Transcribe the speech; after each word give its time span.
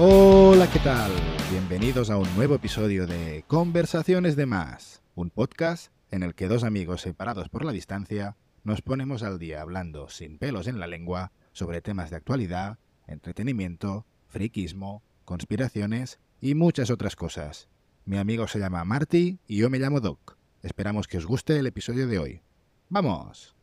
Hola, 0.00 0.70
¿qué 0.70 0.78
tal? 0.78 1.10
Bienvenidos 1.50 2.08
a 2.08 2.18
un 2.18 2.32
nuevo 2.36 2.54
episodio 2.54 3.08
de 3.08 3.42
Conversaciones 3.48 4.36
de 4.36 4.46
Más, 4.46 5.02
un 5.16 5.28
podcast 5.30 5.92
en 6.12 6.22
el 6.22 6.36
que 6.36 6.46
dos 6.46 6.62
amigos 6.62 7.00
separados 7.00 7.48
por 7.48 7.64
la 7.64 7.72
distancia 7.72 8.36
nos 8.62 8.80
ponemos 8.80 9.24
al 9.24 9.40
día 9.40 9.60
hablando 9.60 10.08
sin 10.08 10.38
pelos 10.38 10.68
en 10.68 10.78
la 10.78 10.86
lengua 10.86 11.32
sobre 11.50 11.80
temas 11.80 12.10
de 12.10 12.16
actualidad, 12.16 12.78
entretenimiento, 13.08 14.06
friquismo, 14.28 15.02
conspiraciones 15.24 16.20
y 16.40 16.54
muchas 16.54 16.90
otras 16.90 17.16
cosas. 17.16 17.68
Mi 18.04 18.18
amigo 18.18 18.46
se 18.46 18.60
llama 18.60 18.84
Marty 18.84 19.40
y 19.48 19.56
yo 19.56 19.68
me 19.68 19.80
llamo 19.80 19.98
Doc. 19.98 20.38
Esperamos 20.62 21.08
que 21.08 21.18
os 21.18 21.26
guste 21.26 21.58
el 21.58 21.66
episodio 21.66 22.06
de 22.06 22.20
hoy. 22.20 22.42
¡Vamos! 22.88 23.56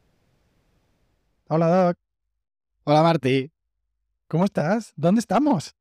Hola 1.48 1.68
Doc, 1.68 1.98
Hola 2.84 3.04
Marty. 3.04 3.54
¿cómo 4.28 4.44
estás? 4.44 4.92
¿Dónde 4.98 5.20
estamos? 5.20 5.74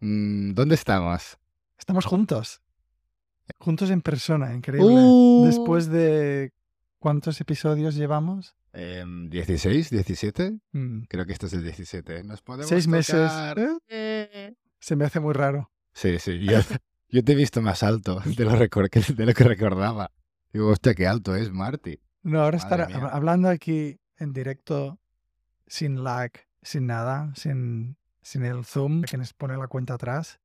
Mm, 0.00 0.52
¿Dónde 0.54 0.74
estamos? 0.74 1.38
Estamos 1.78 2.04
juntos. 2.06 2.60
Juntos 3.58 3.90
en 3.90 4.02
persona, 4.02 4.54
increíble. 4.54 4.88
Uh. 4.92 5.44
Después 5.46 5.88
de... 5.88 6.52
¿Cuántos 6.98 7.40
episodios 7.40 7.94
llevamos? 7.94 8.56
Em, 8.72 9.30
¿16? 9.30 9.90
¿17? 9.92 10.60
Mm, 10.72 11.02
Creo 11.08 11.24
que 11.26 11.32
este 11.32 11.46
es 11.46 11.52
el 11.52 11.62
17. 11.62 12.24
Nos 12.24 12.42
podemos 12.42 12.68
Seis 12.68 12.88
meses. 12.88 13.14
tocar. 13.30 13.56
¿eh? 13.88 14.54
Se 14.80 14.96
me 14.96 15.04
hace 15.04 15.20
muy 15.20 15.32
raro. 15.32 15.70
Sí, 15.92 16.18
sí. 16.18 16.40
Yo, 16.40 16.58
yo 17.08 17.22
te 17.24 17.32
he 17.32 17.34
visto 17.36 17.62
más 17.62 17.82
alto 17.84 18.20
de 18.20 18.44
lo, 18.44 18.50
de 18.52 19.26
lo 19.26 19.34
que 19.34 19.44
recordaba. 19.44 20.10
Digo, 20.52 20.68
hostia, 20.70 20.94
qué 20.94 21.06
alto 21.06 21.36
es 21.36 21.52
Marty. 21.52 22.00
No, 22.22 22.40
ahora 22.42 22.58
Madre 22.58 22.82
estar 22.84 22.88
mía. 23.00 23.08
hablando 23.12 23.48
aquí 23.48 24.00
en 24.16 24.32
directo, 24.32 24.98
sin 25.68 26.02
lag, 26.02 26.32
sin 26.62 26.86
nada, 26.86 27.32
sin, 27.36 27.96
sin 28.28 28.44
el 28.44 28.64
zoom 28.66 29.02
que 29.02 29.16
nos 29.16 29.32
pone 29.32 29.56
la 29.56 29.68
cuenta 29.68 29.94
atrás, 29.94 30.38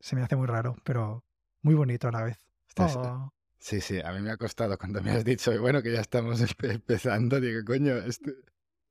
se 0.00 0.16
me 0.16 0.22
hace 0.22 0.34
muy 0.34 0.46
raro, 0.46 0.76
pero 0.82 1.24
muy 1.60 1.74
bonito 1.74 2.08
a 2.08 2.12
la 2.12 2.22
vez. 2.22 2.38
Oh, 2.78 3.30
Sí, 3.58 3.80
sí, 3.82 4.00
a 4.02 4.12
mí 4.12 4.20
me 4.20 4.30
ha 4.30 4.36
costado 4.38 4.76
cuando 4.78 5.02
me 5.02 5.10
has 5.10 5.22
dicho, 5.24 5.52
bueno, 5.60 5.82
que 5.82 5.92
ya 5.92 6.00
estamos 6.00 6.40
empe- 6.40 6.72
empezando. 6.72 7.38
Digo, 7.38 7.60
coño, 7.66 7.96
este- 7.98 8.34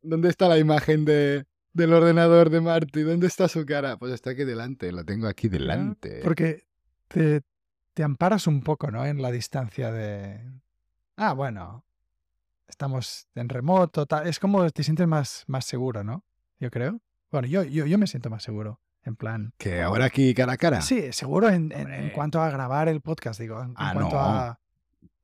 ¿dónde 0.03 0.29
está 0.29 0.47
la 0.47 0.59
imagen 0.59 1.03
de, 1.03 1.45
del 1.73 1.93
ordenador 1.93 2.51
de 2.51 2.61
Marty? 2.61 3.01
¿Dónde 3.01 3.25
está 3.25 3.47
su 3.47 3.65
cara? 3.65 3.97
Pues 3.97 4.13
está 4.13 4.29
aquí 4.29 4.43
delante, 4.45 4.91
lo 4.91 5.03
tengo 5.03 5.27
aquí 5.27 5.49
delante. 5.49 6.21
Porque 6.23 6.67
te, 7.07 7.41
te 7.95 8.03
amparas 8.03 8.45
un 8.45 8.61
poco, 8.61 8.91
¿no? 8.91 9.03
En 9.05 9.21
la 9.21 9.31
distancia 9.31 9.91
de... 9.91 10.47
Ah, 11.17 11.33
bueno, 11.33 11.83
estamos 12.67 13.27
en 13.35 13.49
remoto, 13.49 14.05
tal. 14.05 14.27
Es 14.27 14.39
como 14.39 14.69
te 14.69 14.83
sientes 14.83 15.07
más, 15.07 15.43
más 15.47 15.65
seguro, 15.65 16.03
¿no? 16.03 16.23
Yo 16.59 16.69
creo. 16.69 17.01
Bueno, 17.31 17.47
yo, 17.47 17.63
yo, 17.63 17.85
yo 17.85 17.97
me 17.97 18.07
siento 18.07 18.29
más 18.29 18.43
seguro. 18.43 18.79
En 19.03 19.15
plan... 19.15 19.51
Que 19.57 19.81
ahora 19.81 20.05
aquí 20.05 20.33
cara 20.35 20.53
a 20.53 20.57
cara. 20.57 20.81
Sí, 20.81 21.11
seguro 21.11 21.49
en, 21.49 21.71
en- 21.71 22.11
cuanto 22.11 22.39
a 22.41 22.49
grabar 22.51 22.87
el 22.87 23.01
podcast, 23.01 23.39
digo. 23.39 23.59
En, 23.61 23.69
en 23.69 23.75
Ah, 23.77 23.91
cuanto 23.93 24.15
no. 24.15 24.21
a, 24.21 24.59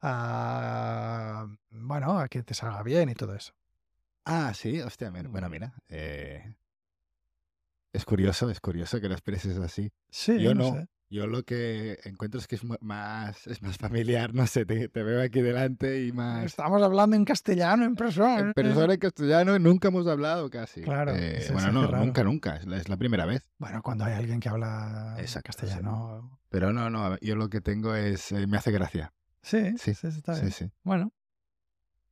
a... 0.02 1.47
Bueno, 1.69 2.19
a 2.19 2.28
que 2.28 2.41
te 2.44 2.53
salga 2.53 2.81
bien 2.83 3.09
y 3.09 3.13
todo 3.13 3.35
eso. 3.35 3.53
Ah, 4.25 4.53
sí, 4.55 4.81
hostia, 4.81 5.11
mira- 5.11 5.30
bueno, 5.30 5.47
mira. 5.50 5.73
eh, 5.89 6.53
es 7.94 8.06
curioso, 8.06 8.50
es 8.50 8.60
curioso 8.60 9.00
que 9.02 9.08
lo 9.08 9.14
expreses 9.16 9.58
así. 9.58 9.92
Sí, 10.10 10.40
Yo 10.40 10.54
no 10.54 10.64
no. 10.72 10.74
sé. 10.80 10.88
Yo 11.10 11.26
lo 11.26 11.44
que 11.44 11.98
encuentro 12.04 12.38
es 12.38 12.48
que 12.48 12.56
es 12.56 12.64
más, 12.82 13.48
es 13.48 13.62
más 13.62 13.78
familiar, 13.78 14.34
no 14.34 14.46
sé, 14.46 14.66
te, 14.66 14.90
te 14.90 15.04
veo 15.04 15.22
aquí 15.22 15.40
delante 15.42 16.06
y 16.06 16.12
más... 16.12 16.44
Estamos 16.44 16.84
hablando 16.84 17.16
en 17.16 17.24
castellano, 17.24 17.86
en 17.86 17.96
persona. 17.96 18.40
En 18.40 18.52
persona 18.54 18.94
en 18.96 19.00
castellano 19.00 19.58
nunca 19.58 19.88
hemos 19.88 20.06
hablado 20.06 20.50
casi. 20.50 20.82
Claro, 20.82 21.14
Eh, 21.16 21.48
bueno, 21.54 21.72
no, 21.72 21.88
nunca, 22.04 22.26
nunca. 22.26 22.58
Es 22.58 22.66
la, 22.66 22.76
es 22.76 22.90
la 22.90 22.98
primera 22.98 23.26
vez. 23.26 23.48
Bueno, 23.58 23.82
cuando 23.82 24.04
hay 24.04 24.16
alguien 24.16 24.42
que 24.42 24.50
habla 24.50 25.16
Exacto, 25.18 25.54
sí. 25.54 25.60
castellano. 25.60 26.42
Pero 26.50 26.74
no, 26.74 26.90
no, 26.90 27.18
yo 27.20 27.38
lo 27.38 27.50
que 27.50 27.62
tengo 27.62 27.96
es... 27.96 28.34
eh, 28.34 28.46
me 28.46 28.58
hace 28.58 28.72
gracia. 28.72 29.14
Sí, 29.42 29.78
Sí, 29.78 29.94
sí, 29.94 30.08
está 30.08 30.34
bien. 30.34 30.52
sí. 30.52 30.70
Bueno. 30.84 31.14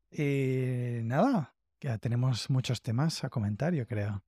Y 0.10 1.02
nada, 1.04 1.54
ya 1.82 1.98
tenemos 1.98 2.50
muchos 2.50 2.82
temas 2.82 3.26
a 3.26 3.30
comentar, 3.30 3.74
yo 3.74 3.86
creo. 3.86 4.24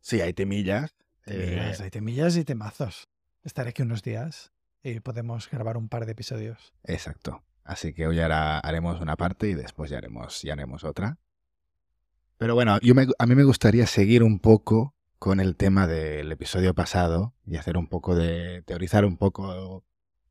Sí, 0.00 0.20
hay 0.20 0.32
temillas. 0.32 0.94
eh, 1.26 1.34
Temillas, 1.46 1.80
hay 1.80 1.90
temillas 1.90 2.36
y 2.36 2.44
temazos. 2.44 3.08
Estaré 3.44 3.70
aquí 3.70 3.82
unos 3.82 4.02
días 4.02 4.52
y 4.82 5.00
podemos 5.00 5.50
grabar 5.50 5.76
un 5.76 5.88
par 5.88 6.06
de 6.06 6.12
episodios. 6.12 6.72
Exacto. 6.84 7.42
Así 7.64 7.92
que 7.92 8.06
hoy 8.06 8.18
hará- 8.20 8.58
haremos 8.60 9.00
una 9.00 9.16
parte 9.16 9.48
y 9.48 9.54
después 9.54 9.90
ya 9.90 9.98
haremos, 9.98 10.40
ya 10.42 10.54
haremos 10.54 10.84
otra. 10.84 11.18
Pero 12.38 12.54
bueno, 12.54 12.78
yo 12.80 12.94
me- 12.94 13.06
a 13.18 13.26
mí 13.26 13.34
me 13.34 13.44
gustaría 13.44 13.86
seguir 13.86 14.22
un 14.22 14.38
poco 14.38 14.94
con 15.18 15.40
el 15.40 15.56
tema 15.56 15.86
del 15.86 16.30
episodio 16.30 16.72
pasado 16.74 17.34
y 17.44 17.56
hacer 17.56 17.76
un 17.76 17.88
poco 17.88 18.14
de... 18.14 18.62
teorizar 18.62 19.04
un 19.04 19.16
poco... 19.16 19.84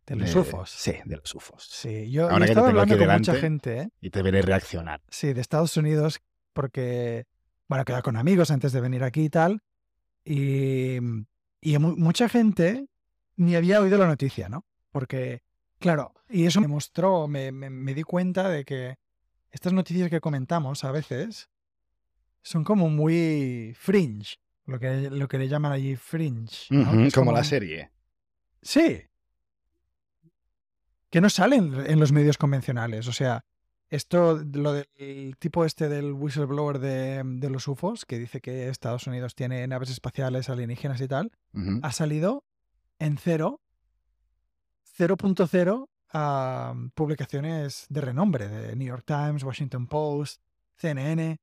De 0.05 0.15
los 0.15 0.33
de- 0.33 0.39
UFOs. 0.39 0.69
Sí, 0.69 0.93
de 1.03 1.17
los 1.17 1.35
UFOs. 1.35 1.67
Sí, 1.69 2.09
yo, 2.09 2.23
yo 2.27 2.29
Ahora 2.29 2.45
que 2.45 2.55
te 2.55 2.55
tengo 2.55 2.67
aquí 2.79 2.93
hablando 2.93 3.05
con 3.05 3.17
mucha 3.17 3.35
gente, 3.35 3.79
¿eh? 3.81 3.89
Y 3.99 4.09
te 4.09 4.21
veré 4.21 4.41
reaccionar. 4.41 5.01
Sí, 5.09 5.33
de 5.33 5.41
Estados 5.41 5.75
Unidos, 5.75 6.21
porque, 6.53 7.25
bueno, 7.67 7.85
quedado 7.85 8.03
con 8.03 8.15
amigos 8.17 8.51
antes 8.51 8.71
de 8.71 8.81
venir 8.81 9.03
aquí 9.03 9.25
y 9.25 9.29
tal. 9.29 9.61
Y, 10.23 10.97
y 11.61 11.77
mu- 11.77 11.95
mucha 11.97 12.27
gente 12.29 12.87
ni 13.35 13.55
había 13.55 13.79
oído 13.81 13.97
la 13.97 14.07
noticia, 14.07 14.49
¿no? 14.49 14.65
Porque, 14.91 15.41
claro, 15.79 16.13
y 16.29 16.45
eso 16.45 16.59
me 16.61 16.67
mostró, 16.67 17.27
me, 17.27 17.51
me- 17.51 17.69
me 17.69 17.93
di 17.93 18.03
cuenta 18.03 18.49
de 18.49 18.65
que 18.65 18.97
estas 19.51 19.73
noticias 19.73 20.09
que 20.09 20.19
comentamos 20.21 20.83
a 20.83 20.91
veces 20.91 21.49
son 22.41 22.63
como 22.63 22.89
muy 22.89 23.73
fringe, 23.77 24.37
lo 24.65 24.79
que, 24.79 25.09
lo 25.09 25.27
que 25.27 25.37
le 25.37 25.47
llaman 25.47 25.71
allí 25.71 25.95
fringe. 25.95 26.67
como 27.13 27.31
la 27.31 27.43
serie. 27.43 27.91
Sí. 28.61 29.01
Que 31.09 31.21
no 31.21 31.29
salen 31.29 31.73
en 31.87 31.99
los 31.99 32.11
medios 32.11 32.37
convencionales. 32.37 33.07
O 33.07 33.13
sea, 33.13 33.45
esto, 33.89 34.43
lo 34.53 34.73
del 34.73 35.35
tipo 35.39 35.63
este 35.63 35.87
del 35.87 36.13
whistleblower 36.13 36.79
de, 36.79 37.21
de 37.23 37.49
los 37.49 37.67
UFOs, 37.67 38.05
que 38.05 38.19
dice 38.19 38.41
que 38.41 38.67
Estados 38.67 39.07
Unidos 39.07 39.35
tiene 39.35 39.65
naves 39.67 39.89
espaciales 39.89 40.49
alienígenas 40.49 40.99
y 41.01 41.07
tal, 41.07 41.31
ha 41.81 41.91
salido 41.91 42.43
en 42.99 43.17
cero, 43.17 43.61
0.0 44.97 45.87
a 46.13 46.73
publicaciones 46.95 47.85
de 47.89 48.01
renombre, 48.01 48.47
de 48.47 48.75
New 48.75 48.87
York 48.87 49.03
Times, 49.05 49.43
Washington 49.43 49.87
Post, 49.87 50.41
CNN, 50.75 51.37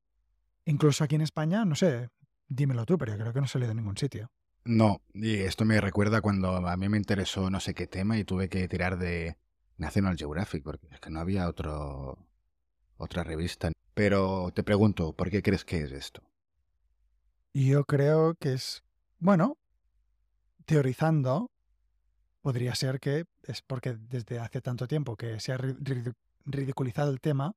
incluso 0.66 1.04
aquí 1.04 1.14
en 1.14 1.22
España, 1.22 1.64
no 1.64 1.74
sé, 1.74 2.10
dímelo 2.48 2.84
tú, 2.84 2.98
pero 2.98 3.12
yo 3.12 3.18
creo 3.18 3.32
que 3.32 3.40
no 3.40 3.44
ha 3.44 3.48
salido 3.48 3.70
en 3.70 3.78
ningún 3.78 3.96
sitio. 3.96 4.30
No, 4.64 5.02
y 5.12 5.36
esto 5.40 5.64
me 5.64 5.80
recuerda 5.80 6.22
cuando 6.22 6.56
a 6.56 6.76
mí 6.76 6.88
me 6.88 6.96
interesó 6.96 7.50
no 7.50 7.60
sé 7.60 7.74
qué 7.74 7.86
tema 7.86 8.18
y 8.18 8.24
tuve 8.24 8.48
que 8.48 8.66
tirar 8.66 8.98
de 8.98 9.36
National 9.76 10.16
Geographic 10.16 10.62
porque 10.62 10.88
es 10.90 11.00
que 11.00 11.10
no 11.10 11.20
había 11.20 11.48
otro 11.48 12.18
otra 12.96 13.24
revista. 13.24 13.70
Pero 13.94 14.50
te 14.54 14.62
pregunto, 14.62 15.12
¿por 15.12 15.30
qué 15.30 15.42
crees 15.42 15.64
que 15.64 15.82
es 15.82 15.92
esto? 15.92 16.22
Yo 17.52 17.84
creo 17.84 18.34
que 18.34 18.54
es, 18.54 18.82
bueno, 19.18 19.56
teorizando, 20.64 21.50
podría 22.42 22.74
ser 22.74 22.98
que 23.00 23.24
es 23.44 23.62
porque 23.62 23.94
desde 23.94 24.38
hace 24.40 24.60
tanto 24.60 24.88
tiempo 24.88 25.16
que 25.16 25.38
se 25.40 25.52
ha 25.52 25.58
ri- 25.58 25.76
ri- 25.78 26.14
ridiculizado 26.46 27.10
el 27.12 27.20
tema, 27.20 27.52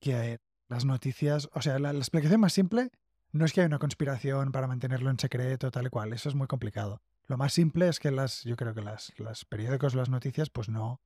que 0.00 0.38
las 0.68 0.84
noticias, 0.84 1.48
o 1.52 1.62
sea, 1.62 1.78
la, 1.78 1.90
explicación 1.92 2.40
más 2.40 2.52
simple 2.52 2.90
no 3.32 3.44
es 3.44 3.52
que 3.52 3.60
hay 3.60 3.66
una 3.66 3.78
conspiración 3.78 4.52
para 4.52 4.66
mantenerlo 4.66 5.10
en 5.10 5.18
secreto, 5.18 5.70
tal 5.70 5.86
y 5.86 5.90
cual, 5.90 6.12
eso 6.12 6.28
es 6.28 6.34
muy 6.34 6.46
complicado. 6.46 7.02
Lo 7.26 7.36
más 7.36 7.52
simple 7.52 7.88
es 7.88 7.98
que 7.98 8.10
las, 8.10 8.42
yo 8.44 8.56
creo 8.56 8.72
que 8.72 8.82
las, 8.82 9.12
periódicos, 9.48 9.94
las 9.94 10.08
noticias, 10.08 10.48
pues 10.48 10.68
no, 10.68 11.00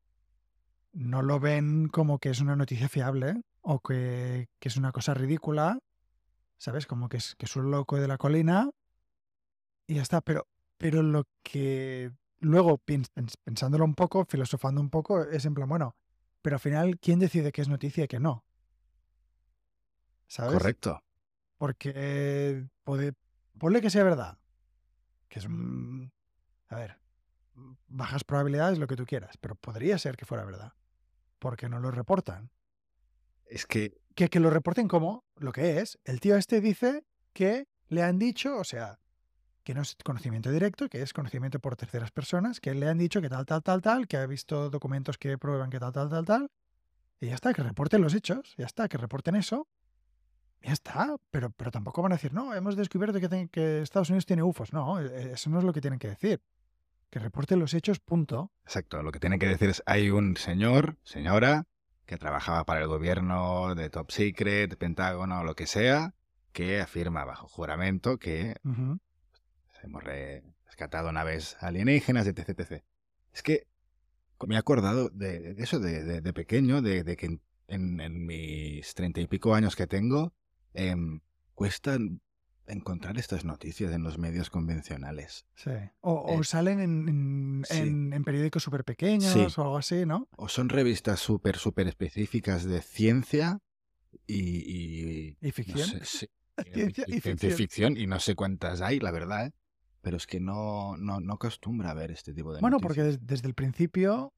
no 0.92 1.22
lo 1.22 1.40
ven 1.40 1.88
como 1.88 2.18
que 2.18 2.30
es 2.30 2.40
una 2.40 2.56
noticia 2.56 2.88
fiable 2.88 3.42
o 3.62 3.80
que, 3.80 4.48
que 4.58 4.68
es 4.68 4.76
una 4.76 4.92
cosa 4.92 5.14
ridícula, 5.14 5.78
¿sabes? 6.58 6.86
Como 6.86 7.08
que 7.08 7.18
es, 7.18 7.34
que 7.36 7.46
es 7.46 7.56
un 7.56 7.70
loco 7.70 7.96
de 7.96 8.08
la 8.08 8.18
colina 8.18 8.70
y 9.86 9.94
ya 9.94 10.02
está. 10.02 10.20
Pero, 10.20 10.46
pero 10.78 11.02
lo 11.02 11.24
que 11.42 12.12
luego, 12.40 12.78
pens- 12.78 13.10
pens- 13.14 13.36
pensándolo 13.44 13.84
un 13.84 13.94
poco, 13.94 14.24
filosofando 14.24 14.80
un 14.80 14.90
poco, 14.90 15.22
es 15.22 15.44
en 15.44 15.54
plan, 15.54 15.68
bueno, 15.68 15.94
pero 16.42 16.56
al 16.56 16.60
final, 16.60 16.98
¿quién 16.98 17.18
decide 17.18 17.52
qué 17.52 17.62
es 17.62 17.68
noticia 17.68 18.04
y 18.04 18.08
qué 18.08 18.18
no? 18.18 18.44
¿Sabes? 20.26 20.54
Correcto. 20.54 21.02
Porque 21.58 22.66
puede, 22.84 23.12
ponle 23.58 23.80
que 23.80 23.90
sea 23.90 24.04
verdad. 24.04 24.38
Que 25.28 25.38
es, 25.40 25.44
un- 25.44 26.12
a 26.68 26.76
ver, 26.76 26.98
bajas 27.88 28.24
probabilidades, 28.24 28.78
lo 28.78 28.86
que 28.86 28.96
tú 28.96 29.04
quieras, 29.04 29.36
pero 29.38 29.54
podría 29.54 29.98
ser 29.98 30.16
que 30.16 30.24
fuera 30.24 30.44
verdad. 30.44 30.72
Porque 31.40 31.68
no 31.68 31.80
lo 31.80 31.90
reportan. 31.90 32.50
Es 33.46 33.66
que 33.66 34.00
que, 34.14 34.28
que 34.28 34.40
lo 34.40 34.50
reporten 34.50 34.88
como 34.88 35.24
lo 35.36 35.52
que 35.52 35.80
es. 35.80 35.98
El 36.04 36.20
tío 36.20 36.36
este 36.36 36.60
dice 36.60 37.04
que 37.32 37.68
le 37.88 38.02
han 38.02 38.18
dicho, 38.18 38.58
o 38.58 38.64
sea, 38.64 38.98
que 39.64 39.74
no 39.74 39.82
es 39.82 39.96
conocimiento 40.04 40.50
directo, 40.50 40.88
que 40.88 41.02
es 41.02 41.12
conocimiento 41.12 41.60
por 41.60 41.76
terceras 41.76 42.10
personas, 42.10 42.60
que 42.60 42.74
le 42.74 42.88
han 42.88 42.98
dicho 42.98 43.20
que 43.20 43.28
tal, 43.28 43.46
tal, 43.46 43.62
tal, 43.62 43.82
tal, 43.82 44.08
que 44.08 44.16
ha 44.16 44.26
visto 44.26 44.70
documentos 44.70 45.18
que 45.18 45.38
prueban 45.38 45.70
que 45.70 45.78
tal, 45.78 45.92
tal, 45.92 46.08
tal, 46.08 46.24
tal. 46.24 46.50
Y 47.20 47.26
ya 47.28 47.34
está, 47.34 47.52
que 47.52 47.62
reporten 47.62 48.00
los 48.00 48.14
hechos, 48.14 48.54
ya 48.56 48.66
está, 48.66 48.88
que 48.88 48.98
reporten 48.98 49.36
eso. 49.36 49.68
Ya 50.62 50.72
está, 50.72 51.16
pero, 51.30 51.48
pero 51.50 51.70
tampoco 51.70 52.02
van 52.02 52.12
a 52.12 52.16
decir, 52.16 52.34
no, 52.34 52.54
hemos 52.54 52.76
descubierto 52.76 53.18
que, 53.50 53.80
Estados 53.80 54.10
Unidos 54.10 54.26
tiene 54.26 54.42
UFOs. 54.42 54.74
No, 54.74 55.00
eh, 55.00 55.32
eso 55.32 55.48
no 55.48 55.58
es 55.58 55.64
lo 55.64 55.72
que 55.72 55.80
tienen 55.80 55.98
que 55.98 56.08
decir. 56.08 56.42
Que 57.10 57.18
reporten 57.18 57.58
los 57.58 57.74
hechos, 57.74 57.98
punto. 58.00 58.52
Exacto, 58.64 59.02
lo 59.02 59.10
que 59.10 59.18
tienen 59.18 59.38
que 59.40 59.48
decir 59.48 59.68
es, 59.68 59.82
hay 59.86 60.10
un 60.10 60.36
señor, 60.36 60.96
señora, 61.02 61.66
que 62.06 62.16
trabajaba 62.16 62.64
para 62.64 62.80
el 62.80 62.86
gobierno 62.86 63.74
de 63.74 63.90
Top 63.90 64.10
Secret, 64.10 64.76
Pentágono 64.76 65.40
o 65.40 65.44
lo 65.44 65.54
que 65.54 65.66
sea, 65.66 66.14
que 66.52 66.80
afirma 66.80 67.24
bajo 67.24 67.48
juramento 67.48 68.18
que 68.18 68.56
Ujú. 68.64 69.00
hemos 69.82 70.04
re- 70.04 70.42
rescatado 70.66 71.10
naves 71.12 71.56
alienígenas, 71.60 72.26
etc, 72.26 72.50
etc. 72.50 72.84
Es 73.32 73.42
que 73.42 73.66
me 74.46 74.54
he 74.54 74.58
acordado 74.58 75.08
de 75.10 75.54
eso 75.58 75.80
de, 75.80 76.04
de- 76.04 76.20
de 76.20 76.32
pequeño, 76.32 76.80
de, 76.80 77.02
de 77.04 77.16
que 77.16 77.26
en, 77.66 78.00
en- 78.00 78.26
mis 78.26 78.94
treinta 78.94 79.20
y 79.20 79.26
pico 79.26 79.54
años 79.54 79.74
que 79.76 79.86
tengo, 79.86 80.32
em, 80.74 81.20
cuesta 81.54 81.98
encontrar 82.72 83.18
estas 83.18 83.44
noticias 83.44 83.92
en 83.92 84.02
los 84.02 84.18
medios 84.18 84.50
convencionales. 84.50 85.46
Sí. 85.54 85.70
O, 86.00 86.12
o 86.12 86.40
Eh, 86.40 86.44
salen 86.44 86.80
en, 86.80 87.08
en, 87.08 87.64
sí. 87.68 87.78
en- 87.78 88.12
en 88.12 88.24
periódicos 88.24 88.62
súper 88.62 88.84
pequeños 88.84 89.32
Sí. 89.32 89.46
o 89.60 89.62
algo 89.62 89.78
así, 89.78 90.06
¿no? 90.06 90.28
O 90.36 90.48
son 90.48 90.68
revistas 90.68 91.20
súper, 91.20 91.56
súper 91.56 91.88
específicas 91.88 92.64
de 92.64 92.80
ciencia 92.82 93.58
y... 94.26 94.34
y- 94.34 95.36
Y 95.40 95.46
no 95.46 95.52
ficción. 95.52 95.88
sé, 95.88 96.04
sí, 96.04 96.26
Ciencia 96.72 97.04
y 97.06 97.16
y 97.16 97.20
ficción. 97.20 97.52
ficción, 97.52 97.96
y 97.96 98.06
no 98.06 98.18
sé 98.20 98.34
cuántas 98.34 98.80
hay, 98.80 99.00
la 99.00 99.10
verdad, 99.10 99.46
¿eh? 99.46 99.52
Pero 100.02 100.16
es 100.16 100.26
que 100.26 100.40
no, 100.40 100.96
no, 100.96 101.20
no 101.20 101.34
acostumbra 101.34 101.90
a 101.90 101.94
ver 101.94 102.10
este 102.10 102.32
tipo 102.32 102.52
de 102.54 102.60
Bueno, 102.60 102.76
noticias. 102.78 102.88
porque 102.88 103.02
des- 103.02 103.26
desde 103.26 103.48
el 103.48 103.54
principio, 103.54 104.32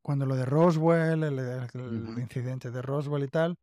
cuando 0.00 0.26
lo 0.26 0.36
de 0.36 0.44
Roswell, 0.44 1.22
el, 1.24 1.38
el- 1.38 1.68
el 1.74 2.18
incidente 2.18 2.70
de 2.70 2.82
Roswell 2.82 3.24
y 3.24 3.28
tal, 3.28 3.56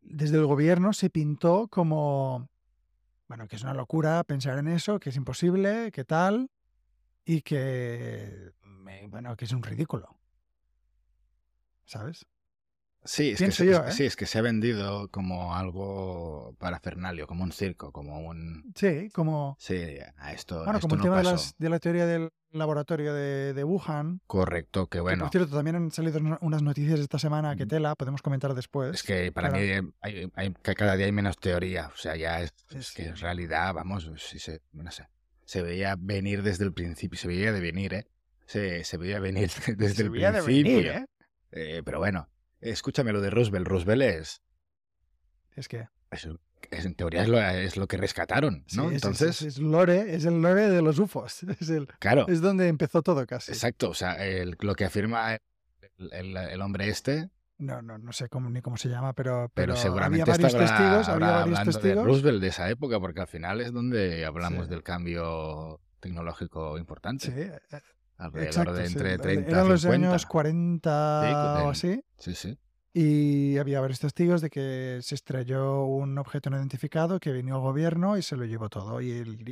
desde 0.00 0.36
el 0.36 0.46
gobierno 0.46 0.92
se 0.92 1.10
pintó 1.10 1.68
como, 1.68 2.48
bueno, 3.28 3.46
que 3.46 3.56
es 3.56 3.62
una 3.62 3.74
locura 3.74 4.24
pensar 4.24 4.58
en 4.58 4.68
eso, 4.68 4.98
que 4.98 5.10
es 5.10 5.16
imposible, 5.16 5.92
que 5.92 6.04
tal, 6.04 6.50
y 7.24 7.42
que, 7.42 8.52
bueno, 9.08 9.36
que 9.36 9.44
es 9.44 9.52
un 9.52 9.62
ridículo. 9.62 10.18
¿Sabes? 11.84 12.26
Sí, 13.08 13.30
es 13.30 13.38
que, 13.38 13.44
Pienso 13.44 13.64
se, 13.64 13.70
yo, 13.70 13.84
es- 13.84 13.88
¿eh? 13.88 13.92
sí, 13.96 14.04
es 14.04 14.16
que 14.16 14.26
se 14.26 14.38
ha 14.38 14.42
vendido 14.42 15.08
como 15.08 15.54
algo 15.56 16.54
parafernalio, 16.58 17.26
como 17.26 17.42
un 17.42 17.52
circo, 17.52 17.90
como 17.90 18.20
un... 18.20 18.70
Sí, 18.74 19.08
como, 19.14 19.56
Sí, 19.58 19.96
a 20.18 20.32
esto, 20.34 20.56
bueno, 20.58 20.72
esto 20.74 20.88
como 20.88 20.96
el 20.96 21.02
tema 21.02 21.16
de, 21.18 21.24
las, 21.24 21.54
de 21.56 21.68
la 21.70 21.78
teoría 21.78 22.04
del 22.06 22.28
laboratorio 22.50 23.14
de, 23.14 23.54
de 23.54 23.64
Wuhan. 23.64 24.20
Correcto, 24.26 24.88
que 24.88 24.98
Que 24.98 25.00
bueno, 25.00 25.24
por 25.24 25.30
cierto, 25.32 25.56
también 25.56 25.76
han 25.76 25.90
salido 25.90 26.18
una- 26.20 26.38
unas 26.42 26.62
noticias 26.62 27.00
esta 27.00 27.18
semana 27.18 27.56
que 27.56 27.64
Mm. 27.64 27.68
tela, 27.68 27.94
podemos 27.94 28.20
comentar 28.20 28.52
después. 28.54 28.94
es 28.96 29.02
que 29.02 29.32
para 29.32 29.48
claro. 29.48 29.64
mí 29.64 29.70
eh, 29.70 29.92
hay, 30.02 30.30
hay- 30.34 30.54
que 30.62 30.74
cada 30.74 30.94
día 30.96 31.06
hay 31.06 31.12
menos 31.12 31.38
teoría, 31.38 31.90
o 31.92 31.96
sea, 31.96 32.14
ya 32.14 32.42
es, 32.42 32.52
que 32.94 33.06
en 33.06 33.16
realidad, 33.16 33.72
vamos, 33.72 34.10
sí 34.18 34.38
se, 34.38 34.60
no 34.72 34.90
sé, 34.90 35.08
se 35.46 35.62
veía 35.62 35.96
venir 35.98 36.42
desde 36.42 36.64
el 36.64 36.74
principio, 36.74 37.18
se 37.18 37.28
veía 37.28 37.52
de 37.52 37.60
venir, 37.60 37.94
¿eh? 37.94 38.06
Se, 38.44 38.84
se 38.84 38.96
veía 38.98 39.18
venir 39.18 39.50
desde 39.78 39.94
Se 39.94 40.02
el 40.02 40.10
veía 40.10 40.30
de 40.30 40.42
principio. 40.42 40.76
venir, 40.76 40.86
¿eh? 40.92 41.06
Eh, 41.52 41.82
pero 41.84 41.98
bueno, 42.00 42.28
escúchame 42.60 43.12
lo 43.12 43.20
de 43.20 43.30
Roosevelt. 43.30 43.66
Roosevelt 43.66 44.02
es, 44.02 44.42
Es 45.56 45.68
que 45.68 45.88
es, 46.10 46.28
es- 46.70 46.84
en 46.84 46.94
teoría 46.94 47.22
es 47.22 47.28
lo, 47.28 47.40
es 47.40 47.76
lo 47.76 47.86
que 47.86 47.96
rescataron, 47.96 48.64
¿no? 48.74 48.84
es- 48.90 48.96
es- 48.96 49.04
Entonces, 49.04 49.42
es, 49.42 49.58
lore, 49.58 50.14
es 50.14 50.24
el 50.24 50.40
lore 50.42 50.68
de 50.68 50.82
los 50.82 50.98
UFOs. 50.98 51.42
Es, 51.60 51.70
el, 51.70 51.86
claro, 51.98 52.26
es 52.28 52.40
donde 52.40 52.68
empezó 52.68 53.02
todo 53.02 53.26
casi. 53.26 53.52
exacto, 53.52 53.90
o 53.90 53.94
sea, 53.94 54.14
el- 54.26 54.56
lo 54.60 54.74
que 54.74 54.84
afirma 54.84 55.34
el, 55.98 56.12
el- 56.12 56.36
el 56.36 56.60
hombre 56.62 56.88
este, 56.88 57.30
No, 57.58 57.82
no, 57.82 57.98
no 57.98 58.12
sé 58.12 58.28
cómo, 58.28 58.50
ni 58.50 58.60
cómo 58.62 58.76
se 58.76 58.88
llama, 58.88 59.12
pero, 59.14 59.50
pero, 59.54 59.72
pero 59.72 59.76
seguramente 59.76 60.22
había 60.30 60.32
varios 60.34 60.54
estará 60.54 60.66
testigos, 60.68 61.08
ahora 61.08 61.26
había 61.26 61.38
varios 61.40 61.58
hablando 61.58 61.72
de 61.78 61.82
testigos. 61.82 62.04
Roosevelt 62.06 62.40
de 62.40 62.48
esa 62.48 62.70
época, 62.70 63.00
porque 63.00 63.20
al 63.20 63.26
final 63.28 63.60
es 63.60 63.72
donde 63.72 64.24
hablamos 64.24 64.66
Sí. 64.66 64.70
del 64.70 64.82
cambio 64.84 65.80
tecnológico 66.00 66.78
importante, 66.78 67.26
Sí, 67.26 67.32
eh, 67.36 67.80
alrededor 68.18 68.46
exacto. 68.48 68.72
de 68.74 68.86
sí, 68.86 68.92
entre 68.92 69.12
el- 69.14 69.20
30 69.20 69.50
Eran 69.50 69.66
y 69.66 69.68
los 69.70 69.80
50. 69.82 70.08
años 70.08 70.26
40 70.26 71.22
Sí, 71.22 71.64
o 71.64 71.70
así. 71.70 72.04
Sí, 72.18 72.34
sí. 72.34 72.58
Y 72.92 73.58
había 73.58 73.80
varios 73.80 74.00
testigos 74.00 74.40
de 74.40 74.50
que 74.50 74.98
se 75.02 75.14
estrelló 75.14 75.84
un 75.84 76.18
objeto 76.18 76.50
no 76.50 76.56
identificado 76.56 77.20
que 77.20 77.32
vino 77.32 77.54
al 77.56 77.60
gobierno 77.60 78.16
y 78.16 78.22
se 78.22 78.36
lo 78.36 78.44
llevó 78.44 78.68
todo. 78.68 79.00
Y 79.00 79.10
el, 79.12 79.48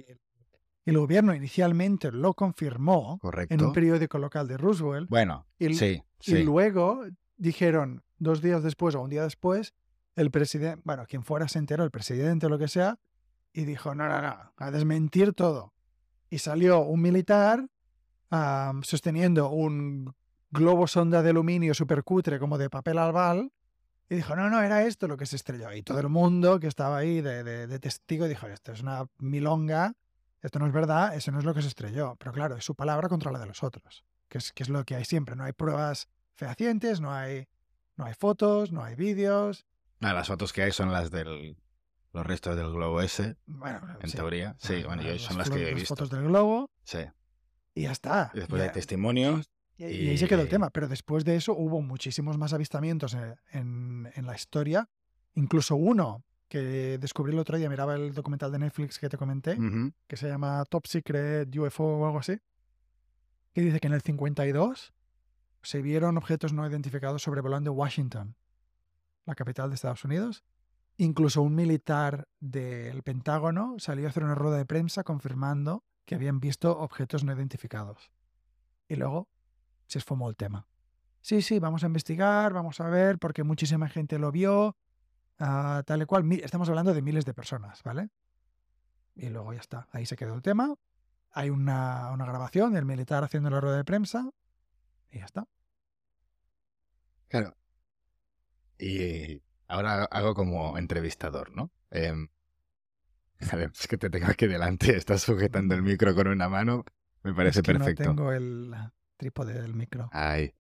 y 0.84 0.90
el 0.90 0.98
gobierno 0.98 1.34
inicialmente 1.34 2.10
lo 2.12 2.34
confirmó 2.34 3.12
en 3.14 3.18
Correcto. 3.18 3.66
un 3.66 3.72
periódico 3.72 4.18
local 4.18 4.48
de 4.48 4.56
Roosevelt. 4.56 5.08
Bueno, 5.08 5.46
Y- 5.58 5.74
sí, 5.74 6.02
Y 6.20 6.30
sí. 6.30 6.42
luego 6.44 7.02
dijeron, 7.36 8.02
dos 8.18 8.40
días 8.42 8.62
después 8.62 8.94
o 8.94 9.02
un 9.02 9.10
día 9.10 9.22
después, 9.22 9.74
el 10.16 10.30
presidente, 10.30 10.80
bueno, 10.84 11.04
quien 11.06 11.22
fuera 11.22 11.46
se 11.46 11.58
enteró, 11.58 11.84
el 11.84 11.90
presidente 11.90 12.46
o 12.46 12.48
lo 12.48 12.58
que 12.58 12.68
sea, 12.68 12.98
y 13.52 13.64
dijo, 13.64 13.94
no, 13.94 14.08
no, 14.08 14.20
no, 14.22 14.52
a 14.56 14.70
desmentir 14.70 15.34
todo. 15.34 15.74
Y 16.30 16.38
salió 16.38 16.80
un 16.80 17.02
militar 17.02 17.68
sosteniendo 18.82 19.50
un 19.50 20.14
globo 20.50 20.86
sonda 20.86 21.22
de 21.22 21.30
aluminio 21.30 21.74
supercutre 21.74 22.38
como 22.38 22.58
de 22.58 22.70
papel 22.70 22.98
albal 22.98 23.52
y 24.08 24.14
dijo, 24.16 24.36
no, 24.36 24.48
no, 24.48 24.62
era 24.62 24.84
esto 24.84 25.08
lo 25.08 25.16
que 25.16 25.26
se 25.26 25.36
estrelló. 25.36 25.72
Y 25.72 25.82
todo 25.82 25.98
el 26.00 26.08
mundo 26.08 26.60
que 26.60 26.68
estaba 26.68 26.96
ahí 26.98 27.20
de, 27.20 27.42
de- 27.42 27.66
de 27.66 27.78
testigo 27.78 28.28
dijo, 28.28 28.46
esto 28.46 28.72
es 28.72 28.80
una 28.82 29.06
milonga, 29.18 29.94
esto 30.42 30.58
no 30.60 30.66
es 30.66 30.72
verdad, 30.72 31.14
eso 31.16 31.32
no 31.32 31.40
es 31.40 31.44
lo 31.44 31.52
que 31.54 31.62
se 31.62 31.68
estrelló. 31.68 32.14
Pero 32.18 32.32
claro, 32.32 32.56
es 32.56 32.64
su 32.64 32.74
palabra 32.76 33.08
contra 33.08 33.32
la 33.32 33.38
de 33.40 33.46
los 33.46 33.62
otros, 33.64 34.04
que 34.28 34.38
es, 34.38 34.52
que 34.52 34.62
es 34.62 34.68
lo 34.68 34.84
que 34.84 34.94
hay 34.94 35.04
siempre. 35.04 35.34
No 35.34 35.42
hay 35.44 35.52
pruebas 35.52 36.08
fehacientes, 36.34 37.00
no 37.00 37.12
hay, 37.12 37.48
no 37.96 38.04
hay 38.04 38.14
fotos, 38.14 38.70
no 38.70 38.84
hay 38.84 38.94
vídeos. 38.94 39.66
Ah, 40.00 40.12
las 40.12 40.28
fotos 40.28 40.52
que 40.52 40.62
hay 40.62 40.70
son 40.72 40.92
las 40.92 41.10
de 41.10 41.56
los 42.12 42.26
restos 42.26 42.54
del 42.56 42.70
globo 42.70 43.00
ese, 43.02 43.36
Bueno, 43.46 43.80
en 44.00 44.08
sí, 44.08 44.16
teoría. 44.16 44.54
Sí, 44.58 44.82
la- 44.82 44.86
bueno, 44.86 45.02
yo 45.02 45.18
son 45.18 45.36
las 45.38 45.50
flo- 45.50 45.54
que 45.54 45.60
yo 45.62 45.66
he 45.68 45.74
visto. 45.74 45.88
fotos 45.96 46.10
del 46.10 46.22
globo 46.28 46.70
Sí. 46.84 46.98
Y 47.76 47.82
ya 47.82 47.92
está. 47.92 48.30
Y 48.34 48.38
después 48.38 48.60
Y- 48.60 48.64
hay 48.64 48.72
testimonios. 48.72 49.48
Y, 49.78 49.84
y 49.84 50.08
ahí 50.08 50.18
se 50.18 50.26
quedó 50.26 50.40
el 50.42 50.48
tema. 50.48 50.70
Pero 50.70 50.88
después 50.88 51.24
de 51.24 51.36
eso 51.36 51.52
hubo 51.54 51.80
muchísimos 51.82 52.38
más 52.38 52.52
avistamientos 52.52 53.14
en, 53.14 53.36
en- 53.52 54.10
en 54.14 54.26
la 54.26 54.34
historia. 54.34 54.88
Incluso 55.34 55.76
uno 55.76 56.24
que 56.48 56.96
descubrí 56.98 57.32
el 57.32 57.38
otro 57.38 57.58
día, 57.58 57.68
miraba 57.68 57.94
el 57.96 58.14
documental 58.14 58.50
de 58.52 58.58
Netflix 58.60 58.98
que 58.98 59.08
te 59.08 59.18
comenté, 59.18 59.52
Ujú. 59.54 59.92
que 60.06 60.16
se 60.16 60.28
llama 60.28 60.64
Top 60.64 60.86
Secret 60.86 61.54
UFO 61.56 61.84
o 61.84 62.06
algo 62.06 62.20
así, 62.20 62.38
que 63.52 63.60
dice 63.62 63.80
que 63.80 63.88
en 63.88 63.92
el 63.94 64.00
52 64.02 64.94
se 65.62 65.82
vieron 65.82 66.16
objetos 66.16 66.52
no 66.52 66.66
identificados 66.68 67.22
sobrevolando 67.22 67.72
Washington, 67.72 68.36
la 69.24 69.34
capital 69.34 69.68
de 69.70 69.74
Estados 69.74 70.04
Unidos. 70.04 70.44
Incluso 70.98 71.42
un 71.42 71.54
militar 71.56 72.28
del 72.38 73.02
Pentágono 73.02 73.74
salió 73.78 74.06
a 74.06 74.10
hacer 74.10 74.22
una 74.24 74.36
rueda 74.36 74.56
de 74.56 74.64
prensa 74.66 75.02
confirmando 75.02 75.84
que 76.06 76.14
habían 76.14 76.40
visto 76.40 76.78
objetos 76.78 77.24
no 77.24 77.32
identificados. 77.32 78.10
Y 78.88 78.96
luego 78.96 79.28
se 79.86 79.98
esfumó 79.98 80.30
el 80.30 80.36
tema. 80.36 80.66
Sí, 81.20 81.42
sí, 81.42 81.58
vamos 81.58 81.82
a 81.82 81.86
investigar, 81.86 82.52
vamos 82.52 82.80
a 82.80 82.88
ver, 82.88 83.18
porque 83.18 83.42
muchísima 83.42 83.88
gente 83.88 84.18
lo 84.18 84.30
vio, 84.30 84.76
ah, 85.38 85.82
tal 85.84 86.02
y 86.02 86.06
cual. 86.06 86.30
Estamos 86.32 86.68
hablando 86.68 86.94
de 86.94 87.02
miles 87.02 87.24
de 87.24 87.34
personas, 87.34 87.82
¿vale? 87.82 88.10
Y 89.16 89.28
luego 89.28 89.52
ya 89.52 89.60
está, 89.60 89.88
ahí 89.92 90.06
se 90.06 90.16
quedó 90.16 90.34
el 90.34 90.42
tema. 90.42 90.74
Hay 91.32 91.50
una, 91.50 92.12
una 92.12 92.24
grabación 92.24 92.72
del 92.72 92.84
militar 92.84 93.24
haciendo 93.24 93.50
la 93.50 93.60
rueda 93.60 93.76
de 93.76 93.84
prensa 93.84 94.30
y 95.10 95.18
ya 95.18 95.24
está. 95.24 95.48
Claro. 97.28 97.56
Y 98.78 99.42
ahora 99.66 100.04
hago 100.04 100.34
como 100.34 100.78
entrevistador, 100.78 101.54
¿no? 101.54 101.72
Em, 101.90 102.28
a 103.52 103.56
ver, 103.56 103.70
es 103.78 103.86
que 103.86 103.98
te 103.98 104.10
tengo 104.10 104.26
aquí 104.28 104.46
delante, 104.46 104.96
estás 104.96 105.22
sujetando 105.22 105.74
el 105.74 105.82
micro 105.82 106.14
con 106.14 106.28
una 106.28 106.48
mano, 106.48 106.84
me 107.22 107.34
parece 107.34 107.60
es 107.60 107.62
que 107.66 107.72
perfecto. 107.72 108.04
no 108.04 108.08
tengo 108.10 108.32
el 108.32 108.74
trípode 109.16 109.54
del 109.54 109.74
micro. 109.74 110.08
Ay. 110.12 110.54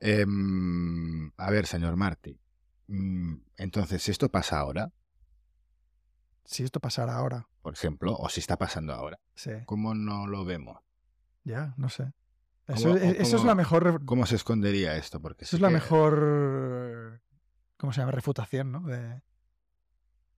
Em, 0.00 1.30
a 1.36 1.50
ver, 1.50 1.66
señor 1.66 1.96
Marty. 1.96 2.40
mm, 2.88 3.34
Entonces, 3.56 4.02
si 4.02 4.10
esto 4.10 4.28
pasa 4.30 4.58
ahora, 4.58 4.92
Si 6.44 6.64
esto 6.64 6.80
pasara 6.80 7.14
ahora, 7.14 7.46
por 7.62 7.74
ejemplo, 7.74 8.14
o 8.16 8.28
si 8.28 8.40
está 8.40 8.56
pasando 8.56 8.92
ahora, 8.92 9.20
sí, 9.34 9.50
¿cómo 9.66 9.94
no 9.94 10.26
lo 10.26 10.44
vemos? 10.44 10.78
ya, 11.44 11.74
no 11.76 11.88
sé. 11.88 12.12
¿Cómo- 12.66 12.96
Eso, 12.96 13.36
es 13.36 13.44
la 13.44 13.54
mejor, 13.54 14.04
¿Cómo 14.04 14.26
se 14.26 14.36
escondería 14.36 14.96
esto? 14.96 15.20
Porque 15.20 15.44
eso 15.44 15.50
sí 15.50 15.56
es 15.56 15.62
la 15.62 15.68
que- 15.68 15.74
mejor, 15.74 17.20
¿cómo 17.76 17.92
se 17.92 18.00
llama? 18.00 18.12
Refutación, 18.12 18.72
¿no? 18.72 18.80
De, 18.82 19.22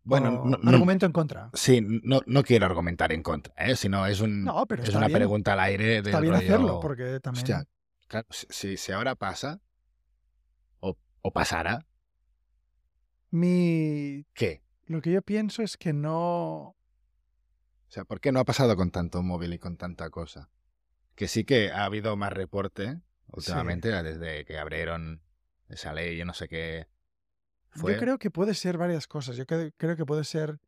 Bueno, 0.05 0.43
no, 0.45 0.59
no- 0.59 0.71
argumento 0.71 1.07
en 1.07 1.13
contra. 1.13 1.51
sí, 1.55 1.81
no, 1.81 2.21
no 2.27 2.43
quiero 2.43 2.67
argumentar 2.67 3.13
en 3.13 3.23
contra, 3.23 3.55
¿eh? 3.57 3.77
sino 3.77 4.07
es, 4.07 4.21
un, 4.21 4.45
No, 4.45 4.67
pero 4.67 4.83
es 4.83 4.95
una 4.95 5.07
bien. 5.07 5.19
pregunta 5.19 5.53
al 5.53 5.61
aire 5.61 6.03
de 6.03 6.11
Está 6.11 6.21
bien 6.21 6.35
hacerlo, 6.35 6.81
porque 6.81 7.21
también... 7.21 7.43
Hostia, 7.45 7.65
claro, 8.09 8.27
si, 8.31 8.77
ahora 8.93 9.15
pasa, 9.15 9.61
o, 10.81 10.97
o 11.23 11.31
pasara, 11.33 11.87
Mi, 13.31 14.27
¿qué? 14.35 14.63
lo 14.87 15.01
que 15.01 15.13
yo 15.13 15.23
pienso 15.23 15.63
es 15.63 15.77
que 15.77 15.93
no... 15.93 16.75
O 17.89 17.95
sea, 17.95 18.05
¿por 18.05 18.21
qué 18.21 18.33
no 18.33 18.41
ha 18.41 18.45
pasado 18.45 18.75
con 18.77 18.91
tanto 18.91 19.23
móvil 19.23 19.53
y 19.55 19.59
con 19.59 19.77
tanta 19.77 20.11
cosa? 20.11 20.51
Que 21.15 21.29
sí 21.29 21.45
que 21.45 21.71
ha 21.71 21.85
habido 21.85 22.17
más 22.17 22.33
reporte 22.33 23.01
últimamente, 23.29 23.91
desde 24.03 24.45
que 24.45 24.59
abrieron 24.59 25.23
esa 25.69 25.93
ley, 25.93 26.17
yo 26.17 26.25
no 26.25 26.35
sé 26.35 26.49
qué, 26.49 26.89
Fue... 27.73 27.95
Yo 27.95 27.99
creo 27.99 28.19
que 28.19 28.31
puede 28.31 28.55
ser 28.55 28.79
varias 28.79 29.07
cosas. 29.07 29.37
Yo 29.37 29.47
creo, 29.47 29.71
creo 29.77 29.97
que 29.97 30.05
puede 30.07 30.25
ser 30.25 30.59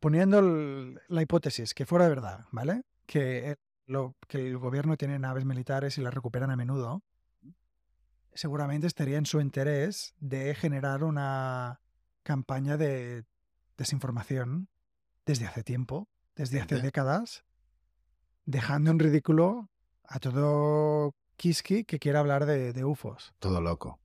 poniendo 0.00 0.38
el- 0.38 1.00
la 1.08 1.22
hipótesis 1.22 1.74
que 1.74 1.86
fuera 1.86 2.08
verdad, 2.08 2.46
¿vale? 2.52 2.82
Que 3.06 3.50
el, 3.50 3.58
lo- 3.86 4.14
que 4.28 4.46
el 4.48 4.58
gobierno 4.58 4.96
tiene 4.96 5.18
naves 5.18 5.44
militares 5.44 5.98
y 5.98 6.02
las 6.02 6.14
recuperan 6.14 6.50
a 6.50 6.56
menudo. 6.56 7.02
Seguramente 8.34 8.86
estaría 8.86 9.18
en 9.18 9.26
su 9.26 9.40
interés 9.40 10.14
de 10.20 10.54
generar 10.54 11.02
una 11.02 11.80
campaña 12.22 12.76
de 12.76 13.24
desinformación 13.76 14.68
desde 15.26 15.46
hace 15.46 15.64
tiempo, 15.64 16.08
desde 16.36 16.60
hace 16.60 16.80
décadas, 16.80 17.44
dejando 18.44 18.90
en 18.92 18.98
ridículo 18.98 19.70
a 20.04 20.20
todo 20.20 21.14
Kiski 21.36 21.84
que 21.84 21.98
quiera 21.98 22.20
hablar 22.20 22.46
de, 22.46 22.72
de 22.72 22.84
UFOs. 22.84 23.32
Todo 23.40 23.60
loco. 23.60 23.98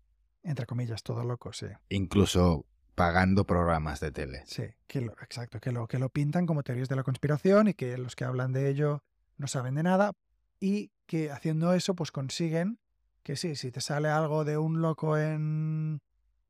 Entre 0.44 0.66
comillas, 0.66 1.04
todo 1.04 1.24
loco, 1.24 1.54
sí. 1.54 1.68
Incluso 1.90 2.66
pagando 2.96 3.46
programas 3.46 4.00
de 4.00 4.12
tele. 4.12 4.44
Sí, 4.46 4.64
que 4.88 5.02
lo, 5.02 5.14
exacto, 5.14 5.60
que 5.60 5.72
lo, 5.72 5.88
que 5.88 5.98
lo 6.00 6.10
pintan 6.10 6.46
como 6.46 6.64
teorías 6.64 6.90
de 6.90 6.96
la 6.96 7.04
conspiración 7.04 7.70
y 7.70 7.74
que 7.74 7.98
los 7.98 8.16
que 8.16 8.26
hablan 8.26 8.52
de 8.54 8.70
ello 8.70 9.04
no 9.38 9.48
saben 9.48 9.76
de 9.76 9.84
nada 9.84 10.12
y 10.60 10.92
que 11.08 11.32
haciendo 11.32 11.74
eso 11.74 11.96
pues 11.96 12.12
consiguen 12.12 12.80
que 13.24 13.36
sí, 13.36 13.56
si 13.56 13.72
te 13.72 13.82
sale 13.82 14.10
algo 14.10 14.44
de 14.44 14.58
un 14.58 14.82
loco 14.82 15.18
en 15.18 16.02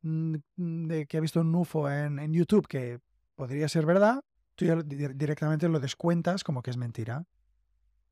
de 0.02 1.06
que 1.08 1.18
ha 1.18 1.22
visto 1.22 1.40
un 1.40 1.56
UFO 1.56 1.90
en, 1.90 2.20
en 2.20 2.34
YouTube 2.34 2.68
que 2.68 3.00
podría 3.36 3.70
ser 3.70 3.86
verdad, 3.86 4.22
tú 4.56 4.66
ya 4.66 4.76
directamente 4.84 5.70
lo 5.70 5.80
descuentas 5.80 6.44
como 6.44 6.62
que 6.62 6.72
es 6.72 6.78
mentira 6.78 7.26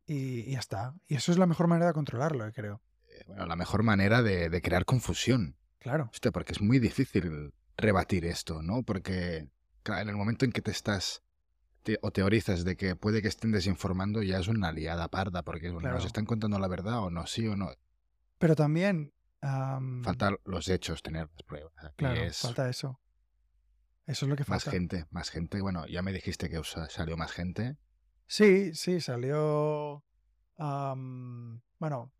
y, 0.05 0.41
y 0.41 0.51
ya 0.53 0.59
está. 0.59 0.93
Y 1.07 1.15
eso 1.15 1.31
es 1.33 1.37
la 1.37 1.47
mejor 1.47 1.67
manera 1.67 1.87
de 1.87 1.93
controlarlo, 1.93 2.47
eh, 2.47 2.53
creo. 2.53 2.81
Eh, 3.09 3.23
Bueno, 3.27 3.45
la 3.45 3.55
mejor 3.57 3.83
manera 3.83 4.21
de, 4.21 4.49
de 4.49 4.61
crear 4.61 4.85
confusión. 4.85 5.57
Claro, 5.81 6.09
Hostia, 6.13 6.31
porque 6.31 6.53
es 6.53 6.61
muy 6.61 6.77
difícil 6.79 7.53
rebatir 7.75 8.23
esto, 8.25 8.61
¿no? 8.61 8.83
Porque 8.83 9.49
claro, 9.83 10.03
en 10.03 10.09
el 10.09 10.15
momento 10.15 10.45
en 10.45 10.51
que 10.51 10.61
te 10.61 10.69
estás 10.71 11.23
te- 11.83 11.97
o 12.03 12.11
teorizas 12.11 12.63
de 12.63 12.75
que 12.77 12.95
puede 12.95 13.23
que 13.23 13.27
estén 13.27 13.51
desinformando, 13.51 14.21
ya 14.21 14.37
es 14.39 14.47
una 14.47 14.71
liada 14.71 15.07
parda, 15.07 15.41
porque 15.41 15.67
bueno, 15.69 15.79
Claro. 15.81 15.95
nos 15.95 16.05
están 16.05 16.25
contando 16.25 16.59
la 16.59 16.67
verdad 16.67 16.99
o 16.99 17.09
no, 17.09 17.25
sí 17.25 17.47
o 17.47 17.55
no. 17.55 17.71
pero 18.37 18.55
también... 18.55 19.11
am, 19.41 20.03
Falta 20.03 20.31
los 20.45 20.67
hechos, 20.69 21.01
tener 21.01 21.27
las 21.33 21.43
pruebas. 21.43 21.73
Aquí 21.83 21.95
Claro, 21.97 22.21
es 22.21 22.37
falta 22.37 22.69
eso. 22.69 22.99
Eso 24.05 24.25
es 24.25 24.29
lo 24.29 24.35
que 24.35 24.43
más 24.47 24.63
falta. 24.63 24.71
gente, 24.71 25.05
más 25.09 25.29
gente. 25.31 25.61
Bueno, 25.61 25.87
ya 25.87 26.01
me 26.03 26.11
dijiste 26.13 26.49
que 26.49 26.61
salió 26.89 27.17
más 27.17 27.31
gente. 27.31 27.77
Sí, 28.27 28.73
sí, 28.75 29.01
salió. 29.01 30.03
am, 30.57 31.61
bueno, 31.79 32.11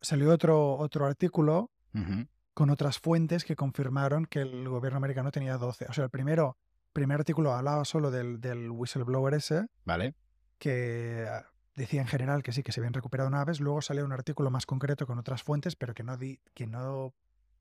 salió 0.00 0.30
otro, 0.32 0.76
otro 0.78 1.04
artículo 1.06 1.70
Ujú. 1.94 2.26
Con 2.54 2.70
otras 2.70 2.98
fuentes 2.98 3.44
que 3.44 3.56
confirmaron 3.56 4.26
que 4.26 4.40
el 4.40 4.68
gobierno 4.68 4.98
americano 4.98 5.30
tenía 5.30 5.58
12. 5.58 5.86
O 5.88 5.92
sea, 5.92 6.04
el 6.04 6.10
primero, 6.10 6.56
primer 6.92 7.18
artículo 7.20 7.52
hablaba 7.52 7.84
solo 7.84 8.10
del, 8.10 8.40
del 8.40 8.70
whistleblower 8.70 9.34
ese, 9.34 9.66
¿Vale? 9.84 10.14
que 10.58 11.26
ah, 11.28 11.46
decía 11.74 12.00
en 12.00 12.06
general 12.06 12.42
que 12.42 12.52
sí, 12.52 12.62
que 12.62 12.72
se 12.72 12.80
habían 12.80 12.94
recuperado 12.94 13.28
naves. 13.28 13.60
Luego 13.60 13.82
salió 13.82 14.04
un 14.04 14.12
artículo 14.12 14.50
más 14.50 14.66
concreto 14.66 15.06
con 15.06 15.18
otras 15.18 15.42
fuentes, 15.42 15.76
pero 15.76 15.94
que 15.94 16.04
no, 16.04 16.16
di, 16.16 16.40
que 16.54 16.66
no 16.66 17.12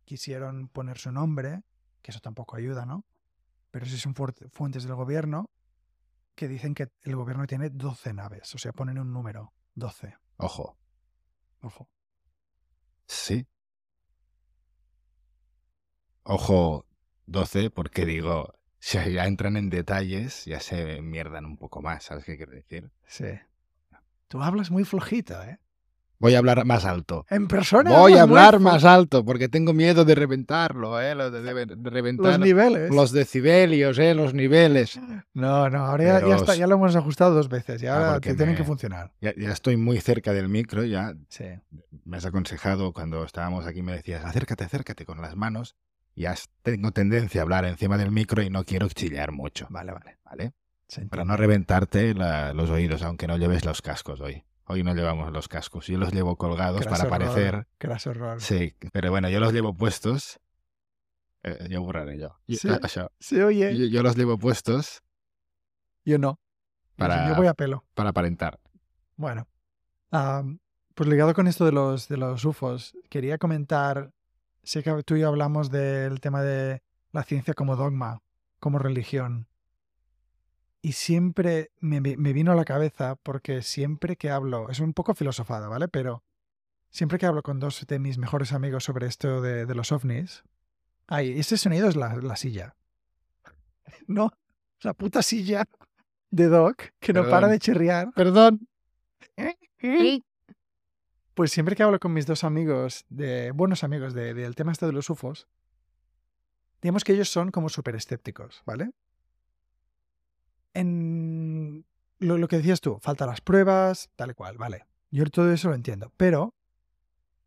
quisieron 0.06 0.68
poner 0.68 1.00
su 1.00 1.12
nombre, 1.12 1.64
que 2.02 2.12
eso 2.12 2.20
tampoco 2.20 2.56
ayuda, 2.56 2.86
¿no? 2.86 3.04
Pero 3.72 3.88
sí 3.88 3.98
son 3.98 4.14
fuentes 4.14 4.84
del 4.84 4.94
gobierno 4.94 5.50
que 6.36 6.48
dicen 6.48 6.74
que 6.74 6.92
el 7.02 7.16
gobierno 7.16 7.48
tiene 7.48 7.70
12 7.70 8.14
naves. 8.14 8.54
O 8.54 8.58
sea, 8.58 8.72
ponen 8.72 9.00
un 9.00 9.12
número, 9.12 9.54
12. 9.76 10.16
Ojo. 10.38 10.78
Ojo. 11.62 11.90
Sí. 13.08 13.48
Ojo 16.24 16.86
12, 17.26 17.70
porque 17.70 18.06
digo, 18.06 18.54
si 18.80 18.98
ya 19.12 19.26
entran 19.26 19.58
en 19.58 19.70
detalles, 19.70 20.46
ya 20.46 20.60
se 20.60 21.02
mierdan 21.02 21.46
un 21.46 21.58
poco 21.58 21.82
más, 21.82 22.04
¿sabes 22.04 22.26
qué 22.26 22.38
quiero 22.38 22.52
decir? 22.54 22.92
Sí. 23.08 23.26
Tú 24.28 24.42
hablas 24.42 24.72
muy 24.72 24.84
flojito, 24.84 25.42
¿eh? 25.44 25.60
Voy 26.20 26.36
a 26.36 26.38
hablar 26.38 26.64
más 26.64 26.86
alto. 26.86 27.26
En 27.30 27.50
persona. 27.50 27.92
Voy 28.00 28.14
a 28.14 28.22
hablar 28.22 28.62
más 28.62 28.86
alto, 28.86 29.26
porque 29.26 29.50
tengo 29.50 29.74
miedo 29.74 30.06
de 30.06 30.16
reventarlo, 30.16 31.02
¿eh? 31.02 31.14
De, 31.16 31.42
de- 31.42 31.66
de 31.76 31.90
reventar 31.90 32.32
Los 32.32 32.40
niveles. 32.40 32.90
los 32.96 33.12
decibelios, 33.12 34.00
¿eh? 34.00 34.14
Los 34.16 34.34
niveles. 34.34 34.98
No, 35.34 35.70
no, 35.70 35.80
ahora 35.86 36.04
ya, 36.06 36.16
Pero 36.16 36.30
ya 36.30 36.36
está, 36.38 36.56
ya 36.56 36.66
lo 36.68 36.76
hemos 36.76 36.96
ajustado 36.96 37.34
dos 37.36 37.50
veces 37.50 37.84
y 37.84 37.88
Ah, 37.88 37.96
ahora 37.98 38.20
te 38.22 38.34
tienen 38.36 38.56
que 38.56 38.64
funcionar. 38.64 39.12
Ya, 39.20 39.34
ya 39.36 39.52
estoy 39.52 39.76
muy 39.76 40.00
cerca 40.00 40.32
del 40.32 40.48
micro, 40.48 40.86
ya 40.86 41.14
Sí. 41.28 41.46
me 42.06 42.16
has 42.18 42.26
aconsejado 42.26 42.94
cuando 42.94 43.26
estábamos 43.26 43.66
aquí, 43.68 43.82
me 43.82 43.92
decías, 43.92 44.24
acércate, 44.24 44.64
acércate 44.64 45.06
con 45.06 45.22
las 45.22 45.36
manos. 45.36 45.76
Ya 46.16 46.36
tengo 46.62 46.92
tendencia 46.92 47.42
a 47.42 47.44
hablar 47.44 47.66
encima 47.66 47.98
del 47.98 48.12
micro 48.12 48.42
y 48.44 48.50
no 48.50 48.64
quiero 48.64 48.88
chillar 48.90 49.32
mucho, 49.32 49.68
Vale, 49.70 49.92
vale. 49.92 50.18
¿vale? 50.24 50.54
Para 51.10 51.26
no 51.26 51.36
reventarte 51.38 52.14
la- 52.14 52.54
los 52.54 52.70
oídos, 52.70 53.02
aunque 53.02 53.26
no 53.26 53.38
lleves 53.38 53.66
los 53.66 53.82
cascos 53.82 54.22
hoy. 54.22 54.44
Hoy 54.66 54.84
no 54.84 54.94
llevamos 54.94 55.32
los 55.34 55.48
cascos, 55.48 55.88
yo 55.88 55.98
los 55.98 56.14
llevo 56.14 56.36
colgados 56.38 56.82
Craso 56.86 57.10
para 57.10 57.26
horror, 57.26 57.28
parecer... 57.34 57.68
horror. 58.08 58.42
Sí, 58.42 58.76
pero 58.92 59.10
bueno, 59.10 59.28
yo 59.30 59.40
los 59.40 59.52
llevo 59.54 59.74
puestos. 59.76 60.40
Eh, 61.42 61.68
yo 61.70 61.82
borraré 61.82 62.18
yo. 62.20 62.38
Yo- 62.48 62.58
Sí. 62.58 62.70
ah, 62.70 62.80
això. 62.82 63.10
Se 63.20 63.44
oye. 63.44 63.76
Yo, 63.78 63.86
yo 63.88 64.04
los 64.04 64.16
llevo 64.16 64.38
puestos 64.38 65.02
Yo 66.06 66.18
no. 66.18 66.40
Yo- 66.92 66.96
Para- 66.98 67.28
Yo 67.30 67.36
voy 67.36 67.48
a 67.48 67.54
pelo. 67.56 67.86
para 67.96 68.10
aparentar. 68.12 68.60
Bueno. 69.16 69.48
pues 70.94 71.10
ligado 71.10 71.34
con 71.34 71.48
esto 71.48 71.66
de 71.66 71.72
los, 71.72 72.08
de 72.08 72.18
los 72.18 72.46
UFOs, 72.46 72.96
quería 73.10 73.40
comentar, 73.40 74.12
sé 74.64 74.84
que 74.84 75.04
tú 75.04 75.16
y 75.16 75.22
yo 75.22 75.28
hablamos 75.28 75.70
del 75.72 76.20
tema 76.22 76.42
de 76.42 76.82
la 77.12 77.24
ciencia 77.24 77.54
como 77.54 77.76
dogma, 77.76 78.22
como 78.60 78.80
religión. 78.80 79.48
Y 80.82 80.94
siempre 80.94 81.72
me, 81.80 82.00
vi- 82.02 82.18
me 82.18 82.34
vino 82.34 82.52
a 82.52 82.56
la 82.56 82.66
cabeza, 82.66 83.16
porque 83.16 83.62
siempre 83.62 84.16
que 84.18 84.30
hablo, 84.30 84.70
es 84.70 84.80
un 84.80 84.94
poco 84.94 85.14
filosofada, 85.14 85.68
¿vale? 85.70 85.88
Pero 85.88 86.24
siempre 86.90 87.18
que 87.18 87.26
hablo 87.26 87.42
con 87.44 87.60
dos 87.60 87.86
de 87.88 88.00
mis 88.00 88.18
mejores 88.18 88.52
amigos 88.52 88.84
sobre 88.84 89.08
esto 89.08 89.42
de, 89.42 89.66
de 89.66 89.76
los 89.76 89.92
ovnis, 89.92 90.44
ay, 91.08 91.40
ese 91.40 91.58
sonido 91.58 91.88
es 91.88 91.96
la, 91.96 92.16
la 92.18 92.36
silla. 92.36 92.76
No, 94.08 94.32
la 94.82 94.94
puta 94.94 95.22
silla 95.22 95.66
de 96.32 96.48
Doc 96.48 96.92
que 97.00 97.14
no 97.14 97.22
para 97.30 97.48
de 97.48 97.60
chirriar. 97.60 98.12
Perdón. 98.14 98.68
Pues 101.34 101.52
siempre 101.52 101.76
que 101.76 101.84
hablo 101.84 102.00
con 102.00 102.14
mis 102.14 102.26
dos 102.28 102.44
amigos, 102.44 103.06
de 103.10 103.52
buenos 103.52 103.84
amigos 103.84 104.14
de- 104.14 104.34
del 104.34 104.56
tema 104.56 104.72
este 104.72 104.86
de 104.86 104.94
los 104.94 105.10
UFOs, 105.10 105.48
digamos 106.82 107.04
que 107.04 107.14
ellos 107.14 107.30
son 107.30 107.50
como 107.52 107.70
súper 107.70 107.96
escépticos, 107.96 108.62
¿vale? 108.66 108.92
En 110.74 111.86
lo, 112.20 112.38
lo 112.38 112.48
que 112.48 112.58
decías 112.58 112.82
tú, 112.82 113.00
faltan 113.02 113.30
las 113.30 113.42
pruebas, 113.42 114.10
tal 114.16 114.32
y 114.32 114.34
cual, 114.34 114.58
vale. 114.58 114.86
Yo 115.12 115.26
todo 115.26 115.52
eso 115.52 115.70
lo 115.70 115.76
entiendo, 115.76 116.12
pero 116.18 116.54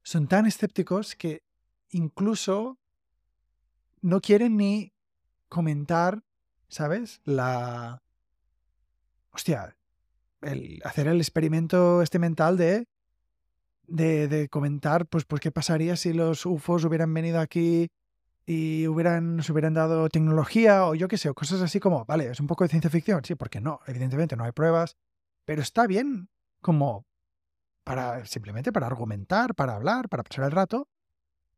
son 0.03 0.29
tan 0.29 0.47
escépticos 0.47 1.15
que 1.17 1.43
incluso 1.91 2.79
no 4.01 4.21
quieren 4.21 4.57
ni 4.57 4.93
comentar, 5.49 6.23
¿sabes? 6.69 7.21
La... 7.25 8.03
Hostia, 9.31 9.77
el 10.43 10.81
hacer 10.85 11.09
el 11.09 11.19
experimento 11.19 12.03
este 12.03 12.19
mental 12.19 12.57
de 12.57 12.89
de, 13.89 14.49
comentar, 14.51 15.07
pues, 15.07 15.25
pues, 15.25 15.41
qué 15.41 15.51
pasaría 15.51 15.97
si 15.97 16.13
los 16.13 16.45
UFOs 16.47 16.85
hubieran 16.85 17.13
venido 17.13 17.41
aquí 17.41 17.89
y 18.47 18.87
hubieran, 18.87 19.37
nos 19.37 19.51
hubieran 19.51 19.75
dado 19.75 20.09
tecnología 20.09 20.87
o 20.87 20.95
yo 20.95 21.09
qué 21.09 21.19
sé, 21.19 21.29
o 21.29 21.35
cosas 21.35 21.61
así 21.63 21.81
como, 21.81 22.05
vale, 22.05 22.31
es 22.31 22.41
un 22.41 22.47
poco 22.47 22.65
de 22.65 22.69
ciencia 22.69 22.91
ficción, 22.91 23.25
sí, 23.25 23.35
porque 23.35 23.61
no, 23.61 23.81
evidentemente 23.87 24.37
no 24.37 24.45
hay 24.45 24.53
pruebas, 24.53 24.97
pero 25.45 25.63
está 25.63 25.87
bien 25.87 26.29
como 26.61 27.07
para, 27.85 28.25
simplemente 28.27 28.73
para 28.73 28.87
argumentar, 28.87 29.55
para 29.55 29.75
hablar, 29.75 30.09
para 30.09 30.23
pasar 30.23 30.45
el 30.45 30.53
rato, 30.53 30.89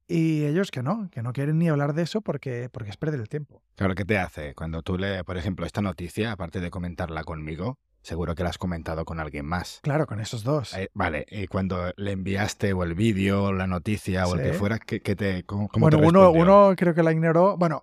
y 0.07 0.47
ellos 0.47 0.71
que 0.71 0.83
no, 0.83 1.11
que 1.11 1.23
no 1.23 1.35
quieren 1.35 1.59
ni 1.59 1.69
hablar 1.69 1.93
de 1.93 2.03
eso 2.03 2.23
porque, 2.23 2.71
porque 2.73 2.91
es 2.91 2.97
perder 2.97 3.21
el 3.21 3.29
tiempo. 3.29 3.63
Claro, 3.77 3.95
¿qué 3.95 4.07
te 4.07 4.19
hace? 4.19 4.55
Cuando 4.55 4.83
tú 4.83 4.97
lees, 4.97 5.23
por 5.23 5.37
ejemplo, 5.37 5.67
esta 5.67 5.83
noticia, 5.83 6.33
aparte 6.33 6.61
de 6.61 6.71
comentarla 6.71 7.25
conmigo, 7.25 7.79
seguro 8.09 8.35
que 8.35 8.43
la 8.43 8.49
has 8.49 8.59
comentado 8.59 9.05
con 9.05 9.21
alguien 9.21 9.45
más. 9.45 9.81
Claro, 9.83 10.07
con 10.07 10.19
esos 10.19 10.43
dos. 10.43 10.75
Eh, 10.75 10.89
vale, 10.95 11.27
y 11.31 11.47
cuando 11.47 11.93
le 11.97 12.13
enviaste 12.13 12.73
o 12.73 12.83
el 12.83 12.95
vídeo, 12.95 13.53
la 13.53 13.67
noticia 13.67 14.27
o 14.27 14.35
el 14.35 14.43
que 14.43 14.53
fuera, 14.55 14.79
¿qué, 14.79 15.01
qué 15.01 15.15
te, 15.15 15.45
cómo, 15.45 15.69
cómo 15.69 15.85
bueno, 15.85 16.01
te 16.01 16.07
uno, 16.07 16.31
uno 16.31 16.75
creo 16.77 16.95
que 16.95 17.03
la 17.03 17.13
ignoró, 17.13 17.57
bueno, 17.59 17.83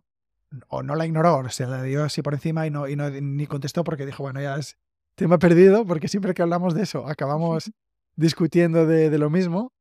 o 0.68 0.82
no 0.82 0.96
la 0.96 1.06
ignoró, 1.06 1.48
se 1.50 1.68
la 1.68 1.84
dio 1.84 2.04
así 2.04 2.22
por 2.22 2.34
encima 2.34 2.66
y 2.66 2.72
no, 2.72 2.88
y 2.88 2.96
no 2.96 3.10
ni 3.10 3.46
contestó 3.46 3.84
porque 3.84 4.06
dijo, 4.06 4.24
bueno, 4.24 4.42
ya 4.42 4.56
es 4.58 4.78
tema 5.16 5.38
perdido, 5.38 5.86
porque 5.86 6.08
siempre 6.08 6.34
que 6.34 6.42
hablamos 6.42 6.74
de 6.74 6.84
eso 6.84 7.08
acabamos 7.08 7.72
discutiendo 8.16 8.86
de, 8.88 9.10
de 9.10 9.18
lo 9.18 9.30
mismo. 9.30 9.72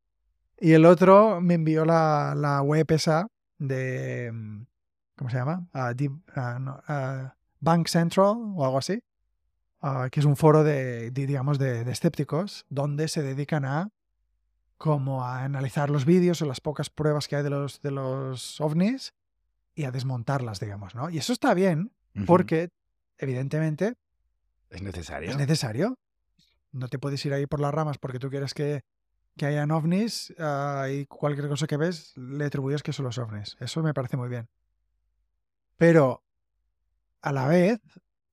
Y 0.60 0.72
el 0.72 0.84
otro 0.84 1.40
me 1.40 1.54
envió 1.54 1.84
la, 1.84 2.34
la 2.36 2.60
web 2.62 2.86
esa 2.90 3.28
de, 3.58 4.30
mm, 4.32 4.66
¿cómo 5.16 5.30
se 5.30 5.36
llama? 5.38 5.66
Deep- 5.72 6.22
no, 6.60 6.80
ah, 6.86 7.34
Bank 7.60 7.88
Central 7.88 8.36
o 8.56 8.64
algo 8.64 8.78
así, 8.78 9.00
ah, 9.84 10.08
que 10.10 10.20
es 10.20 10.26
un 10.26 10.36
foro 10.36 10.64
de, 10.64 11.10
de, 11.10 11.26
digamos, 11.26 11.58
de, 11.58 11.84
de 11.84 11.92
escépticos 11.92 12.66
donde 12.68 13.08
se 13.08 13.22
dedican 13.22 13.64
a 13.64 13.90
como 14.76 15.24
a 15.24 15.44
analizar 15.44 15.90
los 15.90 16.04
vídeos 16.04 16.42
o 16.42 16.46
las 16.46 16.60
pocas 16.60 16.90
pruebas 16.90 17.28
que 17.28 17.36
hay 17.36 17.42
de 17.42 17.50
los, 17.50 17.80
de 17.80 17.90
los 17.90 18.60
ovnis 18.60 19.14
y 19.74 19.84
a 19.84 19.90
desmontarlas, 19.90 20.60
digamos, 20.60 20.94
¿no? 20.94 21.10
Y 21.10 21.18
eso 21.18 21.32
está 21.32 21.54
bien 21.54 21.92
porque, 22.26 22.70
evidentemente, 23.18 23.94
es 24.70 24.82
necesario. 24.82 25.30
es 25.30 25.36
necesario. 25.36 25.98
No 26.72 26.88
te 26.88 26.98
puedes 26.98 27.24
ir 27.24 27.32
ahí 27.32 27.46
por 27.46 27.60
las 27.60 27.72
ramas 27.72 27.98
porque 27.98 28.18
tú 28.18 28.30
quieres 28.30 28.54
que, 28.54 28.82
que 29.36 29.46
hayan 29.46 29.70
ovnis 29.70 30.34
ah, 30.38 30.88
y 30.90 31.06
cualquier 31.06 31.48
cosa 31.48 31.66
que 31.66 31.76
ves 31.76 32.16
le 32.16 32.44
atribuyes 32.44 32.82
que 32.82 32.92
son 32.92 33.06
los 33.06 33.18
ovnis. 33.18 33.56
Eso 33.60 33.82
me 33.82 33.94
parece 33.94 34.16
muy 34.16 34.28
bien. 34.28 34.48
Pero 35.76 36.22
a 37.20 37.32
la 37.32 37.48
vez, 37.48 37.80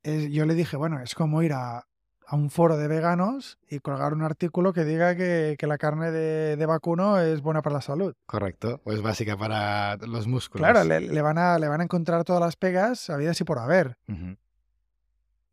yo 0.03 0.45
le 0.45 0.53
dije, 0.55 0.77
bueno, 0.77 0.99
es 1.01 1.15
como 1.15 1.41
ir 1.43 1.53
a, 1.53 1.85
a 2.27 2.35
un 2.35 2.49
foro 2.49 2.77
de 2.77 2.87
veganos 2.87 3.57
y 3.69 3.79
colgar 3.79 4.13
un 4.13 4.21
artículo 4.23 4.73
que 4.73 4.83
diga 4.85 5.15
que, 5.15 5.55
que 5.59 5.67
la 5.67 5.77
carne 5.77 6.11
de, 6.11 6.55
de 6.55 6.65
vacuno 6.65 7.19
es 7.19 7.41
buena 7.41 7.61
para 7.61 7.75
la 7.75 7.81
salud. 7.81 8.13
Correcto. 8.25 8.79
Pues 8.83 9.01
básica 9.01 9.37
para 9.37 9.97
los 9.97 10.27
músculos. 10.27 10.65
Claro, 10.67 10.83
le, 10.87 11.01
le 11.01 11.21
van 11.21 11.37
a, 11.37 11.59
le 11.59 11.67
van 11.67 11.81
a 11.81 11.83
encontrar 11.83 12.23
todas 12.23 12.41
las 12.41 12.55
pegas 12.55 13.09
habidas 13.09 13.39
y 13.41 13.43
por 13.43 13.59
haber. 13.59 13.97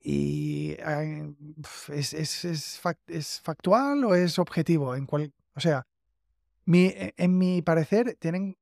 Y 0.01 0.77
eh, 0.79 1.35
¿es, 1.93 2.15
es, 2.15 2.45
es 2.45 2.81
fac- 2.83 2.99
es 3.09 3.41
factual 3.41 4.05
o 4.05 4.15
es 4.15 4.39
objetivo? 4.39 4.95
En 4.95 5.07
cual, 5.07 5.33
o 5.55 5.61
sea, 5.61 5.87
mi, 6.65 6.87
e- 6.87 7.15
en 7.17 7.37
mi 7.37 7.63
parecer, 7.63 8.17
tienen, 8.21 8.57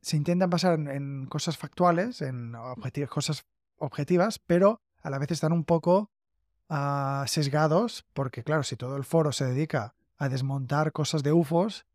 se 0.00 0.16
intentan 0.16 0.48
basar 0.50 0.74
en, 0.74 0.88
en 0.88 1.26
cosas 1.26 1.58
factuales, 1.58 2.22
en 2.22 2.52
objeti- 2.54 3.06
cosas 3.06 3.44
objetivas, 3.76 4.38
pero 4.38 4.80
a 5.08 5.10
la 5.10 5.18
vez 5.18 5.30
están 5.32 5.52
un 5.52 5.64
poco 5.64 6.10
ah, 6.68 7.24
sesgados, 7.26 8.06
porque 8.12 8.44
claro, 8.44 8.62
si 8.62 8.76
todo 8.76 8.96
el 8.96 9.04
foro 9.04 9.32
se 9.32 9.44
dedica 9.46 9.94
a 10.16 10.28
desmontar 10.28 10.92
cosas 10.92 11.22
de 11.22 11.32
UFOs, 11.32 11.86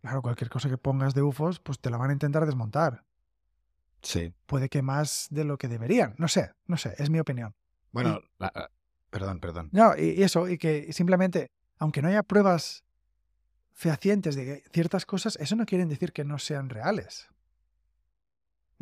claro, 0.00 0.22
cualquier 0.22 0.50
cosa 0.50 0.68
que 0.68 0.78
pongas 0.78 1.14
de 1.14 1.22
UFOs, 1.22 1.60
pues 1.60 1.78
te 1.80 1.90
la 1.90 1.96
van 1.96 2.10
a 2.10 2.12
intentar 2.14 2.46
desmontar. 2.46 3.04
Sí. 4.02 4.34
Puede 4.46 4.68
que 4.68 4.82
más 4.82 5.28
de 5.30 5.44
lo 5.44 5.56
que 5.58 5.68
deberían. 5.68 6.14
No 6.18 6.28
sé, 6.28 6.52
no 6.66 6.76
sé, 6.76 6.94
es 6.98 7.10
mi 7.10 7.18
opinión. 7.20 7.54
Bueno, 7.90 8.20
la- 8.38 8.52
la- 8.54 8.70
perdón, 9.10 9.40
perdón. 9.40 9.70
No, 9.72 9.96
y, 9.96 10.10
y 10.10 10.22
eso, 10.22 10.48
y 10.48 10.58
que 10.58 10.92
simplemente, 10.92 11.50
aunque 11.78 12.02
no 12.02 12.08
haya 12.08 12.22
pruebas 12.22 12.84
fehacientes 13.72 14.36
de 14.36 14.62
ciertas 14.72 15.06
cosas, 15.06 15.36
eso 15.40 15.56
no 15.56 15.66
quiere 15.66 15.86
decir 15.86 16.12
que 16.12 16.24
no 16.24 16.38
sean 16.38 16.68
reales. 16.68 17.28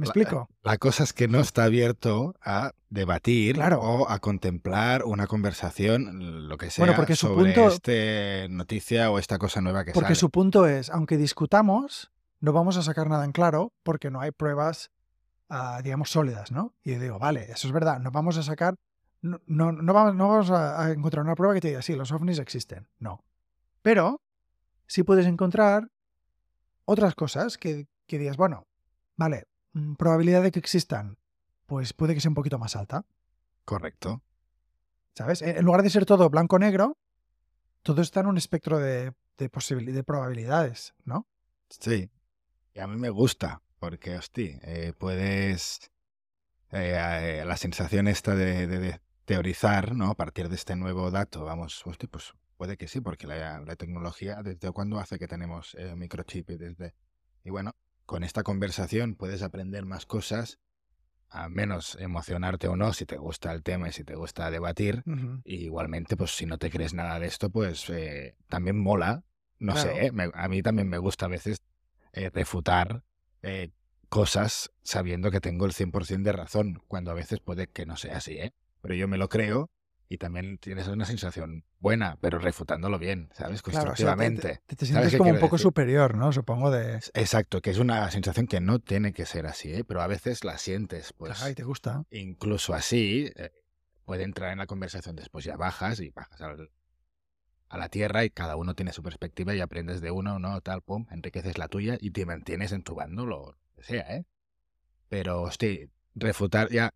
¿Me 0.03 0.07
La- 0.07 0.11
explico? 0.11 0.49
La 0.63 0.79
cosa 0.79 1.05
es 1.05 1.13
que 1.13 1.29
no 1.29 1.41
está 1.41 1.65
abierto 1.65 2.35
a 2.43 2.73
debatir 2.91 3.55
Claro. 3.57 3.81
o 3.81 4.09
a 4.11 4.19
contemplar 4.19 5.05
una 5.05 5.27
conversación, 5.27 6.49
lo 6.49 6.59
que 6.59 6.71
sea, 6.71 6.85
Bueno, 6.85 6.97
porque 6.97 7.17
su 7.17 7.29
sobre 7.29 7.55
punto- 7.55 7.69
esta 7.69 8.49
noticia 8.53 9.11
o 9.11 9.19
esta 9.19 9.39
cosa 9.39 9.61
nueva 9.61 9.85
que 9.85 9.93
Porque 9.93 10.09
sale. 10.09 10.17
su 10.17 10.31
punto 10.31 10.67
es, 10.67 10.91
aunque 10.91 11.17
discutamos, 11.17 12.11
no 12.41 12.53
vamos 12.53 12.77
a 12.77 12.83
sacar 12.83 13.09
nada 13.09 13.25
en 13.25 13.33
claro 13.33 13.73
porque 13.83 14.11
no 14.11 14.21
hay 14.21 14.31
pruebas, 14.33 14.91
ah, 15.49 15.81
digamos, 15.83 16.11
sólidas, 16.11 16.51
¿no? 16.53 16.75
Y 16.83 16.93
yo 16.95 17.01
digo, 17.01 17.19
vale, 17.19 17.45
eso 17.51 17.67
es 17.69 17.73
verdad, 17.73 17.99
no 18.01 18.11
vamos 18.11 18.37
a 18.37 18.43
sacar, 18.43 18.75
no, 19.21 19.41
no, 19.47 19.71
no 19.73 19.93
vamos, 19.93 20.15
no 20.17 20.29
vamos 20.29 20.51
a, 20.51 20.85
a 20.85 20.91
encontrar 20.91 21.25
una 21.25 21.35
prueba 21.37 21.55
que 21.55 21.61
te 21.61 21.69
diga, 21.69 21.83
sí, 21.83 21.95
los 21.95 22.11
ovnis 22.13 22.39
existen. 22.41 22.89
No. 22.99 23.23
Pero 23.83 24.21
sí 24.87 25.03
puedes 25.05 25.27
encontrar 25.27 25.89
otras 26.85 27.15
cosas 27.15 27.57
que, 27.57 27.87
que 28.07 28.19
digas, 28.19 28.37
bueno, 28.37 28.67
vale, 29.17 29.45
mm, 29.45 29.52
probabilidad 29.99 30.43
de 30.43 30.51
que 30.51 30.59
existan, 30.59 31.19
pues 31.67 31.93
puede 31.93 32.15
que 32.15 32.21
sea 32.21 32.31
un 32.31 32.35
poquito 32.35 32.59
más 32.59 32.77
alta. 32.77 33.05
Correcto. 33.65 34.23
¿Sabes? 35.15 35.43
En 35.43 35.57
en 35.57 35.65
lugar 35.65 35.83
de 35.83 35.91
ser 35.91 36.07
todo 36.07 36.29
blanco-negro, 36.31 36.97
todo 37.83 38.01
está 38.03 38.21
en 38.21 38.27
un 38.27 38.39
espectro 38.39 38.79
de, 38.79 39.13
de, 39.39 39.49
de 39.49 40.05
probabilidades, 40.05 40.95
¿no? 41.05 41.27
Sí. 41.69 42.11
Y 42.75 42.81
a 42.81 42.87
mí 42.87 42.97
me 42.97 43.11
gusta, 43.11 43.63
porque, 43.79 44.17
hosti, 44.17 44.59
eh, 44.63 44.93
puedes... 44.97 45.91
eh, 46.71 47.41
eh, 47.41 47.45
la 47.45 47.57
sensación 47.57 48.09
esta 48.09 48.35
de, 48.35 48.67
de- 48.67 48.79
de 48.79 49.01
teorizar, 49.25 49.95
¿no? 49.95 50.11
A 50.11 50.15
partir 50.15 50.49
de 50.49 50.55
este 50.57 50.75
nuevo 50.77 51.11
dato, 51.11 51.45
vamos, 51.45 51.87
hosti, 51.87 52.07
pues 52.07 52.33
puede 52.57 52.77
que 52.77 52.89
sí, 52.89 53.01
porque 53.01 53.27
la, 53.27 53.61
la 53.61 53.77
tecnología, 53.77 54.43
¿desde 54.43 54.71
cuándo 54.73 54.99
hace 54.99 55.19
que 55.19 55.29
tenemos 55.29 55.77
microchip? 55.97 56.51
Y, 56.51 56.57
desde... 56.57 56.95
y 57.45 57.51
bueno, 57.51 57.75
con 58.07 58.25
esta 58.25 58.43
conversación 58.43 59.15
puedes 59.15 59.43
aprender 59.43 59.85
más 59.85 60.07
cosas, 60.07 60.59
a 61.29 61.49
menos 61.49 61.97
emocionarte 62.01 62.69
o 62.69 62.77
no, 62.77 62.93
si 62.93 63.07
te 63.07 63.17
gusta 63.17 63.53
el 63.53 63.63
tema 63.63 63.89
y 63.89 63.93
si 63.93 64.05
te 64.05 64.15
gusta 64.15 64.51
debatir. 64.51 65.03
Y 65.45 65.65
igualmente, 65.65 66.17
pues 66.17 66.33
si 66.37 66.45
no 66.47 66.59
te 66.59 66.71
crees 66.71 66.93
nada 66.95 67.19
de 67.19 67.27
esto, 67.27 67.49
pues 67.51 67.89
eh, 67.91 68.37
también 68.49 68.79
mola. 68.79 69.25
No 69.59 69.73
Claro. 69.73 69.95
sé, 69.95 70.07
¿eh? 70.07 70.13
me- 70.13 70.31
a 70.35 70.49
mí 70.49 70.63
también 70.63 70.89
me 70.89 70.99
gusta 70.99 71.27
a 71.27 71.29
veces 71.29 71.63
eh, 72.13 72.31
refutar 72.31 73.03
eh, 73.43 73.71
cosas 74.11 74.71
sabiendo 74.83 75.31
que 75.31 75.41
tengo 75.41 75.65
el 75.65 75.73
100% 75.73 76.25
de 76.29 76.33
razón, 76.33 76.83
cuando 76.87 77.11
a 77.11 77.15
veces 77.15 77.41
puede 77.41 77.67
que 77.67 77.87
no 77.87 77.97
sea 77.97 78.19
así, 78.19 78.33
¿eh? 78.39 78.53
Pero 78.83 78.95
yo 78.95 79.09
me 79.09 79.17
lo 79.17 79.29
creo 79.31 79.71
y 80.09 80.19
también 80.19 80.59
tienes 80.59 80.89
una 80.89 81.05
sensación 81.05 81.65
buena, 81.81 82.17
pero 82.21 82.39
refutándolo 82.39 82.99
bien, 82.99 83.31
¿sabes? 83.35 83.63
Claro, 83.63 83.93
o 83.93 83.97
sea, 83.97 84.15
te- 84.17 84.31
Constructivamente. 84.31 84.61
te, 84.67 84.77
te 84.77 84.87
¿Sabes 84.87 85.09
sientes 85.13 85.19
como 85.19 85.31
un 85.31 85.39
poco 85.39 85.57
decir? 85.57 85.67
superior, 85.67 86.17
¿no? 86.17 86.33
Supongo 86.33 86.71
de... 86.71 87.01
Exacto, 87.15 87.61
que 87.61 87.71
es 87.71 87.79
una 87.79 88.11
sensación 88.11 88.47
que 88.47 88.61
no 88.61 88.79
tiene 88.79 89.13
que 89.13 89.27
ser 89.27 89.47
así, 89.47 89.73
¿eh? 89.73 89.85
Pero 89.85 90.03
a 90.03 90.07
veces 90.07 90.45
la 90.45 90.59
sientes, 90.59 91.13
pues 91.15 91.43
Ay, 91.43 91.55
te 91.55 91.65
gusta. 91.65 92.05
incluso 92.11 92.75
así, 92.75 93.31
eh, 93.37 93.51
puede 94.05 94.25
entrar 94.25 94.53
en 94.53 94.59
la 94.59 94.67
conversación. 94.67 95.17
Después 95.17 95.45
ya 95.45 95.57
bajas 95.57 96.01
y 96.01 96.11
bajas 96.11 96.41
al- 96.43 96.71
a 97.71 97.79
la 97.79 97.89
tierra 97.89 98.25
y 98.25 98.31
cada 98.31 98.57
uno 98.57 98.75
tiene 98.75 98.93
su 98.93 99.03
perspectiva 99.03 99.55
y 99.55 99.61
aprendes 99.61 100.01
de 100.03 100.11
uno, 100.11 100.39
¿no? 100.39 100.61
Tal, 100.61 100.83
pum, 100.83 101.07
enriqueces 101.11 101.57
la 101.59 101.69
tuya 101.69 101.97
y 102.01 102.11
te 102.11 102.27
mantienes 102.27 102.73
en 102.73 102.83
tu 102.83 102.95
bando, 102.95 103.25
lo 103.27 103.57
que 103.77 103.83
sea, 103.83 104.15
¿eh? 104.17 104.25
Pero, 105.09 105.43
hostia, 105.43 105.89
refutar 106.15 106.71
ya... 106.71 106.93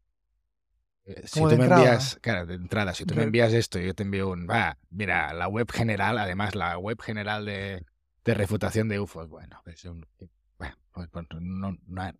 eh, 1.06 1.22
Si 1.26 1.40
tú 1.40 1.46
me 1.46 1.52
entrada. 1.54 1.82
envías, 1.82 2.18
claro, 2.20 2.46
de 2.46 2.54
entrada, 2.54 2.94
si 2.94 3.04
tú 3.06 3.14
me 3.14 3.22
envías 3.22 3.52
esto 3.52 3.78
y 3.78 3.86
yo 3.86 3.94
te 3.94 4.02
envío 4.02 4.28
un, 4.30 4.46
va, 4.48 4.76
mira, 4.90 5.32
la 5.32 5.48
web 5.48 5.70
general, 5.72 6.18
además 6.18 6.54
la 6.54 6.76
web 6.78 7.00
general 7.00 7.44
de, 7.46 7.84
de 8.24 8.34
refutación 8.34 8.88
de 8.88 9.00
UFOs, 9.00 9.28
bueno, 9.28 9.62
es 9.66 9.84
un, 9.84 10.04
bueno, 10.58 10.76
pues, 10.92 11.08
pues, 11.10 11.26
no, 11.40 11.76
no, 11.86 12.02
hay- 12.02 12.12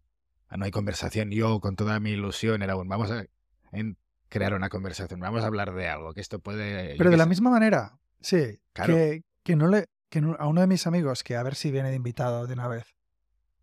no 0.56 0.64
hay 0.64 0.70
conversación. 0.70 1.30
Yo 1.30 1.58
con 1.60 1.74
toda 1.76 1.98
mi 2.00 2.10
ilusión 2.12 2.62
era 2.62 2.76
un, 2.76 2.88
vamos 2.88 3.10
a 3.10 3.24
en- 3.72 3.96
crear 4.28 4.54
una 4.54 4.68
conversación, 4.68 5.20
vamos 5.20 5.42
a 5.42 5.46
hablar 5.46 5.74
de 5.74 5.88
algo, 5.88 6.12
que 6.14 6.20
esto 6.20 6.38
puede... 6.38 6.96
Pero 6.96 7.10
de 7.10 7.16
la 7.16 7.24
sé. 7.24 7.28
misma 7.30 7.50
manera, 7.50 7.98
sí, 8.20 8.60
Claro. 8.72 8.94
que, 8.94 9.22
que 9.42 9.56
no 9.56 9.68
le... 9.68 9.86
Que 10.08 10.20
no- 10.20 10.36
a 10.38 10.46
uno 10.46 10.60
de 10.60 10.66
mis 10.68 10.86
amigos, 10.86 11.24
que 11.24 11.34
a 11.36 11.42
ver 11.42 11.56
si 11.56 11.70
viene 11.72 11.90
de 11.90 11.96
invitado 11.96 12.46
de 12.46 12.54
una 12.54 12.68
vez, 12.68 12.94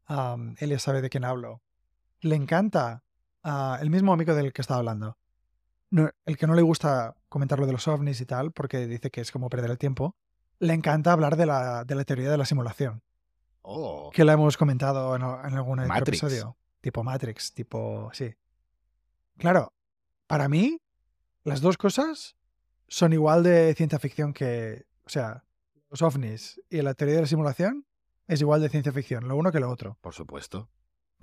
él 0.09 0.69
ya 0.69 0.79
sabe 0.79 1.01
de 1.01 1.09
quién 1.09 1.23
hablo, 1.23 1.61
le 2.21 2.35
encanta, 2.35 3.03
el 3.43 3.89
mismo 3.89 4.13
amigo 4.13 4.33
del 4.35 4.53
que 4.53 4.61
estaba 4.61 4.79
hablando, 4.79 5.17
no- 5.89 6.09
el 6.25 6.37
que 6.37 6.47
no 6.47 6.53
le 6.55 6.61
gusta 6.61 7.15
comentar 7.29 7.59
lo 7.59 7.65
de 7.65 7.73
los 7.73 7.87
ovnis 7.87 8.21
y 8.21 8.25
tal, 8.25 8.51
porque 8.51 8.87
dice 8.87 9.11
que 9.11 9.21
es 9.21 9.31
como 9.31 9.49
perder 9.49 9.71
el 9.71 9.77
tiempo, 9.77 10.15
le 10.59 10.73
encanta 10.73 11.11
hablar 11.11 11.35
de 11.35 11.45
la, 11.45 11.83
de 11.83 11.95
la 11.95 12.03
teoría 12.03 12.31
de 12.31 12.37
la 12.37 12.45
simulación. 12.45 13.01
Oh, 13.61 14.09
que 14.13 14.23
la 14.25 14.33
hemos 14.33 14.57
comentado 14.57 15.15
en, 15.15 15.21
en 15.21 15.55
algún 15.57 15.85
Matrix. 15.87 16.21
episodio. 16.23 16.57
Tipo 16.81 17.03
Matrix, 17.03 17.53
tipo. 17.53 18.09
Sí. 18.13 18.33
Claro, 19.37 19.73
para 20.27 20.49
mí, 20.49 20.79
las 21.43 21.61
dos 21.61 21.77
cosas 21.77 22.35
son 22.87 23.13
igual 23.13 23.41
de 23.43 23.73
ciencia 23.75 23.99
ficción 23.99 24.33
que. 24.33 24.85
O 25.05 25.09
sea, 25.09 25.43
los 25.89 26.01
ovnis 26.01 26.61
y 26.69 26.81
la 26.81 26.93
teoría 26.93 27.15
de 27.15 27.21
la 27.21 27.27
simulación 27.27 27.85
es 28.27 28.41
igual 28.41 28.61
de 28.61 28.69
ciencia 28.69 28.91
ficción, 28.91 29.27
lo 29.27 29.35
uno 29.37 29.51
que 29.51 29.59
lo 29.59 29.69
otro. 29.69 29.97
por 30.01 30.13
supuesto. 30.13 30.69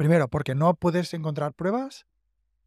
Primero, 0.00 0.28
porque 0.28 0.54
no 0.54 0.72
puedes 0.76 1.12
encontrar 1.12 1.52
pruebas 1.52 2.06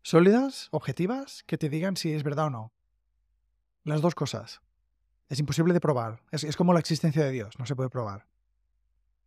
sólidas, 0.04 0.67
objetivas, 0.69 1.41
que 1.48 1.58
te 1.58 1.67
digan 1.67 1.98
si 1.98 2.13
es 2.13 2.22
verdad 2.22 2.46
o 2.46 2.50
no. 2.52 2.74
Las 3.84 4.02
dos 4.02 4.13
cosas. 4.13 4.62
Es 5.30 5.39
imposible 5.39 5.74
de 5.74 5.80
probar. 5.80 6.22
Es, 6.30 6.43
es 6.43 6.56
como 6.56 6.74
la 6.74 6.80
existencia 6.80 7.24
de 7.26 7.32
Dios, 7.32 7.58
no 7.58 7.65
se 7.65 7.76
puede 7.76 7.89
probar. 7.89 8.28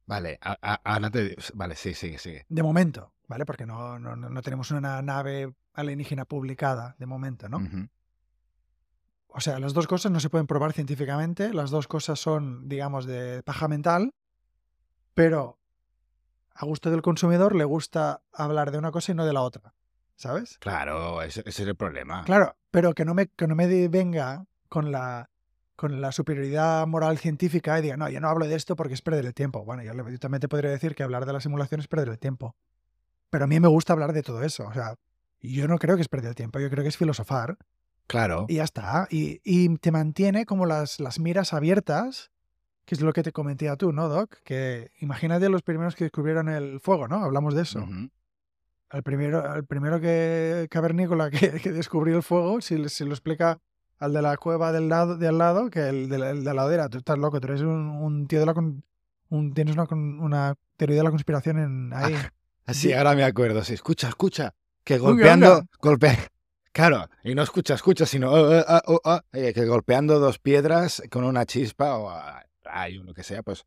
Vale, 0.07 0.39
a- 0.41 0.57
a- 0.63 0.81
ahora 0.85 1.11
te... 1.11 1.35
Vale, 1.55 1.75
sí, 1.75 1.95
sigue, 1.95 2.19
sigue. 2.19 2.47
De 2.49 2.63
momento, 2.63 3.13
¿vale? 3.27 3.45
Porque 3.45 3.67
no, 3.67 3.99
no, 3.99 4.15
no 4.15 4.41
tenemos 4.43 4.71
una 4.71 5.03
nave 5.03 5.53
alienígena 5.75 6.27
publicada, 6.27 6.95
de 7.01 7.07
momento, 7.07 7.49
¿no? 7.49 7.59
O 9.27 9.41
sea, 9.41 9.59
las 9.59 9.73
dos 9.75 9.89
cosas 9.89 10.13
no 10.13 10.21
se 10.21 10.31
pueden 10.31 10.47
probar 10.47 10.73
científicamente, 10.75 11.53
las 11.53 11.71
dos 11.73 11.89
cosas 11.89 12.21
son, 12.21 12.69
digamos, 12.69 13.05
de 13.05 13.43
paja 13.43 13.67
mental, 13.67 14.15
pero 15.15 15.59
a 16.59 16.65
gusto 16.65 16.91
del 16.91 17.03
consumidor 17.03 17.55
le 17.55 17.65
gusta 17.65 18.23
hablar 18.33 18.71
de 18.71 18.79
una 18.79 18.91
cosa 18.91 19.13
y 19.13 19.15
no 19.15 19.25
de 19.27 19.33
la 19.33 19.43
otra, 19.43 19.75
¿sabes? 20.17 20.59
Claro, 20.59 21.23
ese, 21.23 21.41
ese 21.41 21.63
es 21.63 21.69
el 21.69 21.77
problema. 21.77 22.25
Claro, 22.25 22.57
pero 22.71 22.95
que 22.95 23.05
no 23.05 23.15
me, 23.15 23.29
que 23.29 23.47
no 23.47 23.55
me 23.55 23.89
venga 23.89 24.47
con 24.69 24.91
la, 24.93 25.31
con 25.77 26.01
la 26.01 26.13
superioridad 26.13 26.87
moral 26.87 27.19
científica 27.19 27.79
y 27.79 27.83
diga, 27.83 27.97
no, 27.97 28.09
yo 28.09 28.21
no 28.21 28.29
hablo 28.29 28.47
de 28.47 28.55
esto 28.55 28.77
porque 28.77 28.95
es 28.95 29.03
perder 29.03 29.27
el 29.27 29.35
tiempo. 29.35 29.65
Bueno, 29.65 29.83
yo, 29.83 29.93
yo 29.95 30.19
también 30.19 30.41
te 30.41 30.49
podría 30.49 30.71
decir 30.71 30.95
que 30.95 31.03
hablar 31.03 31.27
de 31.27 31.33
la 31.33 31.41
simulación 31.41 31.81
es 31.81 31.89
perder 31.89 32.09
el 32.09 32.19
tiempo. 32.19 32.57
Pero 33.31 33.45
a 33.45 33.47
mí 33.49 33.59
me 33.61 33.69
gusta 33.69 33.93
hablar 33.93 34.13
de 34.13 34.23
todo 34.23 34.43
eso. 34.43 34.67
O 34.67 34.73
sea, 34.73 34.95
yo 35.41 35.69
no 35.69 35.79
creo 35.79 35.97
que 35.97 36.03
es 36.03 36.09
perder 36.09 36.31
el 36.31 36.35
tiempo, 36.35 36.59
yo 36.59 36.71
creo 36.71 36.83
que 36.83 36.89
es 36.89 36.97
filosofar 36.97 37.59
Claro. 38.07 38.47
y 38.49 38.55
ya 38.57 38.65
está. 38.65 39.07
Y, 39.11 39.41
y 39.45 39.77
te 39.79 39.91
mantiene 39.93 40.47
como 40.47 40.65
las, 40.65 41.01
las 41.01 41.19
miras 41.19 41.53
abiertas, 41.53 42.31
que 42.87 42.95
es 42.95 43.01
lo 43.03 43.13
que 43.13 43.23
te 43.23 43.33
comenté 43.33 43.69
a 43.69 43.77
tú, 43.77 43.93
¿no, 43.93 44.09
Doc? 44.09 44.37
Que 44.45 44.91
imagínate 45.01 45.49
los 45.51 45.61
primeros 45.63 45.95
que 45.95 46.05
descubrieron 46.05 46.49
el 46.49 46.81
fuego, 46.81 47.07
¿no? 47.09 47.17
Hablamos 47.23 47.55
de 47.55 47.63
eso. 47.63 47.81
Ujú. 47.81 48.09
al 48.89 49.03
primero, 49.03 49.45
al 49.51 49.65
primero 49.67 50.01
que 50.01 50.69
cavernícola 50.71 51.29
que, 51.31 51.61
que 51.61 51.73
descubrió 51.73 52.17
el 52.17 52.23
fuego, 52.23 52.61
si, 52.63 52.89
si 52.89 53.05
lo 53.05 53.11
explica 53.11 53.59
al 53.99 54.13
de 54.13 54.23
la 54.23 54.37
cueva 54.37 54.73
del 54.73 54.89
lado, 54.89 55.17
de 55.17 55.27
al 55.29 55.39
lado, 55.39 55.69
que 55.71 55.89
el 55.89 56.09
de 56.09 56.19
la, 56.19 56.31
el 56.31 56.39
de 56.39 56.45
la 56.45 56.55
ladera, 56.55 56.89
tú 56.89 56.99
estás 56.99 57.19
loco, 57.19 57.41
tú 57.41 57.49
eres 57.49 57.61
un, 57.63 57.69
un 57.91 58.27
tío 58.29 58.41
de 58.41 58.47
la... 58.47 58.55
con- 58.55 58.83
un, 59.29 59.53
tienes 59.55 59.75
una, 59.75 59.85
una 59.91 60.55
teoría 60.77 60.99
de 60.99 61.03
la 61.03 61.11
conspiración 61.11 61.59
en 61.59 61.93
ahí. 61.93 62.15
Así, 62.67 62.89
Di- 62.89 62.95
ahora 62.95 63.15
me 63.15 63.25
acuerdo. 63.25 63.65
Sí, 63.65 63.75
escucha, 63.75 64.09
escucha. 64.09 64.55
Que 64.85 64.99
golpeando. 64.99 65.53
oiga. 65.55 65.67
Golpe... 65.81 66.17
Claro, 66.73 67.09
y 67.25 67.35
no 67.35 67.41
escucha, 67.43 67.73
escucha, 67.73 68.05
sino 68.05 68.31
oh, 68.31 68.63
oh, 68.87 69.01
oh, 69.03 69.21
eh, 69.33 69.55
que 69.55 69.65
golpeando 69.65 70.19
dos 70.21 70.39
piedras 70.39 71.03
con 71.11 71.25
una 71.25 71.47
chispa 71.47 71.97
o 71.97 72.11
ah, 72.11 72.45
rayo, 72.67 73.03
lo 73.05 73.15
que 73.15 73.23
sea, 73.23 73.43
pues 73.43 73.65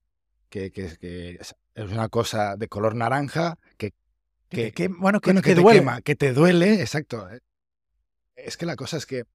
que, 0.49 0.71
que, 0.71 0.97
que 0.97 1.39
es 1.39 1.55
una 1.91 2.09
cosa 2.09 2.55
de 2.57 2.67
color 2.67 2.95
naranja 2.95 3.57
que, 3.77 3.93
Que, 4.49 4.71
que, 4.71 4.87
bueno, 4.87 5.19
que, 5.21 5.29
bueno, 5.31 5.41
te 5.41 5.55
duele. 5.55 5.79
quema, 5.79 6.01
que 6.01 6.15
te 6.15 6.33
duele, 6.33 6.81
exacto. 6.81 7.29
eh. 7.29 7.39
Es 8.35 8.57
que 8.57 8.65
la 8.65 8.75
cosa 8.75 8.97
es 8.97 9.05
que 9.05 9.25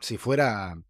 si 0.00 0.16
fuera, 0.16 0.74
o 0.74 0.82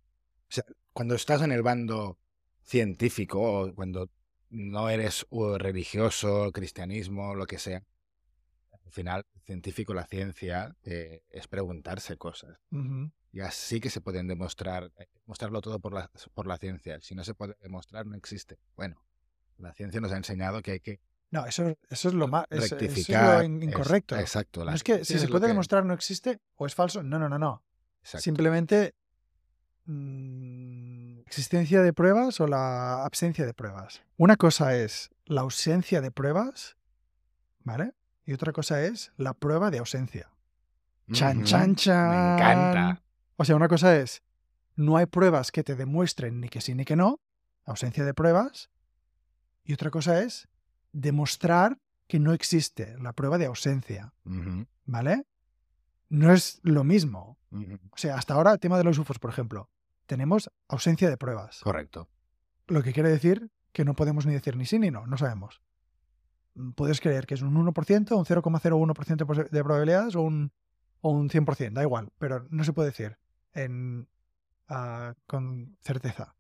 sea, 0.49 0.65
cuando 0.93 1.15
estás 1.15 1.43
en 1.43 1.53
el 1.53 1.63
bando 1.63 2.17
científico 2.65 3.41
o 3.41 3.75
cuando 3.75 4.09
no 4.51 4.89
eres 4.89 5.27
religioso, 5.59 6.51
cristianismo, 6.53 7.35
lo 7.35 7.47
que 7.47 7.59
sea, 7.59 7.83
al 8.85 8.93
final, 8.93 9.27
el 9.35 9.43
científico, 9.43 9.93
la 9.93 10.07
ciencia, 10.07 10.75
eh, 10.85 11.21
es 11.29 11.47
preguntarse 11.47 12.17
cosas. 12.17 12.59
Y 13.33 13.41
así 13.41 13.79
que 13.81 13.91
se 13.91 14.01
pueden 14.01 14.27
demostrar, 14.27 14.91
eh, 14.99 15.07
mostrarlo 15.27 15.61
todo 15.61 15.79
por 15.81 15.93
la, 15.93 16.11
por 16.35 16.47
la 16.47 16.57
ciencia. 16.59 16.99
Si 17.03 17.15
no 17.15 17.25
se 17.25 17.35
puede 17.35 17.57
demostrar, 17.61 18.07
no 18.07 18.17
existe. 18.17 18.59
Bueno, 18.77 19.03
la 19.59 19.73
ciencia 19.75 20.01
nos 20.01 20.13
ha 20.13 20.17
enseñado 20.17 20.63
que 20.63 20.73
hay 20.73 20.81
que 20.81 21.01
No, 21.31 21.45
eso, 21.45 21.77
eso 21.91 22.09
es 22.09 22.15
lo 22.15 22.27
más. 22.27 22.47
Eso 22.49 22.65
es 22.65 22.71
rectificar. 22.71 23.39
lo 23.39 23.43
in- 23.45 23.63
incorrecto. 23.63 24.15
es- 24.17 24.23
exacto. 24.23 24.65
la 24.65 24.71
no 24.73 24.77
es 24.77 24.83
que 24.83 25.05
si 25.05 25.19
se 25.19 25.29
puede 25.29 25.43
que- 25.43 25.49
demostrar 25.49 25.85
no 25.85 25.93
existe 25.93 26.41
o 26.57 26.65
es 26.67 26.75
falso. 26.75 27.03
No, 27.03 27.19
no, 27.19 27.29
no, 27.29 27.39
no. 27.39 27.63
exacto. 28.01 28.23
Simplemente 28.23 28.95
mm, 29.85 31.21
existencia 31.27 31.83
de 31.83 31.93
pruebas 31.93 32.41
o 32.41 32.47
la 32.47 33.05
absencia 33.05 33.45
de 33.47 33.55
pruebas. 33.55 34.03
Una 34.17 34.37
cosa 34.37 34.75
es 34.75 35.11
la 35.27 35.43
ausencia 35.43 36.01
de 36.01 36.11
pruebas, 36.11 36.77
¿vale? 37.61 37.93
Y 38.25 38.33
otra 38.33 38.53
cosa 38.53 38.83
es 38.83 39.13
la 39.17 39.35
prueba 39.35 39.71
de 39.71 39.79
ausencia. 39.79 40.31
Chan, 41.13 41.45
chan, 41.45 41.75
chan. 41.75 42.11
Me 42.11 42.35
encanta. 42.35 43.03
O 43.41 43.45
sea, 43.45 43.55
una 43.57 43.69
cosa 43.69 43.97
es 43.97 44.23
no 44.77 44.97
hay 44.97 45.07
pruebas 45.07 45.51
que 45.53 45.63
te 45.65 45.75
demuestren 45.77 46.41
ni 46.41 46.49
que 46.49 46.61
sí 46.61 46.75
ni 46.75 46.85
que 46.85 46.97
no, 46.97 47.21
ausencia 47.65 48.05
de 48.05 48.13
pruebas. 48.15 48.71
Y 49.65 49.73
otra 49.73 49.91
cosa 49.91 50.23
es 50.23 50.49
demostrar 50.93 51.79
que 52.07 52.19
no 52.19 52.33
existe 52.33 52.97
la 52.99 53.13
prueba 53.13 53.39
de 53.39 53.47
ausencia, 53.47 54.13
¿vale? 54.87 55.25
No 56.09 56.33
es 56.33 56.61
lo 56.63 56.83
mismo. 56.85 57.39
O 57.93 57.97
sea, 57.97 58.17
hasta 58.17 58.35
ahora, 58.35 58.53
el 58.53 58.59
tema 58.59 58.79
de 58.79 58.85
los 58.85 58.99
UFOs, 58.99 59.19
por 59.19 59.31
ejemplo, 59.31 59.69
tenemos 60.07 60.51
ausencia 60.69 61.09
de 61.11 61.17
pruebas. 61.17 61.61
Correcto. 61.63 62.09
Lo 62.67 62.83
que 62.83 62.93
quiere 62.93 63.11
decir 63.11 63.51
que 63.73 63.85
no 63.85 63.95
podemos 63.95 64.27
ni 64.27 64.33
decir 64.33 64.57
ni 64.57 64.65
sí 64.67 64.79
ni 64.79 64.91
no, 64.91 65.07
no 65.07 65.17
sabemos. 65.19 65.61
Puedes 66.75 67.01
creer 67.01 67.27
que 67.27 67.35
es 67.35 67.43
un 67.43 67.55
1%, 67.55 68.17
un 68.17 68.25
0,01% 68.25 69.27
pos- 69.27 69.51
de 69.51 69.63
probabilidades 69.65 70.17
o 70.17 70.23
un, 70.23 70.51
o 71.03 71.11
un 71.11 71.29
100%, 71.29 71.73
da 71.75 71.83
igual, 71.83 72.09
pero 72.19 72.47
no 72.51 72.65
se 72.65 72.73
puede 72.73 72.89
decir 72.89 73.17
en, 73.55 74.09
ah, 74.69 75.15
con 75.27 75.77
certeza. 75.81 76.35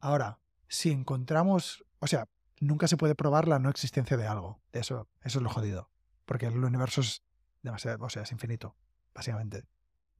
Ahora, 0.00 0.40
si 0.68 0.90
encontramos, 0.90 1.84
o 1.98 2.06
sea, 2.06 2.28
nunca 2.60 2.88
se 2.88 2.96
puede 2.96 3.14
probar 3.14 3.48
la 3.48 3.58
no 3.58 3.70
existencia 3.70 4.16
de 4.16 4.26
algo. 4.26 4.60
Eso, 4.72 5.08
eso 5.22 5.38
es 5.38 5.42
lo 5.42 5.50
jodido, 5.50 5.90
porque 6.24 6.46
el 6.46 6.64
universo 6.64 7.00
es 7.00 7.22
demasiado, 7.62 8.04
o 8.04 8.10
sea, 8.10 8.22
es 8.22 8.32
infinito, 8.32 8.76
básicamente. 9.14 9.64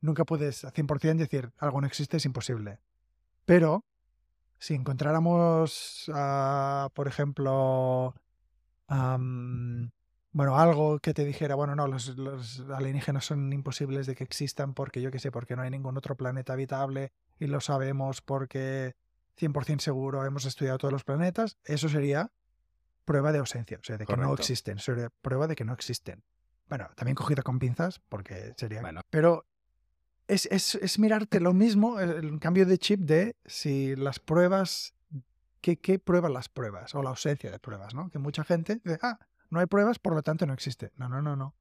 Nunca 0.01 0.25
puedes 0.25 0.65
a 0.65 0.73
100% 0.73 1.17
decir 1.17 1.53
algo 1.59 1.81
no 1.81 1.87
existe, 1.87 2.17
es 2.17 2.25
imposible. 2.25 2.81
Pero 3.45 3.85
si 4.59 4.75
encontráramos, 4.75 6.11
ah, 6.15 6.91
por 6.95 7.09
ejemplo, 7.09 8.15
bueno, 10.33 10.59
algo 10.59 10.99
que 10.99 11.15
te 11.15 11.25
dijera, 11.25 11.55
bueno, 11.55 11.75
no, 11.75 11.87
los, 11.87 12.17
los 12.17 12.61
alienígenas 12.71 13.25
son 13.25 13.53
imposibles 13.53 14.07
de 14.07 14.15
que 14.15 14.25
existan 14.25 14.75
porque 14.75 15.01
yo 15.01 15.11
qué 15.11 15.19
sé, 15.19 15.31
porque 15.31 15.57
no 15.57 15.63
hay 15.63 15.71
ningún 15.71 15.97
otro 15.97 16.17
planeta 16.17 16.53
habitable 16.53 17.13
y 17.39 17.47
lo 17.47 17.61
sabemos 17.61 18.21
porque 18.21 18.95
100% 19.39 19.81
seguro 19.81 20.25
hemos 20.25 20.45
estudiado 20.45 20.79
todos 20.79 20.93
los 20.93 21.05
planetas, 21.05 21.57
eso 21.65 21.89
sería 21.89 22.31
prueba 23.05 23.33
de 23.33 23.39
ausencia, 23.39 23.79
o 23.81 23.85
sea, 23.85 23.97
de 23.97 24.05
que 24.05 24.17
no 24.17 24.35
existen, 24.35 24.79
sería 24.79 25.11
prueba 25.23 25.47
de 25.47 25.57
que 25.57 25.65
no 25.65 25.73
existen. 25.73 26.23
Bueno, 26.69 26.89
también 26.95 27.15
cogida 27.15 27.43
con 27.43 27.59
pinzas 27.59 28.01
porque 28.09 28.53
sería... 28.59 28.83
Bueno. 28.83 29.01
Pero 29.09 29.47
es, 30.27 30.45
es, 30.47 30.75
es 30.75 30.99
mirarte 30.99 31.41
lo 31.41 31.55
mismo, 31.55 32.01
el, 32.01 32.11
el 32.11 32.39
cambio 32.39 32.67
de 32.67 32.77
chip 32.77 33.01
de 33.01 33.37
si 33.47 33.97
las 33.97 34.19
pruebas, 34.19 34.95
¿qué, 35.63 35.79
¿qué 35.81 35.99
prueban 35.99 36.35
las 36.35 36.51
pruebas? 36.51 36.95
O 36.95 37.03
la 37.03 37.11
ausencia 37.11 37.51
de 37.51 37.59
pruebas, 37.59 37.95
¿no? 37.95 38.11
Que 38.11 38.19
mucha 38.19 38.45
gente 38.45 38.83
dice, 38.85 38.99
ah, 39.01 39.19
no 39.51 39.61
hay 39.61 39.67
pruebas, 39.67 39.99
por 39.99 40.15
lo 40.15 40.23
tanto 40.23 40.47
no 40.47 40.53
existe. 40.55 40.93
No, 40.97 41.09
no, 41.09 41.23
no, 41.23 41.37
no. 41.37 41.55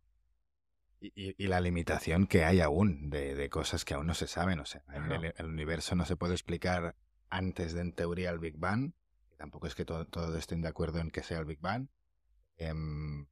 Y, 1.00 1.36
y- 1.43 1.47
la 1.47 1.62
limitación 1.62 2.26
que 2.26 2.43
hay 2.43 2.60
aún 2.60 3.10
de, 3.12 3.36
de 3.36 3.50
cosas 3.50 3.86
que 3.86 3.93
aún 3.93 4.08
no 4.08 4.13
se 4.15 4.26
saben. 4.28 4.60
O 4.60 4.65
sea, 4.65 4.82
Claro. 4.82 5.15
el, 5.15 5.34
el 5.38 5.45
universo 5.45 5.95
no 5.95 6.06
se 6.06 6.15
puede 6.15 6.34
explicar 6.34 6.95
antes 7.30 7.73
de, 7.73 7.82
en 7.82 7.93
teoría, 7.93 8.32
el 8.32 8.39
Big 8.39 8.58
Bang. 8.58 8.93
Tampoco 9.38 9.67
es 9.67 9.76
que 9.76 9.86
todo- 9.86 10.06
todos 10.06 10.36
estén 10.36 10.62
de 10.62 10.69
acuerdo 10.69 11.00
en 11.00 11.12
que 11.12 11.21
sea 11.21 11.38
el 11.39 11.45
Big 11.45 11.60
Bang. 11.62 11.88
Em, 12.58 13.28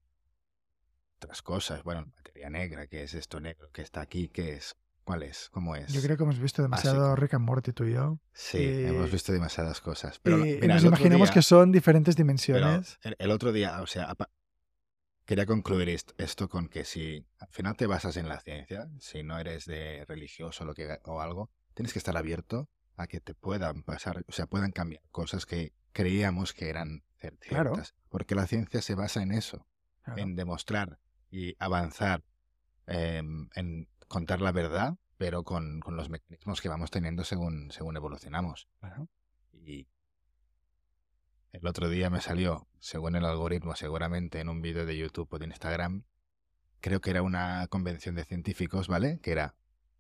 otras 1.18 1.42
cosas, 1.42 1.84
bueno, 1.84 2.06
materia 2.16 2.50
negra, 2.52 2.86
¿qué 2.88 3.04
es 3.04 3.14
esto 3.16 3.40
negro 3.40 3.72
que 3.72 3.82
está 3.82 4.02
aquí? 4.02 4.28
¿Qué 4.30 4.54
es? 4.54 4.76
¿Cuál 5.04 5.24
es? 5.24 5.50
¿Cómo 5.52 5.76
es? 5.76 5.92
Yo 5.94 6.02
creo 6.02 6.18
que 6.18 6.24
hemos 6.24 6.40
visto 6.40 6.62
demasiado 6.62 7.00
básico. 7.00 7.16
Rick 7.16 7.34
and 7.36 7.46
Morty 7.46 7.74
tú 7.74 7.86
y 7.86 7.94
yo. 7.94 8.20
Sí, 8.34 8.58
y- 8.60 8.86
hemos 8.86 9.12
visto 9.12 9.32
demasiadas 9.32 9.82
cosas. 9.82 10.20
Pero, 10.20 10.38
y, 10.46 10.60
mira, 10.60 10.76
nos 10.76 10.84
imaginamos 10.84 11.30
día- 11.30 11.34
que 11.34 11.42
son 11.42 11.72
diferentes 11.72 12.16
dimensiones. 12.16 13.00
el, 13.02 13.16
el 13.18 13.32
otro 13.32 13.52
día, 13.52 13.82
o 13.82 13.88
sea, 13.88 14.14
quería 15.26 15.46
concluir 15.46 15.90
est- 15.90 16.12
esto 16.20 16.48
con 16.50 16.68
que 16.70 16.86
si 16.86 17.26
al 17.40 17.50
final 17.50 17.76
te 17.76 17.88
basas 17.88 18.18
en 18.18 18.28
la 18.30 18.40
ciencia, 18.40 18.88
si 19.00 19.24
no 19.24 19.38
eres 19.40 19.66
de 19.66 20.06
religioso 20.08 20.64
o, 20.64 20.68
lo 20.68 20.74
que, 20.74 21.00
o 21.04 21.22
algo, 21.22 21.50
tienes 21.74 21.94
que 21.94 22.00
estar 22.00 22.16
abierto 22.18 22.70
a 22.96 23.08
que 23.08 23.20
te 23.20 23.34
puedan 23.34 23.84
pasar, 23.84 24.24
o 24.28 24.32
sea, 24.32 24.46
puedan 24.48 24.72
cambiar 24.72 25.02
cosas 25.12 25.46
que 25.46 25.74
creíamos 25.92 26.54
que 26.54 26.70
eran 26.70 27.04
cer- 27.20 27.38
Claro. 27.40 27.74
ciertas. 27.76 27.96
Porque 28.10 28.36
la 28.36 28.48
ciencia 28.48 28.82
se 28.82 28.96
basa 28.96 29.22
en 29.22 29.32
eso, 29.32 29.68
Claro. 30.04 30.22
en 30.22 30.36
demostrar 30.36 31.00
y 31.32 31.56
avanzar, 31.60 32.24
em, 32.88 33.50
en 33.56 33.88
contar 34.08 34.42
la 34.42 34.52
verdad, 34.52 34.96
pero 35.18 35.44
con, 35.44 35.80
con 35.82 35.96
los 35.98 36.10
mecanismos 36.10 36.62
que 36.62 36.70
vamos 36.70 36.92
teniendo 36.92 37.24
según, 37.24 37.72
según 37.72 37.98
evolucionamos. 37.98 38.68
Claro. 38.80 39.10
Y 39.54 39.88
el 41.62 41.68
otro 41.68 41.90
día 41.90 42.10
me 42.10 42.22
salió, 42.22 42.68
según 42.80 43.16
el 43.16 43.26
algoritmo, 43.26 43.76
seguramente 43.76 44.40
en 44.40 44.50
un 44.50 44.62
vídeo 44.62 44.86
de 44.86 44.98
YouTube 44.98 45.28
o 45.32 45.40
de 45.40 45.46
Instagram, 45.46 46.04
creo 46.82 47.02
que 47.02 47.10
era 47.10 47.22
una 47.22 47.68
convención 47.68 48.16
de 48.16 48.26
científicos, 48.26 48.88
¿vale? 48.88 49.20
Que 49.22 49.32
era, 49.32 49.56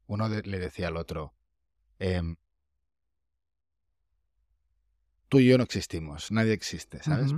uno 0.07 0.29
de- 0.29 0.43
le 0.43 0.59
decía 0.59 0.87
al 0.89 0.97
otro, 0.97 1.33
em, 1.99 2.35
tú 5.29 5.39
y 5.39 5.47
yo 5.47 5.57
no 5.57 5.63
existimos, 5.63 6.31
nadie 6.31 6.53
existe, 6.53 7.01
¿sabes? 7.03 7.31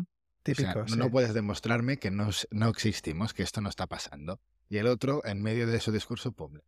O 0.51 0.56
sea, 0.63 0.73
no- 0.84 0.88
sí. 0.93 0.97
no 0.97 1.10
puedes 1.12 1.34
demostrarme 1.34 1.97
que 1.97 2.12
no, 2.12 2.30
no 2.51 2.69
existimos, 2.69 3.34
que 3.34 3.43
esto 3.43 3.62
no 3.62 3.69
está 3.69 3.88
pasando. 3.88 4.39
Y 4.69 4.77
el 4.77 4.88
otro, 4.88 5.23
en 5.25 5.41
medio 5.41 5.67
de 5.67 5.80
su 5.80 5.91
discurso, 5.91 6.32
pum. 6.32 6.60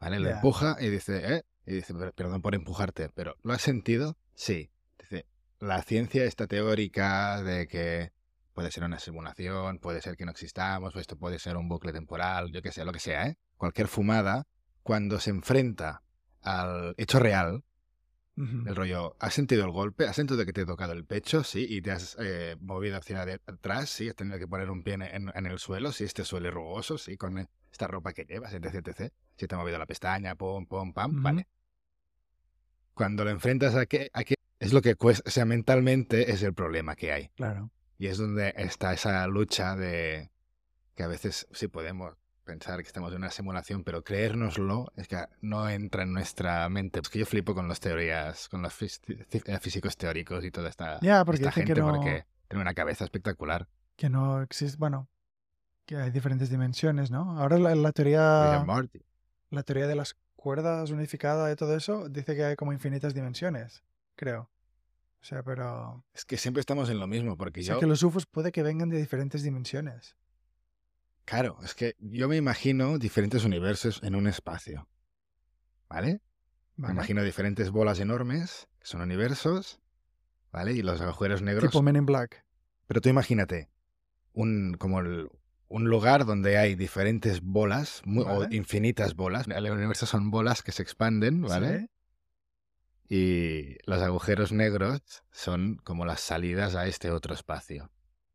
¿Vale? 0.00 0.18
Lo 0.20 0.28
empuja 0.36 0.76
y 0.80 0.88
dice, 0.90 1.34
¿eh? 1.34 1.42
Y 1.66 1.74
dice, 1.74 1.94
"Per- 1.94 2.12
perdón 2.12 2.42
por 2.42 2.54
empujarte, 2.54 3.08
pero 3.10 3.36
¿lo 3.42 3.52
has 3.52 3.62
sentido? 3.62 4.16
Sí. 4.34 4.70
Dice, 4.98 5.26
la 5.64 5.82
ciencia 5.82 6.24
está 6.24 6.46
teórica 6.46 7.42
de 7.42 7.66
que 7.66 8.12
puede 8.52 8.70
ser 8.70 8.84
una 8.84 8.98
simulación, 8.98 9.78
puede 9.78 10.00
ser 10.00 10.16
que 10.16 10.24
no 10.24 10.30
existamos, 10.30 10.94
o 10.94 11.00
esto 11.00 11.16
puede 11.16 11.38
ser 11.38 11.56
un 11.56 11.68
bucle 11.68 11.92
temporal, 11.92 12.52
yo 12.52 12.62
qué 12.62 12.70
sé, 12.70 12.84
lo 12.84 12.92
que 12.92 13.00
sea, 13.00 13.26
¿eh? 13.26 13.38
Cualquier 13.56 13.88
fumada, 13.88 14.46
cuando 14.82 15.18
se 15.18 15.30
enfrenta 15.30 16.02
al 16.42 16.94
hecho 16.98 17.18
real, 17.18 17.64
el 18.36 18.74
rollo, 18.74 19.16
¿has 19.20 19.32
sentido 19.32 19.64
el 19.64 19.70
golpe? 19.70 20.06
¿Has 20.08 20.16
sentido 20.16 20.44
que 20.44 20.52
te 20.52 20.62
he 20.62 20.66
tocado 20.66 20.92
el 20.92 21.04
pecho? 21.04 21.44
Sí, 21.44 21.66
y 21.68 21.80
te 21.82 21.92
has 21.92 22.16
eh, 22.18 22.56
movido 22.60 22.96
hacia 22.96 23.22
atrás, 23.22 23.90
sí, 23.90 24.08
has 24.08 24.16
tenido 24.16 24.38
que 24.40 24.48
poner 24.48 24.70
un 24.70 24.82
pie 24.82 24.94
en, 24.94 25.46
el 25.46 25.58
suelo, 25.60 25.92
sí, 25.92 26.02
este 26.02 26.24
suelo 26.24 26.48
es 26.48 26.54
rugoso, 26.54 26.98
sí, 26.98 27.16
con 27.16 27.38
e- 27.38 27.48
esta 27.70 27.86
ropa 27.86 28.12
que 28.12 28.24
llevas, 28.24 28.52
etc, 28.52 28.74
etc. 28.74 29.12
Si 29.36 29.46
te 29.46 29.54
ha 29.54 29.58
movido 29.58 29.78
la 29.78 29.86
pestaña, 29.86 30.34
pum, 30.34 30.66
pum, 30.66 30.92
pam, 30.92 31.22
vale. 31.22 31.46
Cuando 32.92 33.24
lo 33.24 33.30
enfrentas 33.30 33.76
a 33.76 33.86
que, 33.86 34.10
a 34.12 34.24
que 34.24 34.34
es 34.64 34.72
lo 34.72 34.80
que 34.80 34.94
cuesta, 34.94 35.22
o 35.26 35.30
sea, 35.30 35.44
mentalmente 35.44 36.32
es 36.32 36.42
el 36.42 36.54
problema 36.54 36.96
que 36.96 37.12
hay. 37.12 37.28
Claro. 37.36 37.70
Y 37.98 38.06
es 38.06 38.16
donde 38.16 38.54
está 38.56 38.94
esa 38.94 39.26
lucha 39.26 39.76
de 39.76 40.30
que 40.94 41.02
a 41.02 41.06
veces 41.06 41.46
sí 41.52 41.68
podemos 41.68 42.16
pensar 42.44 42.80
que 42.80 42.86
estamos 42.86 43.12
en 43.12 43.18
una 43.18 43.30
simulación, 43.30 43.84
pero 43.84 44.02
creérnoslo 44.02 44.90
es 44.96 45.06
que 45.06 45.22
no 45.42 45.68
entra 45.68 46.04
en 46.04 46.14
nuestra 46.14 46.66
mente. 46.70 47.00
Es 47.00 47.10
que 47.10 47.18
yo 47.18 47.26
flipo 47.26 47.54
con 47.54 47.68
las 47.68 47.78
teorías, 47.80 48.48
con 48.48 48.62
los 48.62 48.74
eh, 48.80 49.58
físicos 49.60 49.98
teóricos 49.98 50.42
y 50.44 50.50
toda 50.50 50.70
esta, 50.70 50.98
porque 51.26 51.50
gente, 51.50 51.74
que 51.74 51.80
no, 51.80 51.92
porque 51.92 52.24
tiene 52.48 52.62
una 52.62 52.74
cabeza 52.74 53.04
espectacular. 53.04 53.68
que 53.96 54.08
no 54.08 54.40
existe. 54.40 54.78
Bueno, 54.78 55.10
que 55.84 55.96
hay 55.96 56.10
diferentes 56.10 56.48
dimensiones, 56.48 57.10
¿no? 57.10 57.38
Ahora 57.38 57.58
la, 57.58 57.92
teoría, 57.92 58.64
la 59.50 59.62
teoría 59.62 59.86
de 59.86 59.94
las 59.94 60.16
cuerdas 60.36 60.90
unificada 60.90 61.52
y 61.52 61.56
todo 61.56 61.76
eso 61.76 62.08
dice 62.08 62.34
que 62.34 62.44
hay 62.44 62.56
como 62.56 62.72
infinitas 62.72 63.12
dimensiones, 63.12 63.84
creo. 64.16 64.48
O 65.24 65.26
sea, 65.26 65.42
pero... 65.42 66.04
Es 66.12 66.26
que 66.26 66.36
siempre 66.36 66.60
estamos 66.60 66.90
en 66.90 66.98
lo 66.98 67.06
mismo, 67.06 67.38
porque 67.38 67.60
O 67.60 67.62
sea, 67.62 67.74
yo, 67.76 67.80
que 67.80 67.86
los 67.86 68.02
UFOs 68.02 68.26
puede 68.26 68.52
que 68.52 68.62
vengan 68.62 68.90
de 68.90 68.98
diferentes 68.98 69.42
dimensiones. 69.42 70.16
claro, 71.24 71.56
es 71.64 71.74
que 71.74 71.96
yo 71.98 72.28
me 72.28 72.36
imagino 72.36 72.98
diferentes 72.98 73.42
universos 73.42 74.02
en 74.02 74.16
un 74.16 74.26
espacio. 74.26 74.86
¿Vale? 75.88 76.20
Me 76.76 76.90
imagino 76.90 77.22
diferentes 77.22 77.70
bolas 77.70 78.00
enormes, 78.00 78.68
que 78.78 78.86
son 78.86 79.00
universos, 79.00 79.80
¿vale? 80.52 80.72
Y 80.74 80.82
los 80.82 81.00
agujeros 81.00 81.40
negros. 81.40 81.70
Tipo 81.70 81.82
Men 81.82 81.96
in 81.96 82.04
Black. 82.04 82.44
Pero 82.86 83.00
tú 83.00 83.08
imagínate, 83.08 83.70
un, 84.34 84.74
como 84.78 85.00
el- 85.00 85.30
un 85.68 85.84
lugar 85.88 86.26
donde 86.26 86.58
hay 86.58 86.74
diferentes 86.74 87.40
bolas, 87.40 88.02
mu- 88.04 88.24
o 88.24 88.46
infinitas 88.50 89.14
bolas. 89.16 89.48
El 89.48 89.70
universo 89.70 90.04
son 90.04 90.30
bolas 90.30 90.62
que 90.62 90.70
se 90.72 90.82
expanden, 90.82 91.40
¿vale? 91.40 91.78
Sí. 91.80 91.86
Y 93.08 93.76
los 93.86 94.00
agujeros 94.02 94.52
negros 94.52 95.02
son 95.30 95.76
como 95.84 96.06
las 96.06 96.20
salidas 96.20 96.74
a 96.74 96.86
este 96.86 97.10
otro 97.10 97.34
espacio. 97.34 97.90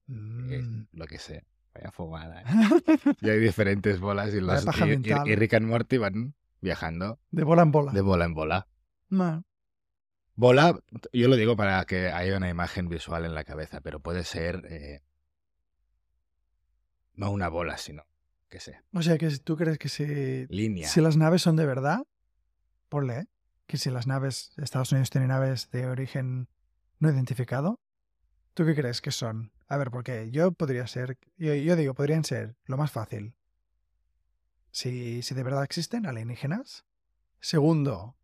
que 0.07 0.57
es 0.57 0.65
Mm. 0.65 0.87
lo 0.93 1.05
que 1.05 1.19
sé. 1.19 1.45
Vaya 1.73 1.91
fumada. 1.91 2.41
¿eh? 2.41 2.45
Y 3.21 3.29
hay 3.29 3.39
diferentes 3.39 3.99
bolas 3.99 4.33
y, 4.33 4.39
los, 4.41 4.65
y- 4.65 4.91
y- 5.07 5.31
y 5.31 5.35
Rick 5.35 5.53
and 5.53 5.67
Morty 5.67 5.97
van 5.97 6.33
viajando 6.61 7.19
de 7.31 7.43
bola 7.43 7.61
en 7.61 7.71
bola. 7.71 7.91
de 7.91 8.01
bola 8.01 8.25
en 8.25 8.33
bola. 8.33 8.67
Ma. 9.09 9.43
Bola, 10.35 10.79
yo 11.13 11.27
lo 11.27 11.35
digo 11.35 11.55
para 11.55 11.83
que 11.85 12.07
haya 12.09 12.37
una 12.37 12.49
imagen 12.49 12.89
visual 12.89 13.23
en 13.25 13.35
la 13.35 13.43
cabeza, 13.43 13.81
pero 13.81 13.99
puede 13.99 14.23
ser 14.23 14.63
eh, 14.69 15.01
no 17.13 17.31
una 17.31 17.49
bola, 17.49 17.77
sino, 17.77 18.03
qué 18.49 18.59
sé, 18.59 18.79
O 18.93 19.01
sea, 19.01 19.17
que 19.17 19.29
si 19.29 19.39
tú 19.39 19.57
crees 19.57 19.77
que 19.77 19.89
si, 19.89 20.47
línea. 20.47 20.87
si 20.87 21.01
las 21.01 21.17
naves 21.17 21.41
son 21.41 21.55
de 21.55 21.65
verdad, 21.65 21.99
ponle, 22.87 23.19
¿eh? 23.19 23.25
Que 23.69 23.77
si 23.77 23.89
las 23.91 24.07
naves, 24.07 24.51
Estados 24.57 24.91
Unidos 24.91 25.11
tiene 25.11 25.27
naves 25.27 25.69
de 25.69 25.85
origen 25.85 26.49
no 26.97 27.11
identificado, 27.11 27.79
¿tú 28.55 28.65
qué 28.65 28.73
crees 28.73 28.99
que 28.99 29.11
son? 29.11 29.51
A 29.67 29.77
ver, 29.77 29.91
porque 29.91 30.31
yo 30.31 30.51
podría 30.51 30.87
ser, 30.87 31.19
yo, 31.37 31.53
yo 31.53 31.75
digo, 31.75 31.93
podrían 31.93 32.23
ser 32.23 32.57
lo 32.65 32.77
más 32.77 32.91
fácil. 32.91 33.35
Si, 34.71 35.21
si 35.21 35.35
de 35.35 35.43
verdad 35.43 35.63
existen 35.63 36.07
alienígenas. 36.07 36.83
Segundo, 37.41 38.17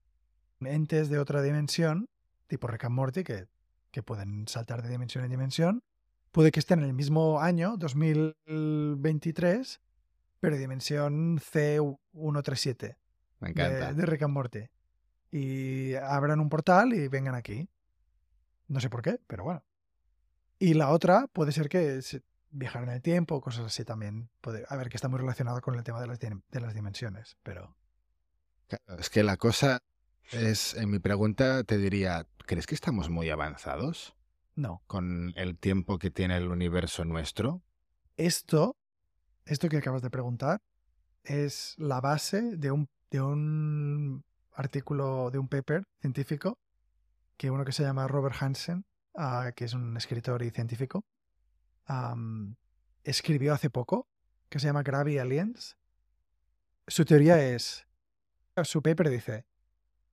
entes 0.61 1.09
de 1.09 1.19
otra 1.19 1.43
dimensión, 1.43 2.09
tipo 2.47 2.65
Rick 2.67 2.85
and 2.85 2.95
Morty, 2.95 3.23
que, 3.23 3.45
que 3.91 4.01
pueden 4.01 4.47
saltar 4.47 4.81
de 4.81 4.89
dimensión 4.89 5.25
en 5.25 5.29
dimensión. 5.29 5.83
Puede 6.31 6.51
que 6.51 6.59
estén 6.59 6.79
en 6.79 6.85
el 6.85 6.93
mismo 6.93 7.39
año, 7.39 7.77
2023, 7.77 9.79
pero 10.39 10.57
dimensión 10.57 11.37
C137 11.37 12.97
Me 13.41 13.49
de, 13.49 13.51
encanta. 13.51 13.93
de 13.93 14.05
Rick 14.07 14.23
and 14.23 14.33
Morty. 14.33 14.69
Y 15.31 15.95
abran 15.95 16.39
un 16.39 16.49
portal 16.49 16.93
y 16.93 17.07
vengan 17.07 17.35
aquí. 17.35 17.67
No 18.67 18.79
sé 18.79 18.89
por 18.89 19.01
qué, 19.01 19.19
pero 19.27 19.43
bueno. 19.43 19.63
Y 20.59 20.73
la 20.73 20.89
otra 20.89 21.27
puede 21.27 21.51
ser 21.51 21.69
que 21.69 21.99
viajar 22.51 22.83
en 22.83 22.89
el 22.89 23.01
tiempo, 23.01 23.41
cosas 23.41 23.65
así 23.65 23.83
también. 23.83 24.29
Puede, 24.41 24.65
a 24.69 24.75
ver, 24.77 24.89
que 24.89 24.97
está 24.97 25.09
muy 25.09 25.19
relacionado 25.19 25.61
con 25.61 25.75
el 25.75 25.83
tema 25.83 25.99
de 25.99 26.07
las, 26.07 26.19
de 26.19 26.59
las 26.61 26.73
dimensiones, 26.73 27.37
pero... 27.43 27.75
Es 28.97 29.09
que 29.09 29.21
la 29.23 29.37
cosa 29.37 29.83
es, 30.31 30.73
en 30.75 30.89
mi 30.89 30.99
pregunta 30.99 31.63
te 31.63 31.77
diría, 31.77 32.25
¿crees 32.47 32.65
que 32.65 32.73
estamos 32.73 33.09
muy 33.09 33.29
avanzados 33.29 34.15
No. 34.55 34.81
con 34.87 35.33
el 35.35 35.57
tiempo 35.57 35.99
que 35.99 36.09
tiene 36.09 36.37
el 36.37 36.47
universo 36.47 37.05
nuestro? 37.05 37.61
Esto, 38.17 38.75
esto 39.45 39.69
que 39.69 39.77
acabas 39.77 40.01
de 40.01 40.09
preguntar, 40.09 40.61
es 41.23 41.75
la 41.77 42.01
base 42.01 42.55
de 42.57 42.71
un, 42.71 42.89
de 43.11 43.21
un 43.21 44.23
artículo, 44.55 45.29
de 45.31 45.39
un 45.39 45.47
paper 45.47 45.87
científico, 45.99 46.57
que 47.37 47.51
uno 47.51 47.65
que 47.65 47.71
se 47.71 47.83
llama 47.83 48.07
Robert 48.07 48.35
Hansen, 48.39 48.85
ah, 49.15 49.51
que 49.55 49.65
es 49.65 49.73
un 49.73 49.97
escritor 49.97 50.41
y 50.43 50.49
científico, 50.51 51.05
escribió 53.03 53.53
hace 53.53 53.69
poco, 53.69 54.07
que 54.49 54.59
se 54.59 54.67
llama 54.67 54.83
Gravity 54.83 55.19
Aliens. 55.19 55.77
Su 56.87 57.05
teoría 57.05 57.41
es, 57.41 57.85
su 58.63 58.81
paper 58.81 59.09
dice, 59.09 59.45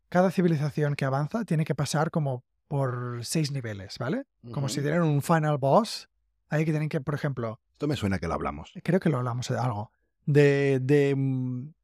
cada 0.08 0.30
civilización 0.30 0.94
que 0.94 1.04
avanza 1.04 1.44
tiene 1.44 1.64
que 1.64 1.74
pasar 1.74 2.10
como 2.10 2.44
por 2.68 3.20
seis 3.24 3.50
niveles, 3.52 3.98
¿vale? 3.98 4.24
Como 4.52 4.68
si 4.68 4.80
tienen 4.80 5.02
un 5.02 5.22
final 5.22 5.58
boss, 5.58 6.08
ahí 6.48 6.64
que 6.64 6.70
tienen 6.70 6.88
que, 6.88 7.00
por 7.00 7.14
ejemplo, 7.14 7.60
Esto 7.72 7.86
me 7.86 7.96
suena 7.96 8.18
que 8.18 8.26
lo 8.26 8.34
hablamos. 8.34 8.72
creo 8.82 9.00
que 9.00 9.10
lo 9.10 9.18
hablamos 9.18 9.48
de 9.48 9.58
algo, 9.58 9.92
de, 10.24 10.80
de, 10.80 11.14
mm, 11.14 11.74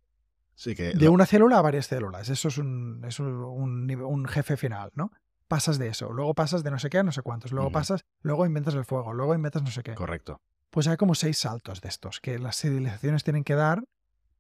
Sí 0.61 0.75
que 0.75 0.93
de 0.93 1.05
lo- 1.07 1.13
una 1.13 1.25
célula 1.25 1.59
a 1.59 1.63
varias 1.63 1.87
células. 1.87 2.29
Eso 2.29 2.49
es 2.49 2.59
un, 2.59 3.01
es 3.07 3.21
un, 3.21 3.29
un 3.29 3.87
nive- 3.87 4.05
un 4.05 4.27
jefe 4.27 4.57
final, 4.57 4.91
¿no? 4.97 5.13
Pasas 5.47 5.79
de 5.79 5.87
eso, 5.87 6.13
luego 6.13 6.35
pasas 6.35 6.65
de 6.65 6.73
no 6.73 6.81
sé 6.81 6.91
qué 6.91 6.99
a 6.99 7.05
no 7.05 7.13
sé 7.13 7.23
cuántos, 7.23 7.53
luego 7.53 7.69
pasas, 7.73 8.05
luego 8.23 8.45
inventas 8.45 8.75
el 8.75 8.85
fuego, 8.85 9.13
luego 9.15 9.35
inventas 9.37 9.63
no 9.63 9.71
sé 9.71 9.85
qué. 9.85 9.95
correcto. 9.95 10.41
Pues 10.71 10.89
hay 10.89 10.97
como 10.97 11.15
seis 11.15 11.39
saltos 11.39 11.81
de 11.81 11.89
estos 11.89 12.19
que 12.21 12.41
las 12.41 12.57
civilizaciones 12.57 13.23
tienen 13.23 13.45
que 13.45 13.55
dar 13.55 13.85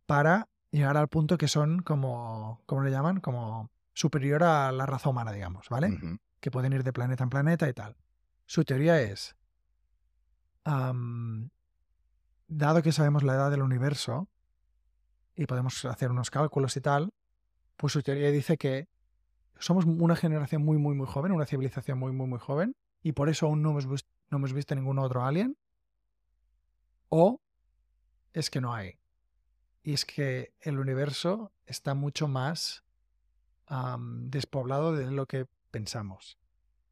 para 0.06 0.48
llegar 0.72 0.96
al 0.96 1.06
punto 1.06 1.38
que 1.38 1.46
son 1.46 1.82
como, 1.82 2.62
¿cómo 2.66 2.82
le 2.82 2.90
llaman? 2.90 3.20
Como 3.20 3.70
superior 3.94 4.42
a 4.42 4.72
la 4.72 4.86
raza 4.86 5.08
humana, 5.08 5.30
digamos, 5.32 5.68
¿vale? 5.70 5.98
Que 6.40 6.50
pueden 6.50 6.72
ir 6.72 6.82
de 6.82 6.92
planeta 6.92 7.22
en 7.22 7.30
planeta 7.30 7.68
y 7.68 7.72
tal. 7.74 7.96
Su 8.46 8.64
teoría 8.64 9.00
es, 9.00 9.36
dado 12.48 12.82
que 12.82 12.92
sabemos 12.92 13.22
la 13.22 13.34
edad 13.34 13.50
del 13.50 13.62
universo 13.62 14.28
y 15.38 15.46
podemos 15.46 15.84
hacer 15.84 16.10
unos 16.10 16.30
cálculos 16.30 16.76
y 16.76 16.80
tal, 16.80 17.10
pues 17.76 17.92
su 17.92 18.02
teoría 18.02 18.32
dice 18.32 18.58
que 18.58 18.88
somos 19.60 19.84
una 19.84 20.16
generación 20.16 20.64
muy, 20.64 20.78
muy, 20.78 20.96
muy 20.96 21.06
joven, 21.06 21.30
una 21.30 21.46
civilización 21.46 21.96
muy, 21.96 22.10
muy, 22.10 22.26
muy 22.26 22.40
joven, 22.40 22.74
y 23.02 23.12
por 23.12 23.28
eso 23.28 23.46
aún 23.46 23.62
no 23.62 23.70
hemos, 23.70 23.86
vis- 23.86 24.04
no 24.30 24.38
hemos 24.38 24.52
visto 24.52 24.74
ningún 24.74 24.98
otro 24.98 25.24
alien, 25.24 25.56
o 27.08 27.40
es 28.32 28.50
que 28.50 28.60
no 28.60 28.74
hay. 28.74 28.98
Y 29.84 29.94
es 29.94 30.04
que 30.04 30.52
el 30.60 30.78
universo 30.80 31.52
está 31.66 31.94
mucho 31.94 32.26
más 32.26 32.84
despoblado 34.10 34.92
de 34.96 35.10
lo 35.10 35.26
que 35.26 35.46
pensamos. 35.70 36.36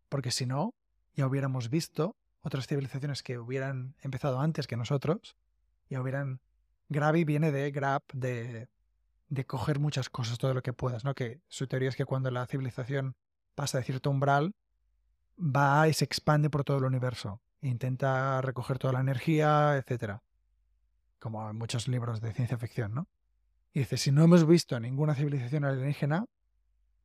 Porque 0.08 0.30
si 0.30 0.46
no, 0.46 0.72
ya 1.14 1.26
hubiéramos 1.26 1.68
visto 1.68 2.14
otras 2.42 2.68
civilizaciones 2.68 3.22
que 3.24 3.38
hubieran 3.38 3.96
empezado 4.02 4.38
antes 4.38 4.68
que 4.68 4.76
nosotros, 4.76 5.36
ya 5.90 6.00
hubieran... 6.00 6.40
Gravi 6.88 7.24
viene 7.24 7.50
de 7.52 7.70
grab, 7.70 8.02
de, 8.12 8.68
de 9.28 9.44
coger 9.46 9.78
muchas 9.80 10.08
cosas, 10.08 10.38
todo 10.38 10.54
lo 10.54 10.62
que 10.62 10.72
puedas, 10.72 11.04
¿no? 11.04 11.14
Que 11.14 11.40
su 11.48 11.66
teoría 11.66 11.88
es 11.88 11.96
que 11.96 12.04
cuando 12.04 12.30
la 12.30 12.46
civilización 12.46 13.16
pasa 13.54 13.78
de 13.78 13.84
cierto 13.84 14.10
umbral, 14.10 14.54
va 15.38 15.88
y 15.88 15.92
se 15.92 16.04
expande 16.04 16.50
por 16.50 16.64
todo 16.64 16.78
el 16.78 16.84
universo. 16.84 17.40
e 17.62 17.68
intenta 17.68 18.40
recoger 18.42 18.78
toda 18.78 18.92
la 18.92 19.00
energía, 19.00 19.76
etcétera. 19.76 20.22
Como 21.18 21.48
en 21.50 21.56
muchos 21.56 21.88
libros 21.88 22.20
de 22.20 22.32
ciencia 22.32 22.58
ficción, 22.58 22.94
¿no? 22.94 23.08
Y 23.72 23.80
dice, 23.80 23.96
si 23.96 24.12
no 24.12 24.22
hemos 24.22 24.46
visto 24.46 24.78
ninguna 24.78 25.14
civilización 25.14 25.64
alienígena, 25.64 26.26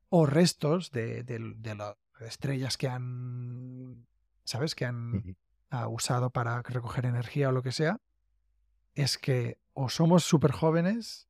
o 0.10 0.26
restos 0.26 0.91
de, 0.91 1.24
de- 1.24 1.54
de 1.58 1.76
las 1.76 1.96
estrellas 2.20 2.78
que 2.78 2.88
han, 2.89 4.06
¿sabes? 4.44 4.76
Que 4.76 4.86
han 4.86 5.38
ah, 5.70 5.88
usado 5.88 6.30
para 6.30 6.62
recoger 6.62 7.06
energía 7.06 7.50
o 7.50 7.52
lo 7.54 7.63
que 7.63 7.72
sea, 7.72 7.98
es 8.94 9.17
que 9.17 9.58
o 9.73 9.89
somos 9.89 10.23
súper 10.23 10.51
jóvenes 10.51 11.27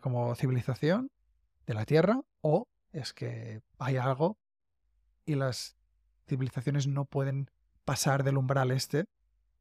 como 0.00 0.34
civilización 0.34 1.10
de 1.66 1.74
la 1.74 1.86
Tierra, 1.86 2.20
o 2.40 2.68
es 2.92 3.12
que 3.12 3.62
hay 3.78 3.96
algo 3.96 4.38
y 5.24 5.34
las 5.34 5.76
civilizaciones 6.28 6.86
no 6.86 7.04
pueden 7.04 7.50
pasar 7.84 8.24
del 8.24 8.36
umbral 8.36 8.70
este 8.70 9.06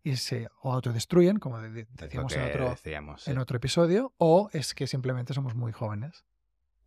y 0.03 0.15
se 0.15 0.47
o 0.62 0.73
autodestruyen, 0.73 1.39
como 1.39 1.59
decíamos 1.62 2.33
en 2.33 2.43
otro, 2.43 2.69
decíamos, 2.69 3.23
sí. 3.23 3.31
en 3.31 3.38
otro 3.38 3.57
episodio, 3.57 4.13
o 4.17 4.49
es 4.53 4.73
que 4.73 4.88
simplemente 4.88 5.33
somos 5.33 5.55
muy 5.55 5.71
jóvenes. 5.71 6.25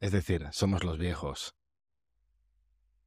Es 0.01 0.13
decir, 0.13 0.49
somos 0.53 0.83
los 0.83 0.99
viejos. 0.99 1.55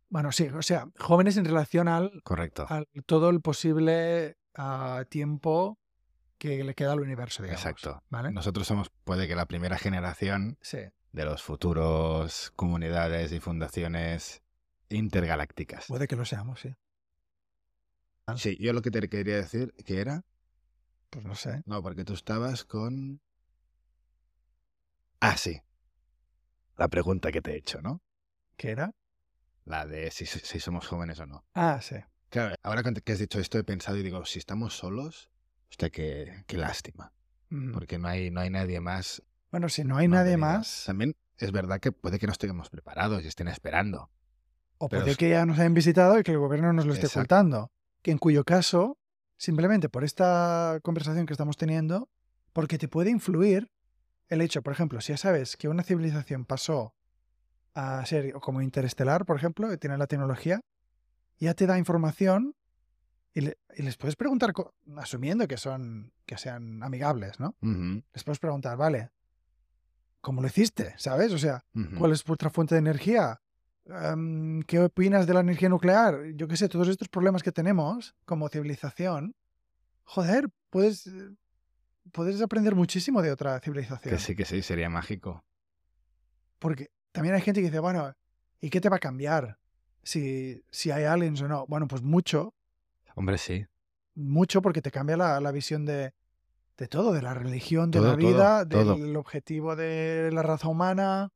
Bueno, 0.09 0.31
sí, 0.31 0.47
o 0.47 0.61
sea, 0.61 0.87
jóvenes 0.99 1.37
en 1.37 1.45
relación 1.45 1.87
al, 1.87 2.21
Correcto. 2.23 2.65
al 2.69 2.87
todo 3.05 3.29
el 3.29 3.41
posible 3.41 4.37
ah, 4.53 5.03
tiempo 5.09 5.79
que 6.45 6.63
le 6.63 6.73
queda 6.75 6.93
al 6.93 6.99
universo, 7.01 7.43
digamos. 7.43 7.61
Exacto. 7.61 8.03
¿Vale? 8.09 8.31
Nosotros 8.31 8.67
somos, 8.67 8.89
puede 9.03 9.27
que 9.27 9.35
la 9.35 9.45
primera 9.45 9.77
generación 9.77 10.57
Sí. 10.61 10.79
de 11.11 11.25
los 11.25 11.41
futuros 11.43 12.51
comunidades 12.55 13.31
y 13.31 13.39
fundaciones 13.39 14.41
intergalácticas. 14.89 15.87
Puede 15.87 16.07
que 16.07 16.15
lo 16.15 16.25
seamos, 16.25 16.59
sí. 16.61 16.73
Sí, 18.37 18.57
yo 18.59 18.73
lo 18.73 18.81
que 18.81 18.91
te 18.91 19.07
quería 19.07 19.35
decir 19.35 19.73
que 19.85 19.99
era, 20.01 20.23
Pues 21.11 21.25
no 21.25 21.35
sé. 21.35 21.61
no, 21.65 21.81
porque 21.83 22.03
tú 22.03 22.13
estabas 22.13 22.65
con... 22.65 23.21
Ah, 25.19 25.37
sí. 25.37 25.61
La 26.77 26.87
pregunta 26.87 27.31
que 27.31 27.41
te 27.41 27.51
he 27.53 27.57
hecho, 27.57 27.81
¿no? 27.81 28.01
¿Qué 28.57 28.71
era? 28.71 28.91
La 29.63 29.85
de 29.85 30.11
si, 30.11 30.25
si 30.25 30.59
somos 30.59 30.87
jóvenes 30.87 31.19
o 31.19 31.25
no. 31.25 31.45
Ah, 31.53 31.79
sí. 31.81 31.95
Claro, 32.29 32.55
ahora 32.63 32.83
que 32.83 33.11
has 33.11 33.19
dicho 33.19 33.39
esto 33.39 33.57
he 33.57 33.63
pensado 33.63 33.97
y 33.97 34.03
digo, 34.03 34.25
si 34.25 34.39
estamos 34.39 34.75
solos, 34.75 35.29
hostia, 35.69 35.89
qué, 35.89 36.43
qué 36.47 36.57
lástima. 36.57 37.11
Mm. 37.49 37.73
porque 37.73 37.99
no 37.99 38.07
hay, 38.07 38.31
no 38.31 38.41
hay 38.41 38.49
nadie 38.49 38.79
más. 38.79 39.21
Bueno, 39.51 39.69
si 39.69 39.83
no 39.83 39.97
hay 39.97 40.07
no 40.07 40.15
nadie 40.15 40.35
más, 40.35 40.83
También 40.87 41.15
es 41.37 41.51
verdad 41.51 41.79
que 41.79 41.91
puede 41.91 42.17
que 42.17 42.25
no 42.25 42.31
estemos 42.33 42.69
preparados 42.69 43.23
y 43.23 43.27
estén 43.27 43.47
esperando. 43.47 44.09
o 44.79 44.89
puede 44.89 45.11
es- 45.11 45.17
que 45.17 45.29
ya 45.29 45.45
nos 45.45 45.59
hayan 45.59 45.73
visitado 45.73 46.19
y 46.19 46.23
que 46.23 46.31
el 46.31 46.39
gobierno 46.39 46.73
nos 46.73 46.85
lo 46.85 46.93
esté 46.93 47.05
Exacto. 47.05 47.19
ocultando. 47.19 47.71
Que 48.01 48.11
en 48.11 48.17
cuyo 48.17 48.43
caso, 48.43 48.97
simplemente 49.37 49.87
por 49.89 50.03
esta 50.03 50.79
conversación 50.83 51.25
que 51.27 51.33
estamos 51.33 51.55
teniendo, 51.55 52.09
porque 52.51 52.77
te 52.77 52.87
puede 52.87 53.09
influir 53.11 53.71
el 54.27 54.41
hecho, 54.41 54.61
por 54.63 54.73
ejemplo, 54.73 54.99
si 55.01 55.13
ya 55.13 55.17
sabes 55.17 55.55
que 55.55 55.67
una 55.69 55.83
civilización 55.83 56.45
pasó 56.45 56.93
a 57.75 58.03
ser 58.05 58.33
como 58.33 58.61
interestelar, 58.61 59.25
por 59.25 59.37
ejemplo, 59.37 59.69
que 59.69 59.77
tiene 59.77 59.97
la 59.97 60.07
tecnología, 60.07 60.61
ya 61.37 61.53
te 61.53 61.67
da 61.67 61.77
información 61.77 62.55
y, 63.35 63.41
le- 63.41 63.57
y 63.75 63.83
les 63.83 63.95
puedes 63.97 64.15
preguntar, 64.15 64.51
asumiendo 64.97 65.47
que 65.47 65.57
son 65.57 66.11
que 66.25 66.37
sean 66.39 66.81
amigables, 66.81 67.39
¿no? 67.39 67.55
Les 68.13 68.23
puedes 68.23 68.39
preguntar, 68.39 68.75
vale, 68.77 69.11
¿cómo 70.21 70.41
lo 70.41 70.47
hiciste? 70.47 70.95
¿Sabes? 70.97 71.31
O 71.33 71.37
sea. 71.37 71.63
¿Cuál 71.99 72.13
es 72.13 72.23
vuestra 72.23 72.49
fuente 72.49 72.73
de 72.73 72.79
energía? 72.79 73.39
Em, 73.85 74.63
¿Qué 74.63 74.79
opinas 74.79 75.27
de 75.27 75.33
la 75.35 75.41
energía 75.41 75.69
nuclear? 75.69 76.15
Yo 76.33 76.47
qué 76.47 76.57
sé, 76.57 76.67
todos 76.69 76.87
estos 76.87 77.07
problemas 77.09 77.43
que 77.43 77.51
tenemos 77.51 78.15
como 78.25 78.49
civilización. 78.49 79.35
Joder, 80.05 80.49
puedes, 80.71 81.05
eh, 81.05 81.29
puedes 82.11 82.41
aprender 82.41 82.73
muchísimo 82.73 83.21
de 83.21 83.31
otra 83.31 83.59
civilización. 83.59 84.15
Que 84.15 84.19
sí, 84.19 84.35
que 84.35 84.45
sí, 84.45 84.63
sería 84.63 84.89
mágico. 84.89 85.43
Porque 86.57 86.89
también 87.11 87.35
hay 87.35 87.41
gente 87.41 87.61
que 87.61 87.67
dice, 87.67 87.79
bueno, 87.79 88.11
¿y 88.61 88.69
qué 88.71 88.81
te 88.81 88.89
va 88.89 88.95
a 88.95 88.99
cambiar? 88.99 89.59
Si, 90.01 90.63
si 90.71 90.89
hay 90.89 91.03
aliens 91.03 91.41
o 91.41 91.47
no. 91.47 91.67
Bueno, 91.67 91.87
pues 91.87 92.01
mucho, 92.01 92.54
Hombre, 93.15 93.37
sí. 93.37 93.65
mucho 94.13 94.61
porque 94.61 94.81
te 94.81 94.91
cambia 94.91 95.17
la, 95.17 95.39
la 95.41 95.51
visión 95.51 95.85
de, 95.85 96.13
de 96.77 96.87
todo, 96.87 97.11
de 97.13 97.21
la 97.21 97.33
religión, 97.33 97.89
de 97.91 97.99
Todo, 97.99 98.09
la 98.11 98.15
vida, 98.15 98.67
todo. 98.67 98.95
del 98.97 99.15
objetivo 99.15 99.75
de 99.75 100.29
la 100.31 100.41
raza 100.43 100.67
humana, 100.67 101.31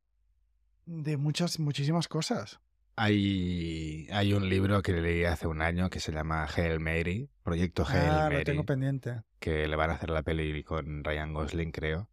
de 0.86 1.16
muchas, 1.16 1.58
muchísimas 1.58 2.06
cosas. 2.08 2.60
Hay, 2.96 4.06
hay 4.12 4.34
un 4.34 4.48
libro 4.48 4.82
que 4.82 4.92
leí 4.92 5.24
hace 5.24 5.46
un 5.46 5.62
año 5.62 5.88
que 5.88 6.00
se 6.00 6.12
llama 6.12 6.44
Hail 6.46 6.80
Mary, 6.80 7.30
Proyecto 7.42 7.84
Hail 7.86 8.10
Ah, 8.10 8.22
Mary, 8.24 8.36
lo 8.38 8.44
tengo 8.44 8.64
pendiente. 8.64 9.22
que 9.38 9.66
le 9.66 9.76
van 9.76 9.90
a 9.90 9.94
hacer 9.94 10.10
la 10.10 10.22
peli 10.22 10.62
con 10.64 11.02
Ryan 11.02 11.32
Gosling, 11.32 11.72
creo. 11.72 12.10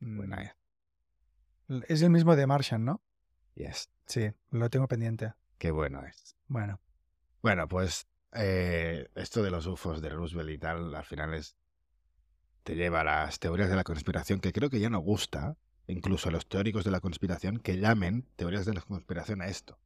Mm. 0.00 0.32
Es 1.88 2.02
el 2.02 2.10
mismo 2.10 2.36
de 2.36 2.46
Martian, 2.46 2.84
¿no? 2.84 3.02
Yes, 3.54 3.90
Sí, 4.06 4.30
lo 4.50 4.70
tengo 4.70 4.88
pendiente. 4.88 5.32
qué 5.58 5.70
bueno 5.70 6.02
es. 6.04 6.36
Bueno, 6.48 6.80
Bueno, 7.42 7.66
pues 7.68 8.06
eh, 8.34 9.08
esto 9.14 9.42
de 9.42 9.50
los 9.50 9.66
UFOs 9.66 10.00
de 10.02 10.10
Roosevelt 10.10 10.50
y 10.50 10.58
tal, 10.58 10.94
al 10.94 11.04
final 11.04 11.34
es 11.34 11.56
te 12.62 12.74
lleva 12.76 13.00
a 13.00 13.04
las 13.04 13.38
teorías 13.38 13.70
de 13.70 13.76
la 13.76 13.84
conspiración, 13.84 14.40
que 14.40 14.52
creo 14.52 14.68
que 14.68 14.78
ya 14.80 14.90
no 14.90 14.98
gusta, 14.98 15.56
incluso 15.86 16.28
a 16.28 16.32
los 16.32 16.46
teóricos 16.46 16.84
de 16.84 16.90
la 16.90 17.00
conspiración, 17.00 17.58
que 17.58 17.78
llamen 17.78 18.26
teorías 18.36 18.66
de 18.66 18.74
la 18.74 18.82
conspiración 18.82 19.40
a 19.40 19.46
esto. 19.48 19.78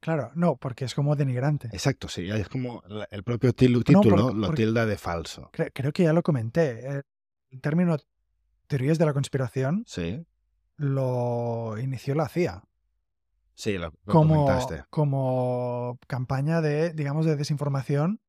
claro, 0.00 0.30
no, 0.34 0.56
porque 0.56 0.84
es 0.86 0.94
como 0.94 1.16
denigrante. 1.16 1.68
Exacto, 1.72 2.08
sí, 2.08 2.28
es 2.30 2.48
como 2.48 2.82
el 3.10 3.22
propio 3.24 3.50
No, 3.50 3.82
título 3.82 4.26
porque- 4.28 4.38
lo 4.38 4.50
tilda 4.54 4.86
de 4.86 4.96
falso. 4.98 5.50
Cre- 5.52 5.70
creo 5.74 5.92
que 5.92 6.02
ya 6.04 6.12
lo 6.14 6.22
comenté. 6.22 6.86
eh, 6.98 7.02
El 7.50 7.60
término 7.60 7.96
teorías 8.66 8.98
de 8.98 9.06
la 9.06 9.12
conspiración 9.12 9.84
Sí, 9.86 10.26
lo 10.76 11.76
inició 11.78 12.14
la 12.14 12.28
CIA 12.28 12.62
sí, 13.54 13.78
lo, 13.78 13.92
lo 14.04 14.12
como, 14.12 14.44
comentaste. 14.46 14.84
como 14.90 15.98
campaña 16.06 16.60
de, 16.60 16.92
digamos, 16.92 17.26
de 17.26 17.36
desinformación. 17.36 18.20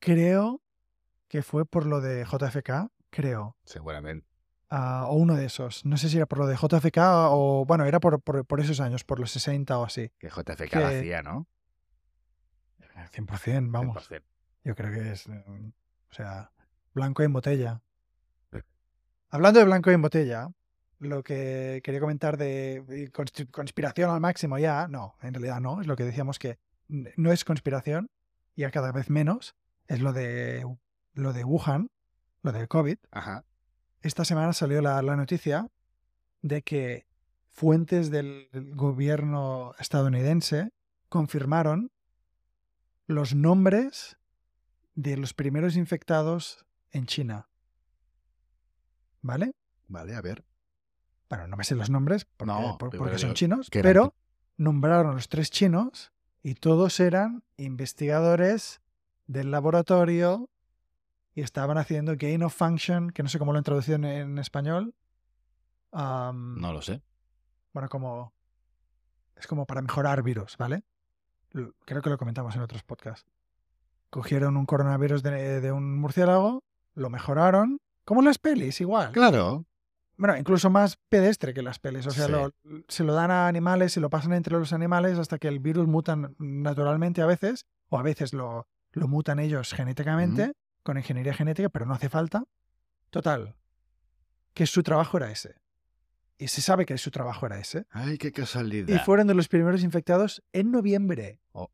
Creo 0.00 0.60
que 1.28 1.42
fue 1.42 1.64
por 1.64 1.86
lo 1.86 2.00
de 2.00 2.24
JFK, 2.24 2.90
creo. 3.10 3.56
Seguramente. 3.64 4.26
ah, 4.68 5.06
o 5.08 5.14
uno 5.14 5.36
de 5.36 5.44
esos. 5.46 5.84
No 5.84 5.96
sé 5.96 6.08
si 6.08 6.16
era 6.16 6.26
por 6.26 6.38
lo 6.38 6.46
de 6.46 6.56
JFK 6.56 6.98
o, 7.30 7.64
bueno, 7.66 7.84
era 7.84 8.00
por, 8.00 8.20
por, 8.20 8.44
por 8.44 8.60
esos 8.60 8.80
años, 8.80 9.04
por 9.04 9.18
los 9.20 9.30
60 9.30 9.78
o 9.78 9.84
así. 9.84 10.10
Que 10.18 10.28
JFK 10.28 10.68
Que- 10.70 10.80
la 10.80 10.88
hacía, 10.88 11.22
¿no? 11.22 11.46
100%, 13.12 13.70
vamos. 13.70 14.08
100%. 14.10 14.22
Yo 14.64 14.74
creo 14.74 14.92
que 14.92 15.12
es, 15.12 15.26
eh, 15.26 15.44
o 16.10 16.14
sea, 16.14 16.52
blanco 16.94 17.22
en 17.22 17.32
botella. 17.32 17.82
Hablando 19.30 19.58
de 19.60 19.64
blanco 19.64 19.90
en 19.90 20.02
botella, 20.02 20.50
lo 21.02 21.22
que 21.22 21.80
quería 21.84 22.00
comentar 22.00 22.36
de 22.36 22.82
de 22.86 23.12
conspi- 23.12 23.50
conspiración 23.50 24.10
al 24.10 24.20
máximo 24.20 24.58
ya, 24.58 24.88
no, 24.88 25.16
en 25.22 25.34
realidad 25.34 25.60
no, 25.60 25.80
es 25.80 25.86
lo 25.86 25.96
que 25.96 26.04
decíamos 26.04 26.38
que 26.38 26.58
no 26.88 27.32
es 27.32 27.44
conspiración, 27.44 28.10
ya 28.56 28.70
cada 28.70 28.92
vez 28.92 29.10
menos, 29.10 29.54
es 29.86 30.00
lo 30.00 30.12
de, 30.12 30.64
lo 31.14 31.32
de 31.32 31.44
Wuhan, 31.44 31.90
lo 32.42 32.52
del 32.52 32.68
COVID. 32.68 32.98
Ajá. 33.10 33.44
Esta 34.00 34.24
semana 34.24 34.52
salió 34.52 34.82
la, 34.82 35.00
la 35.02 35.16
noticia 35.16 35.68
de 36.42 36.62
que 36.62 37.06
fuentes 37.50 38.10
del 38.10 38.48
gobierno 38.74 39.74
estadounidense 39.78 40.70
confirmaron 41.08 41.90
los 43.06 43.34
nombres 43.34 44.16
de 44.94 45.16
los 45.16 45.34
primeros 45.34 45.76
infectados 45.76 46.66
en 46.90 47.06
China. 47.06 47.48
¿Vale? 49.20 49.52
Vale, 49.88 50.14
a 50.14 50.20
ver. 50.20 50.44
Bueno, 51.32 51.46
no 51.48 51.56
me 51.56 51.64
sé 51.64 51.74
los 51.74 51.88
nombres 51.88 52.26
porque, 52.26 52.52
No, 52.52 52.76
por- 52.76 52.90
pero 52.90 53.04
porque 53.04 53.18
son 53.18 53.32
chinos, 53.32 53.70
pero 53.82 54.14
nombraron 54.58 55.14
los 55.14 55.28
tres 55.30 55.50
chinos 55.50 56.12
y 56.42 56.56
todos 56.56 57.00
eran 57.00 57.42
investigadores 57.56 58.82
del 59.26 59.50
laboratorio 59.50 60.50
y 61.34 61.40
estaban 61.40 61.78
haciendo 61.78 62.12
gain 62.18 62.42
of 62.42 62.54
function, 62.54 63.08
que 63.10 63.22
no 63.22 63.30
sé 63.30 63.38
cómo 63.38 63.52
lo 63.52 63.58
han 63.58 63.64
traducido 63.64 63.96
en, 63.96 64.04
en 64.04 64.38
español. 64.38 64.94
No 66.60 66.72
lo 66.72 66.82
sé. 66.82 67.02
Bueno, 67.72 67.88
como. 67.88 68.34
Es 69.36 69.46
como 69.46 69.64
para 69.64 69.80
mejorar 69.80 70.22
virus, 70.22 70.58
¿vale? 70.58 70.84
Creo 71.86 72.02
que 72.02 72.10
lo 72.10 72.18
comentamos 72.18 72.54
en 72.56 72.60
otros 72.60 72.82
podcasts. 72.82 73.26
Cogieron 74.10 74.58
un 74.58 74.66
coronavirus 74.66 75.22
de, 75.22 75.62
de 75.62 75.72
un 75.72 75.98
murciélago, 75.98 76.62
lo 76.94 77.08
mejoraron, 77.08 77.80
como 78.04 78.20
en 78.20 78.26
las 78.26 78.36
pelis, 78.38 78.82
igual. 78.82 79.12
Claro. 79.12 79.64
Bueno, 80.22 80.36
incluso 80.38 80.70
más 80.70 80.98
pedestre 81.08 81.52
que 81.52 81.62
las 81.62 81.80
pelis. 81.80 82.06
O 82.06 82.12
sea, 82.12 82.26
Sí. 82.26 82.30
lo- 82.32 82.52
se 82.86 83.02
lo 83.02 83.12
dan 83.12 83.32
a 83.32 83.48
animales, 83.48 83.92
se 83.92 83.98
lo 83.98 84.08
pasan 84.08 84.32
entre 84.34 84.56
los 84.56 84.72
animales 84.72 85.18
hasta 85.18 85.36
que 85.38 85.48
el 85.48 85.58
virus 85.58 85.88
mutan 85.88 86.36
naturalmente 86.38 87.22
a 87.22 87.26
veces, 87.26 87.66
o 87.88 87.98
a 87.98 88.02
veces 88.04 88.32
lo, 88.32 88.68
lo 88.92 89.08
mutan 89.08 89.40
ellos 89.40 89.72
genéticamente, 89.74 90.52
con 90.84 90.96
ingeniería 90.96 91.34
genética, 91.34 91.70
pero 91.70 91.86
no 91.86 91.94
hace 91.94 92.08
falta. 92.08 92.44
Total, 93.10 93.56
que 94.54 94.64
su 94.66 94.84
trabajo 94.84 95.16
era 95.16 95.28
ese. 95.32 95.56
Y 96.38 96.46
se 96.46 96.62
sabe 96.62 96.86
que 96.86 96.96
su 96.98 97.10
trabajo 97.10 97.46
era 97.46 97.58
ese. 97.58 97.86
Ay, 97.90 98.16
qué 98.16 98.30
casualidad. 98.30 98.94
Y 98.94 98.98
fueron 99.00 99.26
de 99.26 99.34
los 99.34 99.48
primeros 99.48 99.82
infectados 99.82 100.40
en 100.52 100.70
noviembre. 100.70 101.40
Oh. 101.50 101.68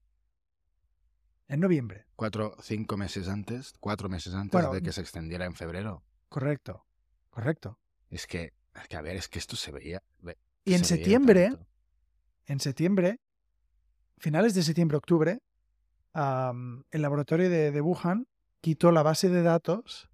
En 1.49 1.61
noviembre, 1.61 2.07
Cuatro, 2.17 2.57
cinco 2.63 2.97
meses 2.97 3.29
antes, 3.29 3.75
cuatro 3.79 4.09
meses 4.09 4.33
antes 4.33 4.53
Bueno, 4.53 4.73
de 4.73 4.81
que 4.81 4.93
se 4.93 5.03
extendiera 5.03 5.45
en 5.45 5.55
febrero. 5.55 6.03
correcto. 6.31 6.87
Correcto. 7.31 7.79
Es 8.11 8.27
que, 8.27 8.53
es 8.75 8.89
que 8.89 8.97
a 8.97 9.03
ver, 9.03 9.17
es 9.17 9.29
que 9.29 9.39
esto 9.39 9.57
se 9.57 9.71
veía. 9.73 10.03
ve- 10.21 10.39
Y 10.65 10.73
en 10.75 10.81
veía 10.81 10.85
septiembre, 10.89 11.49
tanto. 11.51 11.67
en 12.47 12.61
septiembre, 12.61 13.21
finales 14.19 14.55
de 14.55 14.63
septiembre, 14.63 14.97
octubre, 14.97 15.39
el 16.15 17.03
laboratorio 17.03 17.49
de, 17.49 17.71
de 17.71 17.81
Wuhan 17.81 18.27
quitó 18.61 18.91
la 18.91 19.03
base 19.03 19.29
de 19.29 19.43
datos 19.43 20.09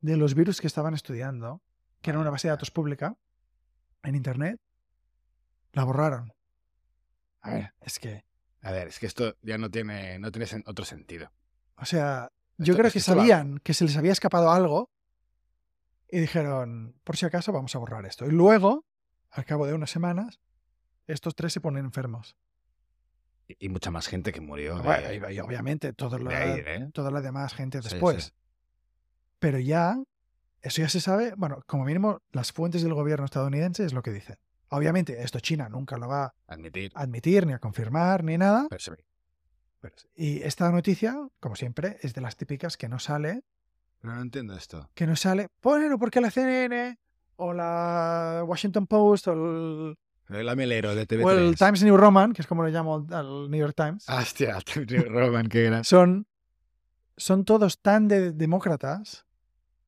de 0.00 0.16
los 0.16 0.34
virus 0.34 0.60
que 0.60 0.66
estaban 0.66 0.94
estudiando, 0.94 1.62
que 2.02 2.10
era 2.10 2.18
una 2.18 2.30
base 2.30 2.48
de 2.48 2.52
datos 2.52 2.70
pública 2.70 3.16
en 4.02 4.14
Internet. 4.14 4.58
La 5.72 5.84
borraron. 5.84 6.32
A 7.42 7.50
ver, 7.54 7.74
es 7.80 7.98
que, 7.98 8.24
A 8.62 8.72
ver, 8.72 8.88
es 8.88 8.98
que 8.98 9.06
esto 9.06 9.36
ya 9.42 9.58
no 9.58 9.70
tiene, 9.70 10.18
no 10.18 10.32
tiene 10.32 10.46
otro 10.66 10.84
sentido. 10.84 11.30
o 11.76 11.84
sea, 11.84 12.30
yo 12.56 12.74
creo 12.76 12.90
que 12.90 12.98
va- 12.98 13.04
sabían 13.04 13.58
que 13.58 13.74
se 13.74 13.84
les 13.84 13.96
había 13.96 14.10
escapado 14.12 14.50
algo 14.50 14.90
y 16.10 16.18
dijeron, 16.20 16.94
por 17.04 17.16
si 17.16 17.26
acaso 17.26 17.52
vamos 17.52 17.74
a 17.74 17.78
borrar 17.78 18.04
esto. 18.06 18.26
Y 18.26 18.30
luego, 18.30 18.84
al 19.30 19.44
cabo 19.44 19.66
de 19.66 19.74
unas 19.74 19.90
semanas, 19.90 20.40
estos 21.06 21.34
tres 21.34 21.52
se 21.52 21.60
ponen 21.60 21.84
enfermos. 21.84 22.36
Y, 23.46 23.66
y 23.66 23.68
mucha 23.68 23.90
más 23.90 24.06
gente 24.08 24.32
que 24.32 24.40
murió. 24.40 24.76
de- 24.76 24.82
Bueno, 24.82 25.12
y, 25.30 25.34
y 25.36 25.40
obviamente 25.40 25.88
ahí, 25.88 26.62
¿eh? 26.66 26.90
toda 26.92 27.10
la 27.10 27.20
demás 27.20 27.54
gente 27.54 27.80
después. 27.80 28.24
sí. 28.24 28.32
Pero 29.38 29.58
ya, 29.58 29.96
eso 30.62 30.82
ya 30.82 30.88
se 30.88 31.00
sabe, 31.00 31.34
bueno, 31.36 31.62
como 31.66 31.84
mínimo 31.84 32.20
las 32.32 32.52
fuentes 32.52 32.82
del 32.82 32.94
gobierno 32.94 33.24
estadounidense 33.24 33.84
es 33.84 33.92
lo 33.92 34.02
que 34.02 34.10
dicen. 34.10 34.36
Obviamente 34.70 35.22
esto 35.22 35.40
China 35.40 35.68
nunca 35.68 35.96
lo 35.96 36.08
va 36.08 36.34
Admitir. 36.46 36.92
a 36.94 37.02
admitir, 37.02 37.46
ni 37.46 37.52
a 37.54 37.58
confirmar, 37.58 38.22
ni 38.24 38.36
nada. 38.36 38.66
Pero- 38.68 39.94
y 40.16 40.42
esta 40.42 40.70
noticia, 40.72 41.16
como 41.40 41.54
siempre, 41.54 41.98
es 42.02 42.12
de 42.12 42.20
las 42.20 42.36
típicas 42.36 42.76
que 42.76 42.88
no 42.88 42.98
sale, 42.98 43.44
Pero 44.00 44.14
no 44.14 44.22
entiendo 44.22 44.54
esto. 44.54 44.88
que 44.94 45.06
no 45.06 45.16
sale, 45.16 45.48
bueno, 45.62 45.98
porque 45.98 46.20
la 46.20 46.30
CNN 46.30 46.98
o 47.36 47.52
la 47.52 48.42
Washington 48.46 48.86
Post 48.86 49.28
o 49.28 49.32
el, 49.32 49.98
El 50.28 50.48
amelero 50.48 50.94
de 50.94 51.06
TV3. 51.06 51.24
o 51.24 51.30
el 51.32 51.56
Times 51.56 51.82
New 51.82 51.96
Roman, 51.96 52.32
que 52.32 52.42
es 52.42 52.48
como 52.48 52.62
lo 52.62 52.68
llamo 52.68 53.06
al 53.10 53.50
New 53.50 53.60
York 53.60 53.74
Times, 53.76 54.08
Hostia, 54.08 54.58
Roman, 55.08 55.48
qué 55.48 55.64
gran. 55.64 55.84
son, 55.84 56.26
son 57.16 57.44
todos 57.44 57.80
tan 57.80 58.06
de- 58.08 58.32
demócratas, 58.32 59.26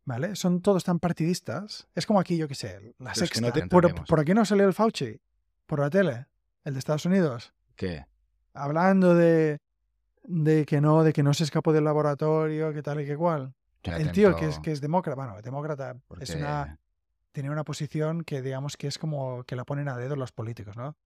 ¿vale? 0.04 0.34
Son 0.36 0.60
todos 0.60 0.82
tan 0.84 0.98
partidistas. 0.98 1.86
Es 1.94 2.06
como 2.06 2.18
aquí, 2.20 2.36
yo 2.36 2.48
qué 2.48 2.54
sé, 2.54 2.94
la 2.98 3.12
es 3.12 3.18
que 3.20 3.26
sexta. 3.26 3.40
no 3.46 3.52
te 3.52 3.66
por, 3.68 4.04
por 4.06 4.20
aquí 4.20 4.34
no 4.34 4.44
salió 4.44 4.66
el 4.66 4.74
Fauci, 4.74 5.20
por 5.66 5.78
la 5.80 5.90
tele, 5.90 6.26
el 6.64 6.72
de 6.74 6.78
Estados 6.78 7.04
Unidos, 7.06 7.52
¿Qué? 7.76 8.06
hablando 8.54 9.14
de, 9.14 9.58
de 10.24 10.66
que 10.66 10.80
no, 10.80 11.04
de 11.04 11.12
que 11.12 11.22
no 11.22 11.32
se 11.34 11.44
escapó 11.44 11.72
del 11.72 11.84
laboratorio, 11.84 12.72
que 12.72 12.82
tal 12.82 13.00
y 13.00 13.06
que 13.06 13.16
cual. 13.16 13.54
El 13.96 14.12
tío 14.12 14.36
que 14.36 14.46
es, 14.46 14.58
que 14.62 14.72
es 14.72 14.80
demócrata, 14.80 15.16
bueno, 15.16 15.40
demócrata 15.42 15.92
es 15.92 15.96
porque- 16.06 16.24
una, 16.36 16.78
tiene 17.32 17.50
una 17.50 17.64
posición 17.64 18.24
que 18.24 18.42
digamos 18.42 18.76
que 18.76 18.86
es 18.88 18.98
como 18.98 19.44
que 19.44 19.56
la 19.56 19.64
ponen 19.64 19.88
a 19.88 19.96
dedo 19.96 20.16
los 20.16 20.32
políticos, 20.32 20.76
¿no? 20.76 20.96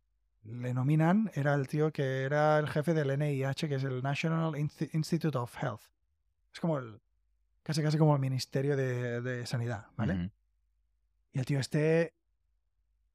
Le 0.44 0.74
nominan, 0.74 1.30
era 1.34 1.54
el 1.54 1.68
tío 1.68 1.90
que 1.92 2.22
era 2.24 2.58
el 2.58 2.68
jefe 2.68 2.92
del 2.94 3.10
NIH, 3.10 3.68
que 3.68 3.76
es 3.76 3.84
el 3.84 4.02
National 4.02 4.52
Insti- 4.54 4.90
Institute 4.92 5.36
of 5.38 5.54
Health. 5.62 5.82
Es 6.52 6.60
como 6.60 6.78
el, 6.78 7.00
casi 7.62 7.82
casi 7.82 7.96
como 7.98 8.14
el 8.14 8.20
Ministerio 8.20 8.76
de, 8.76 9.20
de 9.22 9.46
Sanidad, 9.46 9.86
¿vale? 9.96 10.14
Y 11.32 11.38
el 11.38 11.46
tío 11.46 11.58
este, 11.60 12.14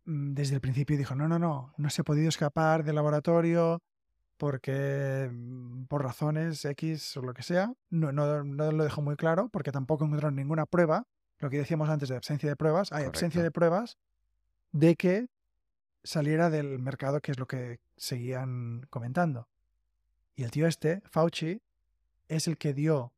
mm, 0.06 0.34
desde 0.34 0.56
el 0.56 0.62
principio 0.62 0.98
dijo, 0.98 1.16
no, 1.16 1.28
no, 1.28 1.38
no, 1.40 1.74
no 1.78 1.90
se 1.90 2.02
ha 2.02 2.04
podido 2.04 2.30
escapar 2.30 2.84
del 2.84 2.96
laboratorio 2.96 3.82
porque 4.40 5.30
mm, 5.32 5.84
por 5.86 6.04
razones 6.04 6.66
X 6.66 7.18
o 7.18 7.22
lo 7.22 7.36
que 7.36 7.44
sea, 7.44 7.74
no, 7.92 8.12
no, 8.12 8.44
no 8.44 8.72
lo 8.72 8.84
dejó 8.84 9.02
muy 9.04 9.18
claro 9.18 9.50
porque 9.50 9.72
tampoco 9.72 10.06
encontraron 10.06 10.36
ninguna 10.36 10.66
prueba, 10.66 11.06
lo 11.38 11.50
que 11.50 11.58
decíamos 11.58 11.90
antes 11.90 12.10
de 12.10 12.16
ausencia 12.16 12.50
de 12.50 12.56
pruebas, 12.56 12.92
hay 12.92 13.06
Correcto. 13.06 13.44
de 13.44 13.52
pruebas 13.52 13.98
de 14.72 14.96
que 14.96 15.28
saliera 16.04 16.50
del 16.50 16.80
mercado, 16.80 17.20
que 17.20 17.32
es 17.32 17.40
lo 17.40 17.48
que 17.48 17.80
seguían 17.98 18.88
comentando. 18.90 19.50
Y 20.36 20.44
el 20.44 20.52
tío 20.52 20.68
este, 20.68 21.02
Fauci, 21.06 21.62
es 22.30 22.48
el 22.48 22.58
que 22.58 22.74
dio, 22.74 23.14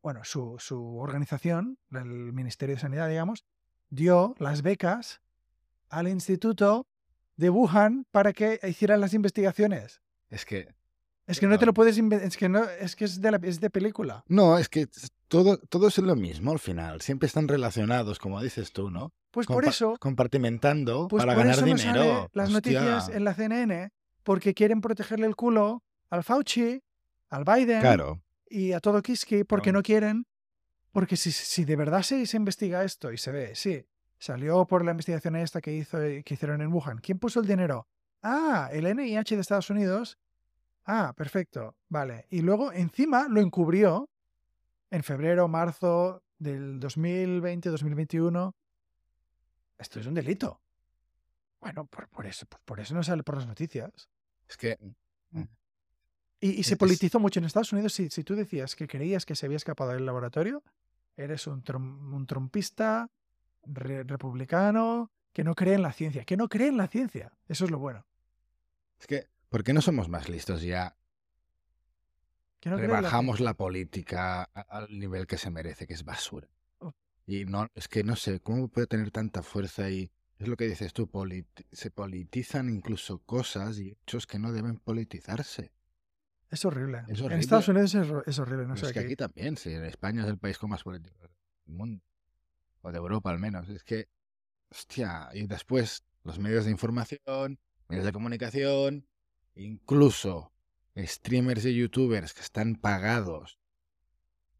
bueno, 0.00 0.22
su, 0.22 0.56
su 0.58 0.98
organización, 0.98 1.78
el 1.90 2.32
Ministerio 2.32 2.76
de 2.76 2.80
Sanidad, 2.80 3.08
digamos, 3.08 3.44
dio 3.90 4.36
las 4.38 4.62
becas 4.62 5.20
al 5.88 6.06
Instituto 6.06 6.86
de 7.36 7.50
Wuhan 7.50 8.06
para 8.12 8.32
que 8.32 8.60
hicieran 8.62 9.00
las 9.00 9.12
investigaciones. 9.12 10.00
Es 10.30 10.44
que. 10.44 10.68
Es 11.26 11.40
que 11.40 11.48
no 11.48 11.58
te 11.58 11.66
lo 11.66 11.74
puedes 11.74 11.98
inventar, 11.98 12.28
es 12.28 12.36
que 12.36 12.48
no, 12.48 12.62
es 12.62 12.94
que 12.94 13.04
es 13.04 13.20
de, 13.20 13.32
la- 13.32 13.40
es 13.42 13.58
de 13.60 13.68
película. 13.68 14.22
No, 14.28 14.58
es 14.58 14.68
que 14.68 14.86
todo, 15.26 15.58
todo 15.58 15.88
es 15.88 15.98
lo 15.98 16.14
mismo 16.14 16.52
al 16.52 16.60
final. 16.60 17.00
Siempre 17.00 17.26
están 17.26 17.48
relacionados, 17.48 18.20
como 18.20 18.40
dices 18.40 18.72
tú, 18.72 18.90
¿no? 18.90 19.12
Pues 19.32 19.48
por 19.48 19.64
eso, 19.64 19.96
Compartimentando 19.98 21.08
pues 21.08 21.22
para 21.22 21.34
por 21.34 21.42
ganar 21.42 21.56
eso 21.56 21.66
no 21.66 21.74
dinero. 21.74 21.98
sale 22.04 22.28
las 22.32 22.52
Hostia. 22.54 22.80
noticias 22.80 23.08
en 23.08 23.24
la 23.24 23.34
CNN, 23.34 23.90
porque 24.22 24.54
quieren 24.54 24.80
protegerle 24.80 25.26
el 25.26 25.34
culo 25.34 25.82
al 26.10 26.22
Fauci, 26.22 26.80
al 27.28 27.44
Biden 27.44 27.80
Claro. 27.80 28.22
y 28.48 28.70
a 28.72 28.78
todo 28.80 29.02
Kiski, 29.02 29.42
porque 29.42 29.70
Claro. 29.70 29.78
no 29.80 29.82
quieren, 29.82 30.26
porque 30.92 31.16
si, 31.16 31.32
si 31.32 31.64
de 31.64 31.74
verdad 31.76 32.02
se, 32.02 32.24
se 32.26 32.36
investiga 32.36 32.84
esto 32.84 33.12
y 33.12 33.18
se 33.18 33.32
ve, 33.32 33.54
sí, 33.56 33.84
salió 34.18 34.64
por 34.66 34.84
la 34.84 34.92
investigación 34.92 35.34
esta 35.36 35.60
que, 35.60 35.72
hizo, 35.74 35.98
que 35.98 36.34
hicieron 36.34 36.60
en 36.62 36.72
Wuhan, 36.72 36.98
¿quién 36.98 37.18
puso 37.18 37.40
el 37.40 37.46
dinero? 37.48 37.88
Ah, 38.22 38.68
el 38.72 38.86
NIH 38.86 39.34
de 39.36 39.40
Estados 39.40 39.70
Unidos. 39.70 40.18
Ah, 40.84 41.12
perfecto, 41.16 41.76
vale. 41.88 42.26
Y 42.30 42.42
luego 42.42 42.72
encima 42.72 43.28
lo 43.28 43.40
encubrió 43.40 44.08
en 44.90 45.02
febrero, 45.02 45.48
marzo 45.48 46.22
del 46.38 46.78
2020, 46.80 47.68
2021. 47.70 48.54
Esto 49.78 50.00
es 50.00 50.06
un 50.06 50.14
delito. 50.14 50.60
Bueno, 51.60 51.86
por, 51.86 52.08
por 52.08 52.26
eso, 52.26 52.46
por, 52.46 52.60
por 52.60 52.80
eso 52.80 52.94
no 52.94 53.02
sale 53.02 53.22
por 53.22 53.36
las 53.36 53.46
noticias. 53.46 54.08
Es 54.48 54.56
que. 54.56 54.76
Y, 56.40 56.50
y 56.50 56.60
Es- 56.60 56.66
se 56.68 56.74
es- 56.74 56.78
politizó 56.78 57.18
mucho 57.18 57.40
en 57.40 57.46
Estados 57.46 57.72
Unidos. 57.72 57.92
Si, 57.92 58.08
si 58.10 58.22
tú 58.24 58.34
decías 58.34 58.76
que 58.76 58.86
creías 58.86 59.24
que 59.26 59.34
se 59.34 59.46
había 59.46 59.56
escapado 59.56 59.90
del 59.92 60.06
laboratorio, 60.06 60.62
eres 61.16 61.46
un, 61.46 61.62
trom- 61.64 62.12
un 62.14 62.26
trompista 62.26 63.08
re- 63.64 64.04
republicano 64.04 65.10
que 65.36 65.44
no 65.44 65.54
cree 65.54 65.74
en 65.74 65.82
la 65.82 65.92
ciencia. 65.92 66.24
Que 66.24 66.34
no 66.38 66.48
cree 66.48 66.68
en 66.68 66.78
la 66.78 66.88
ciencia. 66.88 67.30
Eso 67.46 67.66
es 67.66 67.70
lo 67.70 67.78
bueno. 67.78 68.06
Es 68.98 69.06
que. 69.06 69.28
¿Por 69.50 69.64
qué 69.64 69.74
no 69.74 69.82
somos 69.82 70.08
más 70.08 70.30
listos 70.30 70.62
ya? 70.62 70.96
Que 72.58 72.70
no 72.70 72.76
cree 72.76 72.86
en 72.86 72.92
la 72.92 72.96
Rebajamos 73.00 73.40
la 73.40 73.52
política 73.52 74.44
al 74.44 74.98
nivel 74.98 75.26
que 75.26 75.36
se 75.36 75.50
merece, 75.50 75.86
que 75.86 75.92
es 75.92 76.04
basura. 76.06 76.48
Oh. 76.78 76.94
Y 77.26 77.44
no, 77.44 77.68
es 77.74 77.86
que 77.86 78.02
no 78.02 78.16
sé, 78.16 78.40
¿cómo 78.40 78.68
puede 78.68 78.86
tener 78.86 79.10
tanta 79.10 79.42
fuerza 79.42 79.90
y 79.90 80.10
es 80.38 80.48
lo 80.48 80.56
que 80.56 80.66
dices 80.68 80.94
tú, 80.94 81.06
se 81.70 81.90
politizan 81.90 82.70
incluso 82.70 83.18
cosas 83.18 83.78
y 83.78 83.90
hechos 83.90 84.26
que 84.26 84.38
no 84.38 84.52
deben 84.52 84.78
politizarse. 84.78 85.70
Es 86.48 86.64
horrible. 86.64 87.00
Es 87.08 87.18
En 87.18 87.26
horrible. 87.26 87.40
Estados 87.40 87.68
Unidos 87.68 87.94
es, 87.94 88.08
hor- 88.08 88.24
es 88.26 88.38
horrible. 88.38 88.66
No 88.66 88.74
Pero 88.74 88.86
sé 88.86 88.86
es 88.86 88.92
que 88.94 88.98
aquí. 89.00 89.06
aquí 89.08 89.16
también, 89.16 89.58
sí, 89.58 89.70
en 89.74 89.84
España 89.84 90.22
es 90.22 90.28
el 90.28 90.38
país 90.38 90.56
con 90.56 90.70
más 90.70 90.82
políticos 90.82 91.20
del 91.20 91.76
mundo. 91.76 92.02
O 92.80 92.90
de 92.90 92.96
Europa 92.96 93.30
al 93.30 93.38
menos. 93.38 93.68
Es 93.68 93.84
que, 93.84 94.08
hostia, 94.70 95.28
y 95.34 95.46
después 95.46 96.04
los 96.24 96.38
medios 96.38 96.64
de 96.64 96.70
información, 96.70 97.58
medios 97.88 98.04
de 98.04 98.12
comunicación, 98.12 99.06
incluso 99.54 100.52
streamers 100.96 101.64
y 101.66 101.74
youtubers 101.76 102.34
que 102.34 102.40
están 102.40 102.74
pagados 102.76 103.58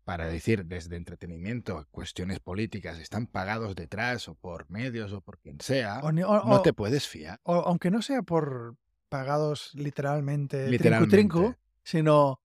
para 0.05 0.27
decir 0.27 0.67
desde 0.67 0.97
entretenimiento 0.97 1.79
a 1.79 1.85
cuestiones 1.87 2.39
políticas, 2.39 2.99
están 3.01 3.27
pagados 3.27 3.75
detrás 3.75 4.29
o 4.29 4.35
por 4.37 4.71
medios 4.71 5.13
o 5.13 5.21
por 5.21 5.39
quien 5.41 5.61
sea, 5.61 6.01
O 6.05 6.13
no 6.13 6.63
te 6.63 6.73
puedes 6.73 7.09
fiar. 7.09 7.41
o- 7.43 7.55
aunque 7.67 7.91
no 7.91 8.03
sea 8.03 8.23
por 8.23 8.77
pagados 9.09 9.75
literalmente, 9.75 10.71
Literalmente. 10.71 11.17
trincu 11.17 11.39
trincu, 11.41 11.57
sino 11.83 12.41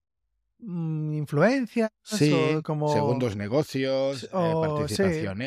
influencias 0.62 1.90
Sí, 2.02 2.32
o 2.32 2.62
como 2.62 2.92
segundos 2.92 3.36
negocios, 3.36 4.24
eh, 4.24 4.28
o, 4.32 4.86
sí, 4.88 5.02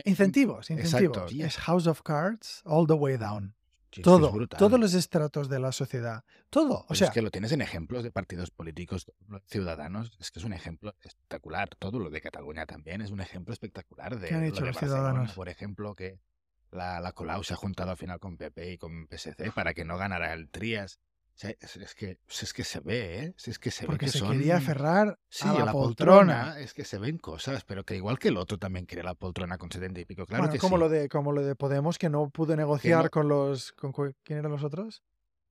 incentivos, 0.05 0.69
Exacto. 0.69 1.25
Es 1.29 1.57
House 1.57 1.87
of 1.87 2.01
Cards 2.01 2.61
all 2.65 2.85
the 2.85 2.93
way 2.93 3.17
down. 3.17 3.55
Sí, 3.91 4.01
es 4.01 4.03
Todo, 4.03 4.47
todos 4.47 4.77
los 4.77 4.93
estratos 4.93 5.47
de 5.47 5.57
la 5.59 5.71
sociedad, 5.71 6.25
todo. 6.49 6.79
O 6.79 6.85
Pero 6.87 6.97
sea, 6.97 7.07
es 7.07 7.13
que 7.13 7.21
lo 7.21 7.31
tienes 7.31 7.53
en 7.53 7.61
ejemplos 7.61 8.03
de 8.03 8.11
partidos 8.11 8.51
políticos 8.51 9.09
ciudadanos. 9.45 10.17
Es 10.19 10.31
que 10.31 10.39
es 10.39 10.45
un 10.45 10.51
ejemplo 10.51 10.93
espectacular. 11.01 11.69
Todo 11.79 11.99
lo 11.99 12.09
de 12.09 12.19
Cataluña 12.19 12.65
también 12.65 13.01
es 13.01 13.11
un 13.11 13.21
ejemplo 13.21 13.53
espectacular 13.53 14.19
de 14.19 14.27
¿Qué 14.27 14.35
han 14.35 14.41
lo 14.41 14.47
hecho 14.47 14.61
de 14.61 14.67
los 14.67 14.77
ciudadanos? 14.77 15.31
Por 15.31 15.47
ejemplo, 15.47 15.95
que 15.95 16.19
la, 16.71 16.99
la 16.99 17.13
Colau 17.13 17.43
se 17.45 17.53
ha 17.53 17.57
juntado 17.57 17.91
al 17.91 17.97
final 17.97 18.19
con 18.19 18.35
PP 18.35 18.73
y 18.73 18.77
con 18.77 19.07
PSC 19.07 19.51
para 19.53 19.73
que 19.73 19.85
no 19.85 19.97
ganara 19.97 20.33
el 20.33 20.49
Trias. 20.49 20.99
Es, 21.41 21.93
que, 21.95 22.17
es 22.41 22.53
que 22.53 22.63
se 22.63 22.79
ve, 22.79 23.23
¿eh? 23.25 23.35
Es 23.45 23.59
que 23.59 23.69
se 23.69 23.85
porque 23.85 24.05
ve 24.05 24.11
que 24.11 24.11
se 24.11 24.19
son... 24.19 24.31
quería 24.31 24.57
aferrar 24.57 25.19
Sí, 25.29 25.45
a 25.47 25.53
la, 25.53 25.65
la 25.65 25.71
poltrona. 25.73 26.15
poltrona. 26.43 26.59
Es 26.61 26.73
que 26.73 26.85
se 26.85 26.97
ven 26.97 27.17
cosas, 27.17 27.65
pero 27.65 27.83
que 27.83 27.95
igual 27.97 28.17
que 28.19 28.29
el 28.29 28.37
otro 28.37 28.57
también 28.57 28.85
quería 28.85 29.03
la 29.03 29.15
poltrona 29.15 29.57
con 29.57 29.69
70 29.69 29.99
y 29.99 30.05
pico. 30.05 30.25
Claro 30.25 30.43
bueno, 30.43 30.53
que 30.53 30.59
como 30.59 30.77
sí. 30.77 30.79
lo 30.79 30.89
de 30.89 31.09
como 31.09 31.31
lo 31.33 31.41
de 31.43 31.55
Podemos 31.55 31.97
que 31.97 32.09
no 32.09 32.29
pudo 32.29 32.55
negociar 32.55 33.03
no- 33.05 33.09
con 33.09 33.27
los 33.27 33.73
con 33.73 33.91
quién 34.23 34.39
eran 34.39 34.51
los 34.51 34.63
otros 34.63 35.03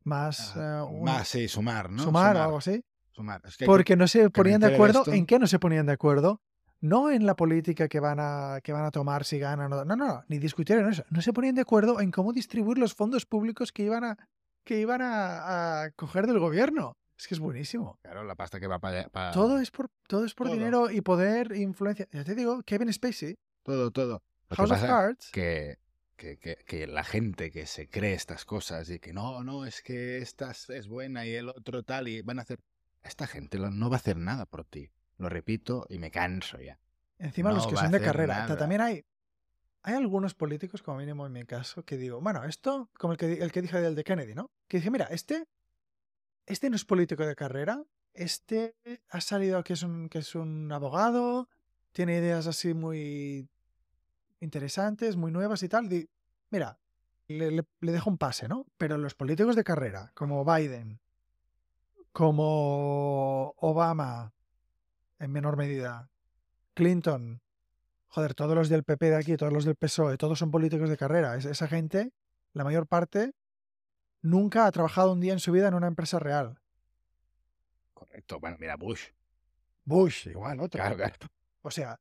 más 0.04 0.56
Ah, 0.56 0.84
eh, 0.88 0.92
un- 0.94 1.04
Más, 1.04 1.28
sí, 1.28 1.48
sumar, 1.48 1.90
¿no? 1.90 2.02
sumar 2.02 2.36
o 2.36 2.42
algo 2.42 2.58
así 2.58 2.82
Sumar. 3.12 3.40
Es 3.44 3.56
que 3.56 3.64
hay 3.64 3.66
que- 3.66 3.70
porque 3.72 3.96
no 3.96 4.08
se 4.08 4.28
ponían 4.30 4.60
de 4.60 4.74
acuerdo 4.74 5.00
esto. 5.00 5.12
en 5.12 5.26
qué 5.26 5.38
no 5.38 5.46
se 5.46 5.58
ponían 5.58 5.86
de 5.86 5.92
acuerdo 5.92 6.40
no 6.80 7.10
en 7.10 7.24
la 7.26 7.36
política 7.36 7.88
que 7.88 8.00
van 8.00 8.18
a 8.20 8.60
que 8.62 8.72
van 8.72 8.84
a 8.84 8.90
tomar 8.90 9.24
si 9.24 9.38
ganan 9.38 9.72
o 9.72 9.84
no 9.84 9.96
no 9.96 9.96
no 9.96 10.24
ni 10.28 10.38
discutieron 10.38 10.90
eso 10.90 11.04
no 11.10 11.20
se 11.22 11.32
ponían 11.32 11.54
de 11.54 11.60
acuerdo 11.62 12.00
en 12.00 12.10
cómo 12.10 12.32
distribuir 12.32 12.78
los 12.78 12.94
fondos 12.94 13.24
públicos 13.26 13.70
que 13.72 13.84
iban 13.84 14.04
a 14.04 14.18
que 14.64 14.80
iban 14.80 15.02
a, 15.02 15.82
a 15.84 15.90
coger 15.92 16.26
del 16.26 16.38
gobierno 16.38 16.96
es 17.16 17.28
que 17.28 17.34
es 17.34 17.40
buenísimo 17.40 17.98
Claro, 18.02 18.24
la 18.24 18.34
pasta 18.34 18.58
que 18.58 18.66
va 18.66 18.78
para... 18.78 19.08
todo 19.32 19.58
es 19.60 19.70
por 19.70 19.88
todo 20.06 20.24
es 20.24 20.34
por 20.34 20.48
Todo. 20.48 20.56
dinero 20.56 20.90
y 20.90 21.00
poder 21.00 21.52
e 21.52 21.60
influencia 21.60 22.08
ya 22.10 22.24
te 22.24 22.34
digo 22.34 22.62
Kevin 22.62 22.92
Spacey 22.92 23.36
Todo, 23.62 23.90
todo. 23.90 24.22
Lo 24.50 24.56
House 24.56 24.72
of 24.72 24.80
Cards 24.82 25.30
que, 25.30 25.78
que, 26.16 26.38
que, 26.38 26.56
que 26.66 26.86
la 26.86 27.04
gente 27.04 27.50
que 27.50 27.66
se 27.66 27.88
cree 27.88 28.14
estas 28.14 28.44
cosas 28.44 28.90
y 28.90 28.98
que 28.98 29.12
no, 29.12 29.42
no, 29.44 29.64
es 29.64 29.82
que 29.82 30.18
esta 30.18 30.50
es 30.50 30.88
buena 30.88 31.26
y 31.26 31.34
el 31.34 31.48
otro 31.48 31.82
tal 31.82 32.08
y 32.08 32.22
van 32.22 32.38
a 32.38 32.42
hacer... 32.42 32.58
Esta 33.02 33.26
gente 33.26 33.58
no 33.58 33.90
va 33.90 33.96
a 33.96 33.98
hacer 33.98 34.16
nada 34.16 34.46
por 34.46 34.64
ti. 34.64 34.90
Lo 35.18 35.28
repito 35.28 35.86
y 35.88 35.98
me 35.98 36.10
canso 36.10 36.58
ya. 36.60 36.78
Encima 37.18 37.52
los 37.52 37.66
que 37.66 37.76
son 37.76 37.90
de 37.92 38.00
carrera. 38.00 38.40
Nada. 38.40 38.56
También 38.56 38.80
hay, 38.80 39.04
hay 39.84 39.94
algunos 39.94 40.34
políticos, 40.34 40.82
como 40.82 40.98
mínimo 40.98 41.26
en 41.26 41.32
mi 41.32 41.44
caso, 41.44 41.84
que 41.84 41.96
digo, 41.96 42.20
bueno, 42.20 42.42
esto, 42.44 42.90
como 42.98 43.12
el 43.12 43.18
que, 43.18 43.34
el 43.34 43.52
que 43.52 43.62
dije 43.62 43.80
del 43.80 43.94
de 43.94 44.02
Kennedy, 44.04 44.34
¿no? 44.34 44.50
Que 44.68 44.78
dije, 44.78 44.90
mira, 44.90 45.04
este, 45.06 45.46
este 46.46 46.70
no 46.70 46.76
es 46.76 46.84
político 46.84 47.24
de 47.26 47.36
carrera, 47.36 47.84
este 48.14 48.74
ha 49.10 49.20
salido 49.20 49.62
que 49.62 49.74
es 49.74 49.82
un, 49.82 50.08
que 50.08 50.18
es 50.18 50.34
un 50.34 50.72
abogado, 50.72 51.48
tiene 51.92 52.16
ideas 52.16 52.46
así 52.46 52.74
muy 52.74 53.48
interesantes, 54.40 55.16
muy 55.16 55.30
nuevas 55.32 55.62
y 55.62 55.68
tal. 55.68 55.88
Mira, 56.50 56.78
le, 57.28 57.50
le- 57.50 57.66
le 57.80 57.92
dejo 57.92 58.10
un 58.10 58.18
pase, 58.18 58.48
¿no? 58.48 58.66
Pero 58.78 58.98
los 58.98 59.14
políticos 59.14 59.56
de 59.56 59.64
carrera, 59.64 60.12
como 60.14 60.44
Biden, 60.44 61.00
como 62.12 63.54
Obama, 63.58 64.32
en 65.18 65.32
menor 65.32 65.56
medida, 65.56 66.10
Clinton, 66.74 67.42
joder, 68.14 68.34
todos 68.34 68.54
los 68.54 68.68
del 68.68 68.84
PP 68.84 69.10
de 69.10 69.16
aquí, 69.16 69.36
todos 69.36 69.52
los 69.52 69.64
del 69.64 69.74
PSOE, 69.76 70.16
todos 70.16 70.38
son 70.38 70.50
políticos 70.52 70.88
de 70.88 70.96
carrera. 70.96 71.34
Es- 71.36 71.46
esa 71.46 71.66
gente, 71.66 72.12
la 72.52 72.62
mayor 72.64 72.86
parte, 72.86 73.32
nunca 74.22 74.66
ha 74.66 74.70
trabajado 74.72 75.12
un 75.12 75.20
día 75.20 75.32
en 75.32 75.40
su 75.40 75.50
vida 75.52 75.66
en 75.68 75.74
una 75.74 75.88
empresa 75.88 76.18
real. 76.20 76.58
Correcto. 77.92 78.40
Bueno, 78.40 78.56
mira, 78.60 78.76
Bush. 78.76 79.08
Bush, 79.84 80.28
igual, 80.28 80.60
otro. 80.60 80.80
Claro, 80.80 80.96
claro. 80.96 81.14
O 81.66 81.70
sea, 81.70 81.98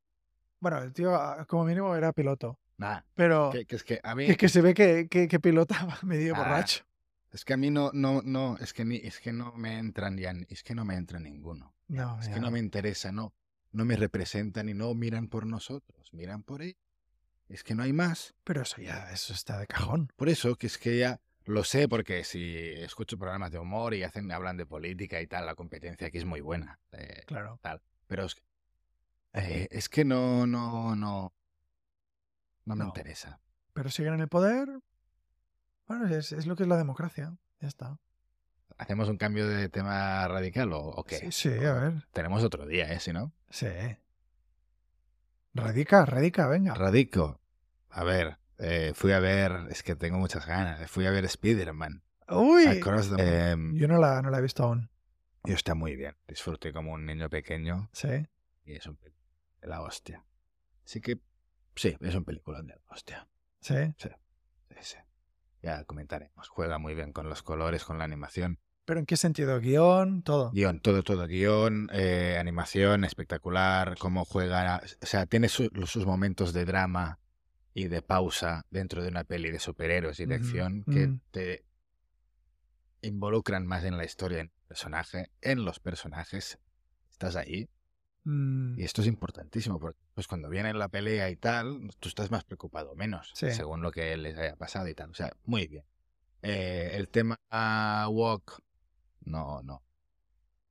Bueno, 0.59 0.77
el 0.79 0.93
tío 0.93 1.15
ah, 1.15 1.45
como 1.47 1.63
mínimo 1.65 1.95
era 1.95 2.11
piloto. 2.13 2.59
Nada. 2.77 3.05
Pero 3.15 3.49
Que, 3.51 3.65
que 3.65 3.75
es 3.77 3.83
que 3.83 3.99
a 4.03 4.13
mí. 4.13 4.25
que, 4.27 4.35
que 4.37 4.49
se 4.49 4.61
ve 4.61 4.73
que, 4.73 5.07
que, 5.09 5.27
que 5.27 5.39
pilotaba 5.39 5.97
medio 6.03 6.35
Ah, 6.35 6.39
borracho. 6.39 6.83
Es 7.31 7.43
que 7.45 7.53
a 7.53 7.57
mí 7.57 7.69
no, 7.71 7.89
no, 7.93 8.21
no, 8.23 8.57
es 8.59 8.73
que 8.73 8.85
ni, 8.85 8.97
es 8.97 9.19
que 9.19 9.31
no 9.33 9.53
me 9.53 9.79
entran 9.79 10.17
ya, 10.17 10.33
es 10.49 10.63
que 10.63 10.75
no 10.75 10.85
me 10.85 10.95
entra 10.95 11.19
ninguno. 11.19 11.73
No, 11.87 12.19
Es 12.19 12.27
ya. 12.27 12.35
que 12.35 12.39
no 12.39 12.51
me 12.51 12.59
interesa, 12.59 13.11
no, 13.11 13.33
no 13.73 13.83
me 13.85 13.95
representan 13.97 14.69
y 14.69 14.73
no 14.73 14.93
miran 14.93 15.27
por 15.27 15.45
nosotros, 15.45 16.13
miran 16.13 16.43
por 16.43 16.61
ellos. 16.61 16.77
Es 17.49 17.63
que 17.63 17.75
no 17.75 17.83
hay 17.83 17.91
más. 17.93 18.33
Pero 18.45 18.61
eso 18.61 18.81
ya, 18.81 19.11
eso 19.11 19.33
está 19.33 19.59
de 19.59 19.67
cajón. 19.67 20.07
Por 20.15 20.29
eso 20.29 20.55
que 20.55 20.67
es 20.67 20.77
que 20.77 20.97
ya 20.97 21.19
lo 21.45 21.63
sé, 21.65 21.89
porque 21.89 22.23
si 22.23 22.55
escucho 22.57 23.17
programas 23.17 23.51
de 23.51 23.59
humor 23.59 23.93
y 23.93 24.03
hacen, 24.03 24.31
hablan 24.31 24.55
de 24.57 24.65
política 24.65 25.21
y 25.21 25.27
tal, 25.27 25.45
la 25.45 25.55
competencia 25.55 26.07
aquí 26.07 26.17
es 26.19 26.25
muy 26.25 26.39
buena. 26.41 26.79
eh, 26.93 27.23
Claro. 27.25 27.59
pero 28.07 28.25
es, 28.25 28.35
eh, 29.33 29.67
es 29.71 29.89
que 29.89 30.05
no, 30.05 30.47
no, 30.47 30.95
no, 30.95 31.33
no 32.65 32.75
me 32.75 32.83
No. 32.83 32.87
interesa. 32.87 33.41
Pero 33.73 33.89
siguen 33.89 34.13
en 34.13 34.21
el 34.21 34.29
poder. 34.29 34.69
Bueno, 35.87 36.07
es, 36.07 36.31
es 36.31 36.45
lo 36.47 36.55
que 36.55 36.63
es 36.63 36.69
la 36.69 36.77
democracia. 36.77 37.35
Ya 37.59 37.67
está. 37.67 37.97
¿Hacemos 38.83 39.07
un 39.09 39.17
cambio 39.17 39.47
de 39.47 39.69
tema 39.69 40.27
radical 40.27 40.73
o, 40.73 40.79
o 40.79 41.03
qué? 41.05 41.15
Sí, 41.17 41.31
sí, 41.31 41.65
a 41.65 41.73
ver. 41.73 41.93
Tenemos 42.11 42.43
otro 42.43 42.65
día, 42.65 42.91
¿eh? 42.91 42.99
Si 42.99 43.13
no. 43.13 43.33
Sí. 43.49 43.67
Radica, 45.53 46.05
radica, 46.05 46.47
venga. 46.47 46.73
Radico. 46.73 47.39
A 47.89 48.03
ver, 48.03 48.39
eh, 48.57 48.91
fui 48.95 49.11
a 49.11 49.19
ver, 49.19 49.51
es 49.69 49.83
que 49.83 49.95
tengo 49.95 50.17
muchas 50.17 50.45
ganas, 50.45 50.89
fui 50.89 51.05
a 51.05 51.11
ver 51.11 51.25
Spider-Man. 51.25 52.03
Uy. 52.29 52.81
The- 52.81 53.51
em, 53.51 53.75
Yo 53.77 53.87
no 53.87 53.99
la, 53.99 54.21
no 54.21 54.29
la 54.29 54.39
he 54.39 54.41
visto 54.41 54.63
aún. 54.63 54.89
y 55.45 55.51
está 55.53 55.75
muy 55.75 55.95
bien. 55.95 56.15
Disfruté 56.27 56.73
como 56.73 56.93
un 56.93 57.05
niño 57.05 57.29
pequeño 57.29 57.89
Sí. 57.93 58.27
y 58.65 58.73
es 58.75 58.85
un 58.87 58.97
de 59.61 59.67
la 59.67 59.81
hostia. 59.81 60.25
Así 60.85 60.99
que, 61.01 61.19
sí, 61.75 61.95
es 62.01 62.15
un 62.15 62.25
película 62.25 62.61
de 62.61 62.69
la 62.69 62.81
hostia. 62.89 63.27
Sí. 63.61 63.75
Sí, 63.97 64.09
sí. 64.81 64.97
Ya 65.61 65.83
comentaremos. 65.85 66.49
Juega 66.49 66.77
muy 66.79 66.95
bien 66.95 67.13
con 67.13 67.29
los 67.29 67.43
colores, 67.43 67.85
con 67.85 67.97
la 67.97 68.03
animación. 68.05 68.59
¿Pero 68.85 68.99
en 68.99 69.05
qué 69.05 69.15
sentido? 69.17 69.59
¿Guión? 69.61 70.23
Todo. 70.23 70.51
Guión, 70.51 70.79
todo, 70.81 71.03
todo. 71.03 71.25
Guión, 71.27 71.89
eh, 71.93 72.37
animación, 72.39 73.05
espectacular. 73.05 73.95
Cómo 73.97 74.25
juega. 74.25 74.81
O 75.01 75.05
sea, 75.05 75.25
tiene 75.25 75.47
su- 75.49 75.69
sus 75.85 76.05
momentos 76.05 76.51
de 76.53 76.65
drama 76.65 77.19
y 77.73 77.87
de 77.87 78.01
pausa 78.01 78.65
dentro 78.69 79.01
de 79.01 79.07
una 79.09 79.23
peli 79.23 79.51
de 79.51 79.59
superhéroes 79.59 80.19
y 80.19 80.25
de 80.25 80.35
acción 80.35 80.83
que 80.83 81.17
te 81.31 81.63
involucran 83.01 83.65
más 83.65 83.83
en 83.83 83.97
la 83.97 84.05
historia, 84.05 84.39
en 84.39 84.47
el 84.47 84.67
personaje, 84.67 85.31
en 85.41 85.65
los 85.65 85.79
personajes. 85.79 86.57
Estás 87.09 87.35
ahí. 87.35 87.69
Mm, 88.25 88.79
Y 88.79 88.83
esto 88.83 89.01
es 89.01 89.07
importantísimo 89.07 89.79
porque 89.79 89.99
pues 90.13 90.27
cuando 90.27 90.49
viene 90.49 90.73
la 90.73 90.87
pelea 90.87 91.29
y 91.29 91.35
tal, 91.35 91.89
tú 91.99 92.07
estás 92.09 92.31
más 92.31 92.43
preocupado 92.45 92.91
o 92.91 92.95
menos, 92.95 93.31
Sí. 93.33 93.51
según 93.51 93.81
lo 93.81 93.91
que 93.91 94.15
les 94.17 94.37
haya 94.37 94.55
pasado 94.55 94.87
y 94.87 94.93
tal. 94.95 95.09
O 95.09 95.13
sea, 95.13 95.31
muy 95.45 95.67
bien. 95.67 95.83
Eh, 96.41 96.91
el 96.93 97.09
tema 97.09 97.37
Walk, 98.09 98.61
no, 99.25 99.61
no. 99.63 99.83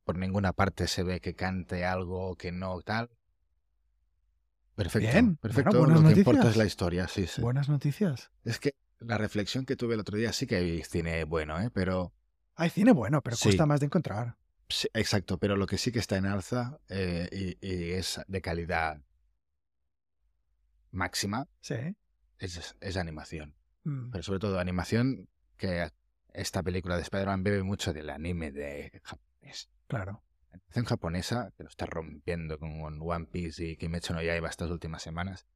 Por 0.04 0.16
ninguna 0.18 0.52
parte 0.52 0.88
se 0.88 1.02
ve 1.02 1.20
que 1.20 1.34
cante 1.34 1.84
algo 1.84 2.36
que 2.36 2.50
no 2.52 2.80
tal. 2.82 3.10
Perfecto. 4.74 5.10
Bien, 5.10 5.36
perfecto. 5.36 5.86
lo 5.86 6.02
que 6.02 6.18
importa 6.20 6.48
es 6.48 6.56
la 6.56 6.64
historia, 6.64 7.06
sí, 7.06 7.26
sí. 7.26 7.40
Buenas 7.42 7.68
noticias. 7.68 8.30
Es 8.44 8.58
que 8.58 8.74
la 8.98 9.18
reflexión 9.18 9.64
que 9.66 9.76
tuve 9.76 9.94
el 9.94 10.00
otro 10.00 10.16
día 10.16 10.32
sí 10.32 10.46
que 10.46 10.56
hay 10.56 10.82
cine 10.82 11.24
bueno, 11.24 11.60
¿eh? 11.60 11.70
Pero 11.72 12.12
Hay 12.54 12.70
cine 12.70 12.92
bueno, 12.92 13.22
pero 13.22 13.36
Sí. 13.36 13.44
cuesta 13.44 13.66
más 13.66 13.80
de 13.80 13.86
encontrar. 13.86 14.36
Sí, 14.68 14.88
exacto, 14.94 15.38
pero 15.38 15.56
lo 15.56 15.66
que 15.66 15.76
sí 15.78 15.92
que 15.92 15.98
está 15.98 16.16
en 16.16 16.26
alza 16.26 16.78
eh, 16.88 17.28
y, 17.60 17.66
y 17.66 17.92
es 17.92 18.20
de 18.26 18.40
calidad 18.40 19.02
máxima 20.90 21.48
Sí. 21.60 21.74
es, 22.38 22.76
es 22.80 22.96
animación. 22.96 23.54
Mm, 23.84 24.10
Pero 24.10 24.22
sobre 24.22 24.38
todo 24.38 24.58
animación 24.58 25.28
que 25.56 25.90
esta 26.34 26.62
película 26.62 26.96
de 26.96 27.02
Spider-Man 27.02 27.42
bebe 27.42 27.62
mucho 27.62 27.92
del 27.92 28.10
anime 28.10 28.52
de 28.52 29.00
japonés. 29.02 29.70
claro. 29.86 30.22
La 30.50 30.58
animación 30.58 30.84
japonesa, 30.84 31.52
que 31.56 31.62
lo 31.62 31.70
está 31.70 31.86
rompiendo 31.86 32.58
con 32.58 33.00
One 33.00 33.26
Piece 33.26 33.64
y 33.64 33.76
Kimetsu 33.76 34.12
no 34.12 34.22
Yaiba 34.22 34.50
estas 34.50 34.70
últimas 34.70 35.02
semanas, 35.02 35.46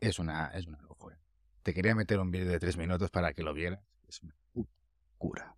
es 0.00 0.18
una, 0.18 0.48
es 0.48 0.66
una 0.66 0.80
locura. 0.82 1.20
Te 1.62 1.72
quería 1.72 1.94
meter 1.94 2.18
un 2.18 2.32
vídeo 2.32 2.50
de 2.50 2.58
tres 2.58 2.76
minutos 2.76 3.10
para 3.10 3.32
que 3.32 3.44
lo 3.44 3.54
vieras. 3.54 3.80
Es 4.08 4.22
una 4.22 4.34
locura. 4.54 5.54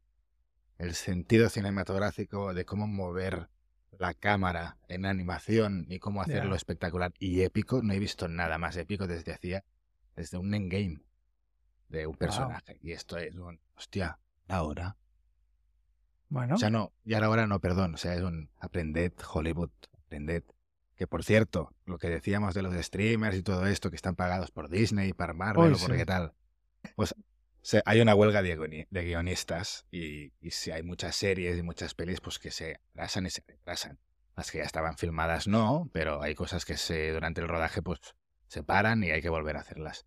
El 0.76 0.94
sentido 0.94 1.48
cinematográfico 1.48 2.52
de 2.52 2.66
cómo 2.66 2.86
mover 2.86 3.48
la 3.98 4.14
cámara 4.14 4.78
en 4.88 5.06
animación 5.06 5.86
y 5.88 5.98
cómo 5.98 6.22
hacerlo 6.22 6.54
espectacular 6.54 7.12
y 7.18 7.42
épico, 7.42 7.82
no 7.82 7.92
he 7.92 7.98
visto 7.98 8.28
nada 8.28 8.58
más 8.58 8.76
épico 8.76 9.06
desde 9.06 9.32
hacía, 9.32 9.64
desde 10.16 10.38
un 10.38 10.52
endgame 10.54 11.02
de 11.88 12.06
un 12.06 12.16
personaje. 12.16 12.78
Y 12.82 12.92
esto 12.92 13.16
es 13.16 13.34
un, 13.36 13.60
hostia, 13.76 14.18
ahora. 14.48 14.96
Bueno. 16.28 16.54
O 16.54 16.58
sea, 16.58 16.70
no, 16.70 16.92
ya 17.04 17.18
ahora 17.18 17.46
no, 17.46 17.60
perdón. 17.60 17.94
O 17.94 17.98
sea, 17.98 18.14
es 18.14 18.22
un 18.22 18.50
aprended 18.58 19.12
Hollywood, 19.32 19.70
aprended. 20.04 20.44
Que 20.96 21.06
por 21.06 21.24
cierto, 21.24 21.74
lo 21.84 21.98
que 21.98 22.08
decíamos 22.08 22.54
de 22.54 22.62
los 22.62 22.74
streamers 22.74 23.36
y 23.36 23.42
todo 23.42 23.66
esto 23.66 23.90
que 23.90 23.96
están 23.96 24.14
pagados 24.14 24.50
por 24.50 24.68
Disney, 24.68 25.12
para 25.12 25.32
Marvel 25.34 25.72
Uy, 25.72 25.74
o 25.74 25.78
por 25.78 25.90
sí. 25.90 25.96
qué 25.96 26.06
tal. 26.06 26.32
Pues 26.96 27.14
hay 27.84 28.00
una 28.00 28.14
huelga 28.14 28.42
de, 28.42 28.56
guioni- 28.58 28.86
de 28.90 29.04
guionistas 29.04 29.86
y, 29.90 30.32
y 30.40 30.50
si 30.50 30.70
hay 30.70 30.82
muchas 30.82 31.16
series 31.16 31.58
y 31.58 31.62
muchas 31.62 31.94
pelis 31.94 32.20
pues 32.20 32.38
que 32.38 32.50
se 32.50 32.80
atrasan 32.90 33.26
y 33.26 33.30
se 33.30 33.42
retrasan. 33.46 33.98
Las 34.36 34.50
que 34.50 34.58
ya 34.58 34.64
estaban 34.64 34.96
filmadas 34.96 35.46
no, 35.48 35.90
pero 35.92 36.22
hay 36.22 36.34
cosas 36.34 36.64
que 36.64 36.76
se 36.76 37.10
durante 37.12 37.40
el 37.40 37.48
rodaje 37.48 37.82
pues 37.82 38.00
se 38.46 38.62
paran 38.62 39.02
y 39.04 39.10
hay 39.10 39.22
que 39.22 39.28
volver 39.28 39.56
a 39.56 39.60
hacerlas. 39.60 40.06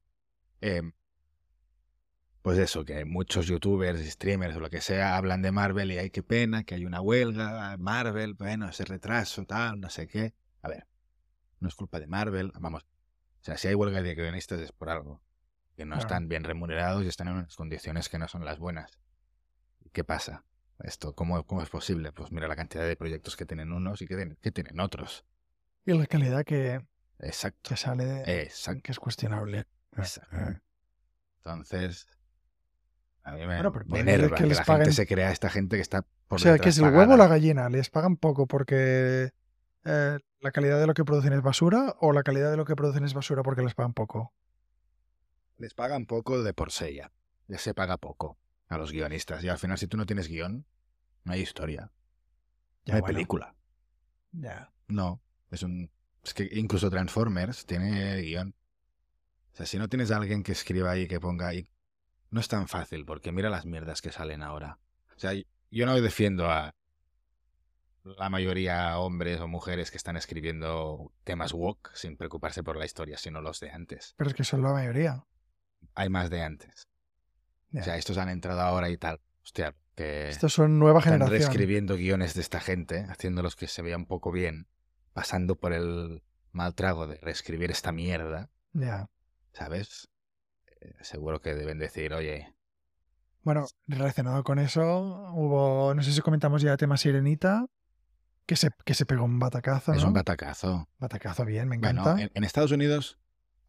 Em, 0.61 0.93
pues 2.45 2.59
eso, 2.59 2.85
que 2.85 3.05
muchos 3.05 3.47
youtubers, 3.47 3.99
streamers 4.07 4.55
o 4.55 4.59
lo 4.59 4.69
que 4.69 4.79
sea 4.79 5.17
hablan 5.17 5.41
de 5.41 5.51
Marvel 5.51 5.91
y 5.91 5.97
hay 5.97 6.11
qué 6.11 6.21
pena, 6.21 6.63
que 6.63 6.75
hay 6.75 6.85
una 6.85 7.01
huelga, 7.01 7.75
Marvel, 7.79 8.35
bueno, 8.35 8.69
ese 8.69 8.85
retraso, 8.85 9.43
tal, 9.45 9.79
no 9.79 9.89
sé 9.89 10.07
qué. 10.07 10.35
A 10.61 10.69
ver, 10.69 10.85
no 11.59 11.67
es 11.67 11.73
culpa 11.73 11.99
de 11.99 12.05
Marvel, 12.05 12.51
vamos. 12.59 12.83
O 12.83 13.43
sea, 13.43 13.57
si 13.57 13.67
hay 13.67 13.73
huelga 13.73 14.03
de 14.03 14.13
guionistas 14.13 14.59
es 14.61 14.71
por 14.71 14.91
algo. 14.91 15.23
Que 15.75 15.85
no 15.85 15.95
Claro. 15.95 16.01
están 16.01 16.27
bien 16.27 16.43
remunerados 16.43 17.03
y 17.03 17.07
están 17.07 17.29
en 17.29 17.33
unas 17.33 17.55
condiciones 17.55 18.09
que 18.09 18.19
no 18.19 18.27
son 18.27 18.45
las 18.45 18.59
buenas. 18.59 18.99
¿Qué 19.91 20.03
pasa? 20.03 20.45
Esto, 20.83 21.15
¿cómo, 21.15 21.43
cómo 21.47 21.63
es 21.63 21.69
posible? 21.69 22.11
Pues 22.11 22.31
mira 22.31 22.47
la 22.47 22.55
cantidad 22.55 22.85
de 22.85 22.95
proyectos 22.95 23.35
que 23.35 23.47
tienen 23.47 23.73
unos 23.73 24.03
y 24.03 24.05
que 24.05 24.15
tienen, 24.17 24.37
que 24.39 24.51
tienen 24.51 24.79
otros. 24.79 25.25
Y 25.83 25.93
la 25.97 26.05
calidad 26.05 26.45
que, 26.45 26.79
Exacto. 27.17 27.69
que 27.71 27.75
sale 27.75 28.05
de, 28.05 28.43
Exacto. 28.43 28.81
que 28.83 28.91
es 28.91 28.99
cuestionable. 28.99 29.65
Exacto. 29.97 30.61
Entonces, 31.37 32.07
a 33.25 33.31
mí 33.31 33.39
me, 33.39 33.47
Bueno, 33.55 33.71
pero 33.73 33.85
me 33.87 33.99
enerva 33.99 34.29
que 34.37 34.43
que, 34.43 34.49
les 34.49 34.57
la 34.59 34.65
paguen- 34.65 34.77
gente 34.83 34.93
se 34.93 35.07
crea 35.07 35.31
esta 35.31 35.49
gente 35.49 35.75
que 35.75 35.81
está 35.81 36.03
por 36.27 36.37
o 36.37 36.39
sea, 36.39 36.57
que 36.59 36.69
es 36.69 36.77
el 36.77 36.85
huevo 36.85 37.15
o 37.15 37.17
la 37.17 37.27
gallina. 37.27 37.69
Les 37.69 37.89
pagan 37.89 38.17
poco 38.17 38.47
porque 38.47 39.31
eh, 39.83 40.19
la 40.39 40.51
calidad 40.51 40.79
de 40.79 40.87
lo 40.87 40.93
que 40.93 41.03
producen 41.03 41.33
es 41.33 41.41
basura 41.41 41.95
o 41.99 42.13
la 42.13 42.23
calidad 42.23 42.51
de 42.51 42.57
lo 42.57 42.65
que 42.65 42.75
producen 42.75 43.03
es 43.03 43.13
basura 43.13 43.41
porque 43.43 43.63
les 43.63 43.73
pagan 43.73 43.93
poco. 43.93 44.33
Les 45.57 45.73
pagan 45.73 46.05
poco 46.05 46.43
de 46.43 46.53
por 46.53 46.71
sí 46.71 46.95
ya. 46.95 47.11
Ya 47.47 47.57
se 47.57 47.73
paga 47.73 47.97
poco 47.97 48.37
a 48.67 48.77
los 48.77 48.91
guionistas. 48.91 49.43
Y 49.43 49.49
al 49.49 49.57
final, 49.57 49.77
si 49.77 49.87
tú 49.87 49.97
no 49.97 50.05
tienes 50.05 50.27
guion, 50.27 50.65
no 51.23 51.33
hay 51.33 51.41
historia. 51.41 51.91
Ya, 52.85 52.93
no 52.93 52.95
hay 52.95 53.01
bueno, 53.01 53.15
película. 53.15 53.55
Ya. 54.31 54.71
No. 54.87 55.21
Es 55.51 55.63
un. 55.63 55.89
Es 56.23 56.33
que 56.33 56.49
incluso 56.53 56.89
Transformers 56.89 57.65
tiene 57.65 58.21
guion. 58.21 58.55
O 59.53 59.55
sea, 59.57 59.65
si 59.65 59.77
no 59.77 59.87
tienes 59.87 60.11
a 60.11 60.17
alguien 60.17 60.43
que 60.43 60.51
escriba 60.51 60.91
ahí, 60.91 61.07
que 61.07 61.19
ponga 61.19 61.47
ahí. 61.47 61.69
No 62.31 62.39
es 62.39 62.47
tan 62.47 62.67
fácil, 62.67 63.05
porque 63.05 63.31
mira 63.31 63.49
las 63.49 63.65
mierdas 63.65 64.01
que 64.01 64.11
salen 64.11 64.41
ahora. 64.43 64.79
O 65.15 65.19
sea, 65.19 65.31
yo 65.71 65.85
no 65.85 65.95
defiendo 66.01 66.49
a 66.49 66.73
la 68.03 68.29
mayoría 68.29 68.97
hombres 68.99 69.39
o 69.39 69.47
mujeres 69.47 69.89
que 69.89 69.97
están 69.97 70.15
escribiendo 70.17 71.11
temas 71.23 71.53
woke 71.53 71.91
sin 71.95 72.17
preocuparse 72.17 72.63
por 72.63 72.77
la 72.77 72.85
historia, 72.85 73.17
sino 73.17 73.41
los 73.41 73.59
de 73.59 73.71
antes. 73.71 74.13
Pero 74.17 74.29
es 74.29 74.35
que 74.35 74.43
son 74.43 74.61
la 74.61 74.71
mayoría. 74.73 75.25
Hay 75.95 76.09
más 76.09 76.29
de 76.29 76.41
antes. 76.41 76.87
O 77.73 77.81
sea, 77.83 77.97
estos 77.97 78.17
han 78.17 78.29
entrado 78.29 78.61
ahora 78.61 78.89
y 78.89 78.97
tal. 78.97 79.19
Hostia, 79.43 79.75
que 79.95 80.29
Estos 80.29 80.53
son 80.53 80.77
nueva 80.79 80.99
están 80.99 81.13
generación. 81.13 81.39
reescribiendo 81.39 81.95
guiones 81.95 82.33
de 82.35 82.41
esta 82.41 82.59
gente, 82.59 83.05
haciéndolos 83.09 83.55
que 83.55 83.67
se 83.67 83.81
vean 83.81 84.01
un 84.01 84.05
poco 84.07 84.31
bien, 84.31 84.67
pasando 85.13 85.55
por 85.55 85.73
el 85.73 86.23
mal 86.51 86.73
trago 86.75 87.07
de 87.07 87.17
reescribir 87.17 87.71
esta 87.71 87.91
mierda, 87.91 88.49
Ya. 88.73 89.09
¿sabes? 89.53 90.09
Eh, 90.85 90.93
seguro 91.01 91.41
que 91.41 91.53
deben 91.55 91.79
decir, 91.79 92.13
oye, 92.13 92.53
Bueno, 93.43 93.65
relacionado 93.87 94.43
con 94.43 94.59
eso, 94.59 95.31
hubo, 95.33 95.93
no 95.93 96.01
sé 96.03 96.11
si 96.11 96.21
comentamos 96.21 96.61
ya 96.61 96.71
el 96.71 96.77
tema 96.77 96.97
Sirenita, 96.97 97.65
que 98.45 98.55
se, 98.55 98.69
que 98.85 98.93
se 98.93 99.05
pegó 99.05 99.23
un 99.25 99.39
batacazo, 99.39 99.93
es 99.93 100.01
¿no? 100.01 100.07
un 100.09 100.13
batacazo. 100.13 100.87
Batacazo 100.99 101.45
bien, 101.45 101.67
me 101.67 101.77
Bueno, 101.77 102.01
encanta. 102.01 102.21
en, 102.23 102.31
en 102.33 102.43
Estados 102.43 102.71
Unidos 102.71 103.19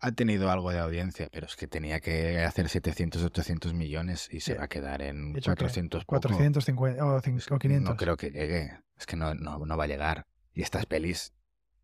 ha 0.00 0.12
tenido 0.12 0.50
algo 0.50 0.70
de 0.70 0.78
audiencia, 0.78 1.28
pero 1.32 1.46
es 1.46 1.56
que 1.56 1.66
tenía 1.66 2.00
que 2.00 2.40
hacer 2.44 2.68
700, 2.68 3.22
800 3.24 3.72
millones 3.74 4.28
y 4.30 4.40
se 4.40 4.52
Sí. 4.52 4.58
va 4.58 4.64
a 4.64 4.68
quedar 4.68 5.00
en 5.02 5.34
¿Y 5.34 5.38
eso 5.38 5.50
qué? 5.52 5.56
400 5.56 6.04
poco. 6.04 6.20
450 6.20 7.04
o, 7.04 7.20
cin- 7.22 7.38
Es 7.38 7.50
o 7.50 7.58
que 7.58 7.68
500. 7.68 7.90
No 7.90 7.96
creo 7.96 8.16
que 8.18 8.30
llegue. 8.30 8.78
Es 8.98 9.06
que 9.06 9.16
no, 9.16 9.34
no, 9.34 9.58
no 9.64 9.76
va 9.76 9.84
a 9.84 9.88
llegar. 9.88 10.26
Y 10.52 10.60
estas 10.62 10.84
pelis 10.86 11.32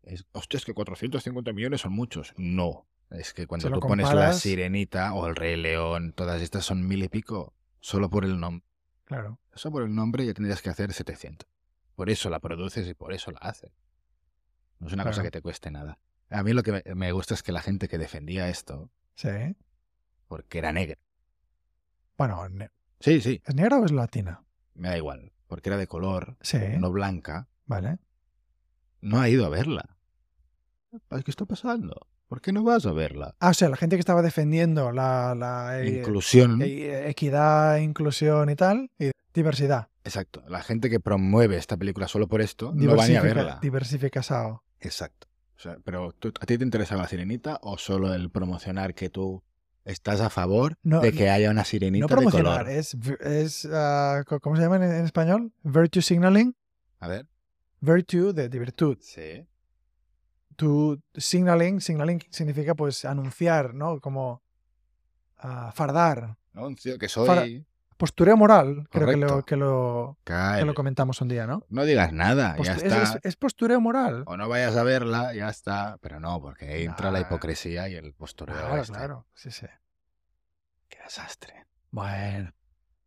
es 0.03 0.25
que 0.65 0.73
450 0.73 1.53
millones 1.53 1.81
son 1.81 1.93
muchos. 1.93 2.33
No. 2.37 2.87
Es 3.13 3.33
que 3.33 3.47
cuando 3.47 3.69
tú 3.71 3.79
pones 3.79 4.11
la 4.13 4.33
sirenita 4.33 5.13
o 5.13 5.27
el 5.27 5.35
Rey 5.35 5.55
León, 5.55 6.13
todas 6.13 6.41
estas 6.41 6.65
son 6.65 6.87
mil 6.87 7.03
y 7.03 7.09
pico, 7.09 7.53
solo 7.79 8.09
por 8.09 8.25
el 8.25 8.39
nombre. 8.39 8.65
Claro. 9.05 9.39
Eso 9.53 9.71
por 9.71 9.83
el 9.83 9.93
nombre 9.93 10.25
ya 10.25 10.33
tendrías 10.33 10.61
que 10.61 10.69
hacer 10.69 10.91
700. 10.93 11.47
Por 11.95 12.09
eso 12.09 12.29
la 12.29 12.39
produces 12.39 12.87
y 12.87 12.93
por 12.95 13.13
eso 13.13 13.31
la 13.31 13.37
haces. 13.39 13.71
No 14.79 14.87
es 14.87 14.93
una 14.93 15.03
cosa 15.03 15.21
que 15.21 15.29
te 15.31 15.41
cueste 15.41 15.69
nada. 15.69 15.99
A 16.29 16.41
mí 16.43 16.53
lo 16.53 16.63
que 16.63 16.71
me- 16.71 16.95
me 16.95 17.11
gusta 17.11 17.35
es 17.35 17.43
que 17.43 17.51
la 17.51 17.61
gente 17.61 17.87
que 17.87 17.97
defendía 17.99 18.49
esto, 18.49 18.89
Sí. 19.13 19.29
porque 20.27 20.57
era 20.57 20.71
negra. 20.73 20.97
Bueno, 22.17 22.49
ne- 22.49 22.71
Sí, 22.99 23.21
sí, 23.21 23.41
¿es 23.45 23.53
negra 23.55 23.77
o 23.77 23.85
es 23.85 23.91
latina? 23.91 24.43
me 24.73 24.89
da 24.89 24.97
igual. 24.97 25.31
Porque 25.47 25.69
era 25.69 25.77
de 25.77 25.85
color, 25.87 26.35
Sí. 26.41 26.57
no 26.79 26.91
blanca, 26.91 27.47
Vale. 27.67 27.99
no 29.01 29.19
ha 29.21 29.29
ido 29.29 29.45
a 29.45 29.49
verla. 29.49 29.97
¿Qué 31.09 31.29
está 31.29 31.45
pasando? 31.45 32.07
¿Por 32.27 32.41
qué 32.41 32.51
no 32.51 32.63
vas 32.63 32.85
a 32.85 32.93
verla? 32.93 33.35
Ah, 33.39 33.49
o 33.49 33.53
sea, 33.53 33.69
la 33.69 33.77
gente 33.77 33.95
que 33.95 33.99
estaba 33.99 34.21
defendiendo 34.21 34.91
la, 34.91 35.35
la 35.35 35.79
eh, 35.81 35.99
Inclusión. 35.99 36.61
eh, 36.61 37.09
equidad, 37.09 37.77
inclusión 37.77 38.49
y 38.49 38.55
tal, 38.55 38.89
y 38.97 39.11
diversidad. 39.33 39.89
Exacto. 40.03 40.43
La 40.47 40.61
gente 40.63 40.89
que 40.89 40.99
promueve 40.99 41.57
esta 41.57 41.77
película 41.77 42.07
solo 42.07 42.27
por 42.27 42.41
esto 42.41 42.71
no 42.75 42.95
va 42.95 43.07
ni 43.07 43.15
a 43.15 43.21
Diversifica- 43.21 43.23
verla. 43.35 43.59
diversificación. 43.61 44.59
Exacto. 44.79 45.27
O 45.55 45.59
sea, 45.59 45.77
pero 45.83 46.11
¿tú- 46.13 46.33
¿a 46.41 46.45
ti 46.45 46.57
te 46.57 46.63
interesa 46.63 46.95
la 46.97 47.07
sirenita 47.07 47.59
o 47.61 47.77
solo 47.77 48.13
el 48.13 48.29
promocionar 48.31 48.95
que 48.95 49.09
tú 49.09 49.43
estás 49.85 50.19
a 50.21 50.29
favor 50.29 50.77
No, 50.83 50.99
de 51.01 51.11
que 51.13 51.29
haya 51.29 51.51
una 51.51 51.63
sirenita 51.63 52.03
No 52.03 52.07
de 52.07 52.15
promocionar, 52.15 52.63
color? 52.65 52.69
es, 52.69 52.93
es 53.21 53.69
co- 54.27 54.39
¿cómo 54.39 54.55
se 54.55 54.61
llama 54.63 54.77
en, 54.77 54.83
en 54.83 55.05
español? 55.05 55.53
Virtue 55.63 56.01
signaling. 56.01 56.55
A 56.99 57.07
ver. 57.07 57.27
Virtue 57.79 58.33
de, 58.33 58.49
de 58.49 58.59
virtud. 58.59 58.97
Sí. 59.01 59.45
Tu 60.55 61.01
signaling, 61.15 61.81
signaling 61.81 62.21
significa 62.29 62.75
pues 62.75 63.05
anunciar, 63.05 63.73
¿no? 63.73 63.99
Como 63.99 64.41
ah, 65.37 65.71
fardar. 65.73 66.37
Anuncio 66.53 66.97
que 66.97 67.09
soy. 67.09 67.27
Para- 67.27 67.45
Postureo 67.95 68.35
moral, 68.35 68.87
creo 68.89 69.07
que 69.07 69.15
lo, 69.15 69.43
que, 69.43 69.55
lo, 69.55 70.17
que 70.25 70.65
lo 70.65 70.73
comentamos 70.73 71.21
un 71.21 71.29
día, 71.29 71.47
¿no? 71.47 71.63
No 71.69 71.85
digas 71.85 72.11
nada, 72.11 72.57
ya 72.61 72.73
es, 72.73 72.83
está. 72.83 73.03
es- 73.03 73.19
es 73.23 73.35
postureo 73.37 73.79
moral. 73.79 74.23
O 74.25 74.35
no 74.35 74.49
vayas 74.49 74.75
a 74.75 74.83
verla, 74.83 75.33
ya 75.33 75.47
está. 75.47 75.97
Pero 76.01 76.19
no, 76.19 76.41
porque 76.41 76.67
ahí 76.67 76.83
entra 76.83 77.11
la 77.11 77.21
hipocresía 77.21 77.87
y 77.87 77.95
el 77.95 78.13
postureo. 78.13 78.57
Claro, 78.57 78.81
este. 78.81 78.93
claro. 78.93 79.25
Sí, 79.35 79.51
sí. 79.51 79.67
Qué 80.89 80.97
desastre. 81.03 81.65
Bueno. 81.91 82.51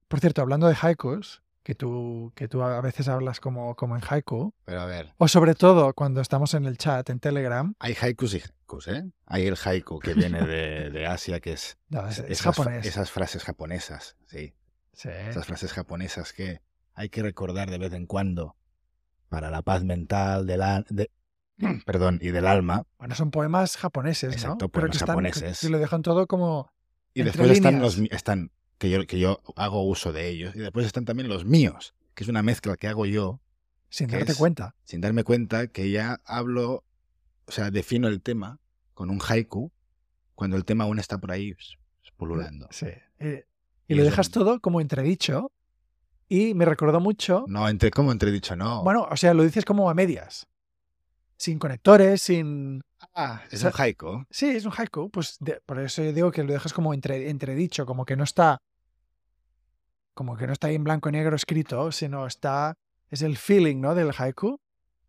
Por 0.09 0.21
cierto, 0.21 0.41
hablando 0.41 0.69
de 0.69 0.77
haikus, 0.81 1.43
que 1.67 1.75
tú, 1.75 2.33
que 2.37 2.47
tú 2.47 2.63
a 2.63 2.81
veces 2.81 3.09
hablas 3.09 3.41
como, 3.41 3.75
como 3.75 3.97
en 3.97 4.03
haiku, 4.09 4.55
Pero 4.65 4.83
a 4.83 4.87
ver, 4.87 5.13
o 5.19 5.27
sobre 5.27 5.57
todo 5.57 5.95
cuando 5.95 6.21
estamos 6.21 6.55
en 6.55 6.65
el 6.65 6.79
chat, 6.79 7.11
en 7.11 7.19
Telegram, 7.19 7.75
hay 7.81 7.97
haikus 8.01 8.35
y 8.35 8.37
haikus, 8.41 8.87
¿eh? 8.87 9.11
Hay 9.25 9.49
el 9.49 9.57
haiku 9.57 9.99
que 9.99 10.15
viene 10.15 10.43
de, 10.47 10.91
de 10.91 11.07
Asia, 11.09 11.41
que 11.41 11.55
es, 11.55 11.77
no, 11.89 12.07
es, 12.07 12.21
es 12.21 12.31
esas, 12.41 12.55
japonés. 12.57 12.87
esas 12.87 13.11
frases 13.11 13.43
japonesas, 13.43 14.17
sí. 14.27 14.55
Sí. 14.93 15.09
Esas 15.09 15.45
frases 15.45 15.73
japonesas 15.73 16.33
que 16.33 16.61
hay 16.95 17.09
que 17.09 17.21
recordar 17.23 17.69
de 17.69 17.79
vez 17.79 17.93
en 17.95 18.07
cuando 18.07 18.55
para 19.29 19.51
la 19.51 19.63
paz 19.63 19.83
mental 19.83 20.47
del 20.47 20.63
al- 20.63 20.87
de, 20.89 21.11
perdón, 21.85 22.21
y 22.23 22.29
del 22.29 22.47
alma. 22.47 22.85
Bueno, 22.97 23.17
son 23.17 23.33
poemas 23.33 23.77
japoneses, 23.77 24.35
Exacto, 24.35 24.67
¿no? 24.67 24.69
poemas 24.69 24.91
que 24.93 24.97
están, 24.99 25.09
japoneses. 25.09 25.65
Y 25.65 25.69
lo 25.69 25.81
dejan 25.81 26.03
todo 26.03 26.29
como... 26.29 26.71
Y 27.13 27.23
Entre 27.23 27.33
después 27.33 27.51
están 27.59 27.81
los 27.81 27.99
están 27.99 28.53
que 28.79 28.91
yo, 28.91 29.07
que 29.07 29.19
yo 29.19 29.41
hago 29.57 29.83
uso 29.85 30.13
de 30.13 30.29
ellos. 30.29 30.55
Y 30.55 30.61
después 30.61 30.87
están 30.87 31.05
también 31.05 31.29
los 31.29 31.45
míos, 31.45 31.95
que 32.15 32.25
es 32.25 32.29
una 32.29 32.43
mezcla 32.43 32.77
que 32.77 32.89
hago 32.89 33.07
yo 33.07 33.41
sin 33.89 34.09
¿Qué 34.09 34.17
darte 34.17 34.33
es? 34.33 34.39
cuenta. 34.39 34.75
sin 34.85 35.01
darme 35.01 35.25
cuenta 35.25 35.69
que 35.69 35.91
ya 35.91 36.21
hablo, 36.25 36.85
o 37.47 37.53
sea, 37.53 37.71
defino 37.71 38.09
el 38.09 38.21
tema 38.21 38.61
con 38.95 39.11
un 39.11 39.21
haiku 39.21 39.73
cuando 40.35 40.57
el 40.57 40.65
tema 40.65 40.85
aún 40.85 40.99
está 40.99 41.19
por 41.19 41.33
ahí 41.33 41.55
pululando. 42.17 42.69
Sí. 42.71 42.87
Eh, 43.19 43.47
y 43.89 43.95
Y 43.95 43.97
lo 43.97 44.05
dejas 44.05 44.31
todo 44.31 44.61
como 44.61 44.81
entredicho. 44.81 45.53
Y 46.29 46.55
me 46.55 46.65
recordó 46.65 46.99
mucho... 46.99 47.45
No, 47.47 47.69
entre, 47.69 47.91
como 47.93 48.11
entredicho, 48.11 48.57
no. 48.57 48.83
Bueno, 48.83 49.07
o 49.09 49.17
sea, 49.17 49.33
lo 49.33 49.45
dices 49.45 49.65
como 49.65 49.89
a 49.89 49.95
medias. 49.95 50.49
Sin 51.37 51.59
conectores, 51.59 52.21
sin... 52.23 52.83
Ah, 53.15 53.43
es 53.51 53.55
o 53.55 53.57
sea, 53.59 53.71
un 53.71 53.75
haiku. 53.81 54.25
Sí, 54.31 54.47
es 54.49 54.65
un 54.65 54.73
haiku. 54.77 55.11
Pues 55.11 55.37
de- 55.41 55.61
por 55.67 55.79
eso 55.81 56.03
yo 56.03 56.13
digo 56.13 56.31
que 56.31 56.43
lo 56.45 56.53
dejas 56.53 56.73
como 56.73 56.93
entre, 56.95 57.29
entredicho, 57.31 57.87
como 57.87 58.05
que 58.05 58.17
no 58.17 58.25
está... 58.25 58.59
Como 60.15 60.37
que 60.37 60.47
no 60.47 60.53
está 60.53 60.69
ahí 60.69 60.75
en 60.77 60.85
blanco 60.85 61.09
y 61.09 61.13
negro 61.13 61.37
escrito, 61.37 61.93
sino 61.93 62.27
está... 62.27 62.75
Es 63.11 63.23
el 63.23 63.37
feeling, 63.37 63.81
¿no? 63.81 63.95
Del 63.95 64.13
haiku. 64.17 64.59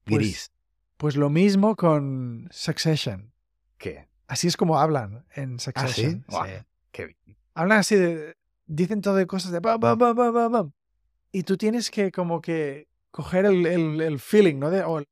Pues- 0.04 0.18
Gris. 0.18 0.52
Pues 0.98 1.16
lo 1.16 1.30
mismo 1.30 1.76
con 1.76 2.48
Succession. 2.52 3.32
¿Qué? 3.78 4.08
Así 4.28 4.48
es 4.48 4.58
como 4.58 4.80
hablan 4.80 5.26
en 5.36 5.54
¿Ah, 5.56 5.58
sí? 5.60 5.64
Succession. 5.66 6.26
Sí. 6.28 6.38
qué 6.92 7.06
bien. 7.06 7.38
Hablan 7.54 7.80
así 7.80 7.96
de. 7.96 8.36
Dicen 8.66 9.02
todo 9.02 9.14
de 9.16 9.28
cosas 9.28 9.52
de. 9.52 9.60
Bam, 9.60 9.80
bam, 9.80 10.16
bam. 10.16 10.72
Y 11.32 11.44
tú 11.44 11.56
tienes 11.56 11.92
que, 11.92 12.12
como 12.12 12.42
que, 12.42 12.88
coger 13.12 13.46
el, 13.46 13.66
el- 13.68 14.02
el 14.02 14.20
feeling, 14.20 14.56
¿no? 14.58 14.72
De, 14.72 14.84
o 14.84 15.04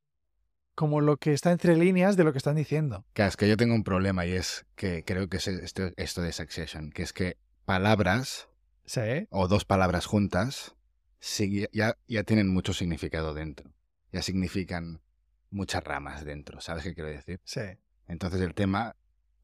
como 0.75 1.01
lo 1.01 1.17
que 1.17 1.33
está 1.33 1.51
entre 1.51 1.75
líneas 1.75 2.15
de 2.17 2.23
lo 2.23 2.31
que 2.31 2.37
están 2.37 2.55
diciendo. 2.55 3.05
Claro, 3.13 3.29
es 3.29 3.37
que 3.37 3.47
yo 3.47 3.57
tengo 3.57 3.73
un 3.73 3.83
problema 3.83 4.25
y 4.25 4.33
es 4.33 4.65
que 4.75 5.03
creo 5.05 5.27
que 5.29 5.37
es 5.37 5.47
esto, 5.47 5.89
esto 5.95 6.21
de 6.21 6.31
Succession, 6.33 6.91
que 6.91 7.03
es 7.03 7.13
que 7.13 7.37
palabras 7.65 8.47
Sí. 8.85 9.27
o 9.31 9.47
dos 9.47 9.65
palabras 9.65 10.05
juntas 10.05 10.75
sí, 11.19 11.67
ya, 11.73 11.97
ya 12.07 12.23
tienen 12.23 12.47
mucho 12.49 12.73
significado 12.73 13.33
dentro. 13.33 13.71
Ya 14.11 14.21
significan 14.21 15.01
muchas 15.49 15.83
ramas 15.83 16.23
dentro, 16.23 16.61
¿sabes 16.61 16.83
qué 16.83 16.93
quiero 16.93 17.09
decir? 17.09 17.39
Sí. 17.43 17.61
Entonces 18.07 18.41
el 18.41 18.53
tema, 18.53 18.95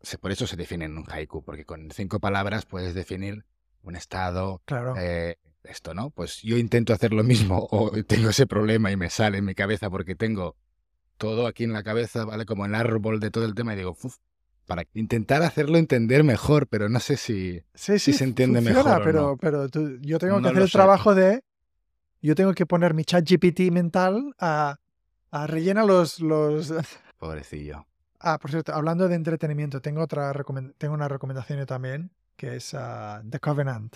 se- 0.01 0.17
por 0.19 0.32
eso 0.32 0.45
se 0.45 0.55
define 0.57 0.86
en 0.86 0.97
un 0.97 1.05
haiku, 1.09 1.43
porque 1.43 1.65
con 1.65 1.89
cinco 1.91 2.19
palabras 2.19 2.65
puedes 2.65 2.93
definir 2.93 3.45
un 3.84 3.95
estado, 3.95 4.61
Claro. 4.65 4.93
eh, 4.97 5.38
esto, 5.63 5.93
¿no? 5.93 6.09
Pues 6.11 6.41
yo 6.41 6.57
intento 6.57 6.93
hacer 6.93 7.13
lo 7.13 7.23
mismo 7.23 7.67
o 7.71 7.91
tengo 8.03 8.29
ese 8.29 8.45
problema 8.47 8.91
y 8.91 8.97
me 8.97 9.09
sale 9.09 9.39
en 9.39 9.45
mi 9.45 9.55
cabeza 9.55 9.89
porque 9.89 10.15
tengo 10.15 10.55
todo 11.22 11.47
aquí 11.47 11.63
en 11.63 11.74
la 11.74 11.84
cabeza, 11.84 12.26
¿vale? 12.26 12.45
Como 12.45 12.65
el 12.65 12.76
árbol 12.76 13.19
de 13.19 13.32
todo 13.32 13.45
el 13.45 13.53
tema 13.55 13.74
y 13.74 13.78
digo, 13.78 13.95
para 14.65 14.84
intentar 14.93 15.43
hacerlo 15.43 15.78
entender 15.78 16.24
mejor, 16.24 16.67
pero 16.67 16.89
no 16.89 16.99
sé 16.99 17.15
si... 17.17 17.61
sí, 17.76 17.99
sí. 17.99 18.13
se 18.13 18.24
entiende 18.24 18.59
funciona, 18.61 18.84
mejor 18.84 19.01
o 19.01 19.05
pero, 19.05 19.22
no. 19.32 19.38
pero 19.38 19.69
tú- 19.69 19.97
yo 20.01 20.17
tengo 20.19 20.38
que 20.38 20.41
No 20.41 20.47
hacer 20.49 20.63
el 20.63 20.67
sé. 20.69 20.78
trabajo 20.78 21.15
de. 21.15 21.43
Yo 22.22 22.36
tengo 22.36 22.53
que 22.53 22.65
poner 22.65 22.93
mi 22.93 23.03
chat 23.05 23.24
GPT 23.30 23.72
mental 23.72 24.34
a, 24.39 24.78
a 25.32 25.47
rellena 25.47 25.84
los, 25.86 26.19
los. 26.19 26.74
Pobrecillo. 27.19 27.86
Ah, 28.19 28.38
por 28.39 28.51
cierto, 28.51 28.74
hablando 28.74 29.07
de 29.07 29.15
entretenimiento, 29.15 29.82
tengo 29.82 30.01
otra 30.01 30.34
tengo 30.78 30.93
una 30.93 31.07
recomendación 31.07 31.59
yo 31.59 31.65
también, 31.65 32.11
que 32.36 32.55
es 32.57 32.74
ah, 32.76 33.22
The 33.30 33.39
Covenant. 33.39 33.95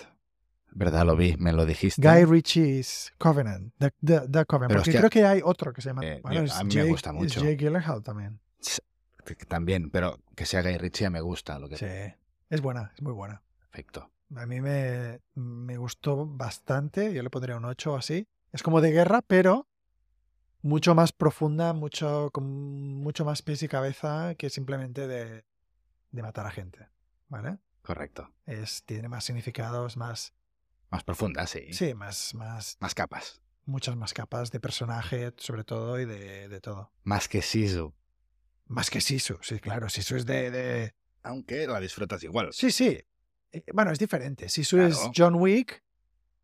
¿Verdad? 0.78 1.06
Lo 1.06 1.16
vi, 1.16 1.36
me 1.38 1.54
lo 1.54 1.66
dijiste. 1.66 2.02
Guy 2.02 2.26
Ritchie's 2.26 3.14
Covenant. 3.18 3.74
The, 3.80 3.92
The- 4.06 4.28
The 4.30 4.46
Covenant. 4.46 4.70
Pero 4.72 4.82
porque 4.84 4.98
creo 4.98 5.10
que 5.10 5.26
hay 5.26 5.42
otro 5.44 5.72
que 5.74 5.82
se 5.82 5.90
llama. 5.90 6.06
Eh, 6.06 6.20
bueno, 6.22 6.42
a 6.54 6.64
mí 6.64 6.76
me 6.76 6.82
Jake- 6.82 6.90
gusta 6.90 7.14
mucho. 7.14 7.40
Jake 7.40 7.56
Gyllenhaal 7.56 8.04
también. 8.04 8.40
También, 9.48 9.90
pero 9.90 10.20
que 10.36 10.46
sea 10.46 10.62
Guy 10.62 10.78
Ritchie 10.78 11.10
me 11.10 11.22
gusta 11.22 11.58
lo 11.58 11.68
que 11.68 11.78
Sí. 11.78 11.86
Es 12.50 12.62
buena, 12.62 12.92
es 12.94 13.02
muy 13.02 13.14
buena. 13.14 13.42
Perfecto. 13.60 14.12
A 14.36 14.46
mí 14.46 14.62
me, 14.62 15.22
me 15.34 15.78
gustó 15.78 16.26
bastante. 16.28 17.12
Yo 17.14 17.24
le 17.24 17.30
pondría 17.32 17.58
un 17.58 17.66
8 17.66 17.94
o 17.94 17.96
así. 17.98 18.28
Es 18.52 18.62
como 18.62 18.82
de 18.82 18.92
guerra, 18.92 19.22
pero 19.26 19.68
mucho 20.62 20.94
más 20.94 21.12
profunda, 21.12 21.74
mucho, 21.74 22.30
con 22.34 22.46
mucho 23.02 23.26
más 23.26 23.42
pies 23.42 23.64
y 23.64 23.68
cabeza 23.68 24.36
que 24.36 24.50
simplemente 24.50 25.08
de, 25.08 25.44
de 26.12 26.22
matar 26.22 26.46
a 26.46 26.52
gente. 26.52 26.88
¿Vale? 27.30 27.58
Correcto. 27.82 28.30
Es, 28.46 28.84
tiene 28.84 29.08
más 29.10 29.24
significados, 29.24 29.98
más. 29.98 30.34
Más 30.92 31.04
profunda, 31.04 31.48
sí. 31.48 31.72
Sí, 31.74 31.94
más, 31.94 32.34
más. 32.36 32.78
Más 32.80 32.94
capas. 32.96 33.42
Muchas 33.66 33.96
más 33.96 34.14
capas 34.14 34.52
de 34.52 34.60
personaje, 34.60 35.34
sobre 35.38 35.64
todo, 35.64 36.00
y 36.00 36.06
de, 36.06 36.48
de 36.48 36.62
todo. 36.62 36.92
Más 37.04 37.28
que 37.28 37.42
Sisu. 37.42 37.94
Más 38.68 38.90
que 38.90 39.02
Sisu, 39.02 39.38
sí, 39.42 39.60
claro. 39.60 39.90
Sisu 39.90 40.16
es 40.16 40.26
de. 40.26 40.52
de... 40.52 40.96
Aunque 41.24 41.66
la 41.68 41.80
disfrutas 41.80 42.24
igual. 42.24 42.50
Sí, 42.54 42.72
sí. 42.72 43.00
Eh, 43.52 43.64
Bueno, 43.74 43.92
es 43.92 44.00
diferente. 44.00 44.50
Sisu 44.50 44.78
Claro. 44.78 44.90
es 44.92 45.10
John 45.16 45.36
Wick 45.36 45.84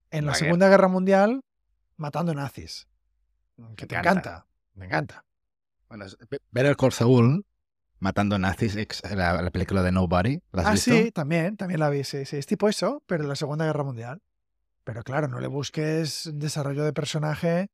en 0.09 0.25
la 0.25 0.31
La 0.31 0.37
Segunda 0.37 0.67
Guerra 0.69 0.87
Mundial 0.87 1.41
matando 1.97 2.33
nazis. 2.33 2.87
Que 3.75 3.85
te 3.85 3.95
encanta. 3.95 4.11
encanta. 4.11 4.47
Me 4.73 4.85
encanta. 4.87 5.25
Bueno, 5.87 6.05
Be- 6.29 6.39
Better 6.49 6.75
Call 6.75 6.91
Saul, 6.93 7.45
matando 7.99 8.39
nazis, 8.39 8.75
la, 9.15 9.41
la 9.41 9.51
película 9.51 9.83
de 9.83 9.91
Nobody. 9.91 10.39
¿La 10.51 10.61
has 10.63 10.67
Ah, 10.67 10.71
visto? 10.71 10.91
sí, 10.91 11.11
también, 11.11 11.57
también 11.57 11.79
la 11.79 11.89
vi. 11.89 12.03
Sí, 12.03 12.25
sí. 12.25 12.37
Es 12.37 12.47
tipo 12.47 12.67
eso, 12.67 13.03
pero 13.05 13.21
en 13.23 13.29
la 13.29 13.35
Segunda 13.35 13.65
Guerra 13.65 13.83
Mundial. 13.83 14.21
Pero 14.83 15.03
claro, 15.03 15.27
no 15.27 15.39
le 15.39 15.47
busques 15.47 16.29
desarrollo 16.33 16.83
de 16.83 16.93
personaje, 16.93 17.69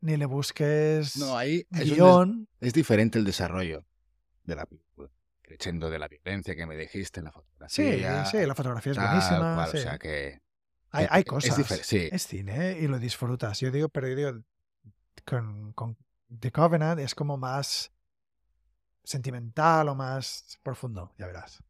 ni 0.00 0.16
le 0.16 0.26
busques 0.26 1.16
No, 1.16 1.36
ahí 1.36 1.66
es, 1.72 1.90
guion. 1.94 2.48
es 2.60 2.72
diferente 2.72 3.18
el 3.18 3.24
desarrollo 3.24 3.84
de 4.44 4.54
la 4.56 4.66
película. 4.66 5.10
Creciendo 5.42 5.88
de 5.90 5.98
la 5.98 6.08
violencia 6.08 6.54
que 6.54 6.66
me 6.66 6.76
dijiste, 6.76 7.22
la 7.22 7.30
Sí, 7.68 7.82
fotografía. 7.82 8.24
sí, 8.26 8.46
la 8.46 8.54
fotografía 8.54 8.92
es 8.92 8.98
tal 8.98 9.06
buenísima. 9.08 9.54
cual, 9.54 9.70
sí. 9.70 9.76
O 9.78 9.80
sea 9.80 9.98
que. 9.98 10.40
hay, 10.90 11.06
hay 11.10 11.24
cosas. 11.24 11.66
sí. 11.82 12.08
es 12.12 12.26
cine 12.26 12.78
y 12.78 12.86
lo 12.86 12.98
disfrutas. 12.98 13.58
Yo 13.60 13.70
digo, 13.70 13.88
pero 13.88 14.08
yo 14.08 14.14
digo, 14.14 14.42
con, 15.24 15.72
con 15.72 15.96
The 16.38 16.52
Covenant 16.52 17.00
es 17.00 17.14
como 17.14 17.36
más 17.38 17.90
sentimental 19.02 19.88
o 19.88 19.94
más 19.94 20.58
profundo, 20.62 21.12
ya 21.18 21.26
verás. 21.26 21.62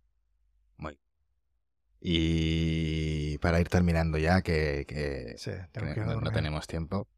Y 2.01 3.39
para 3.39 3.61
ir 3.61 3.69
terminando 3.69 4.19
ya, 4.19 4.43
que, 4.43 5.35
Sí, 5.39 5.51
no, 6.21 6.31
tenemos 6.31 6.67
tiempo, 6.67 7.09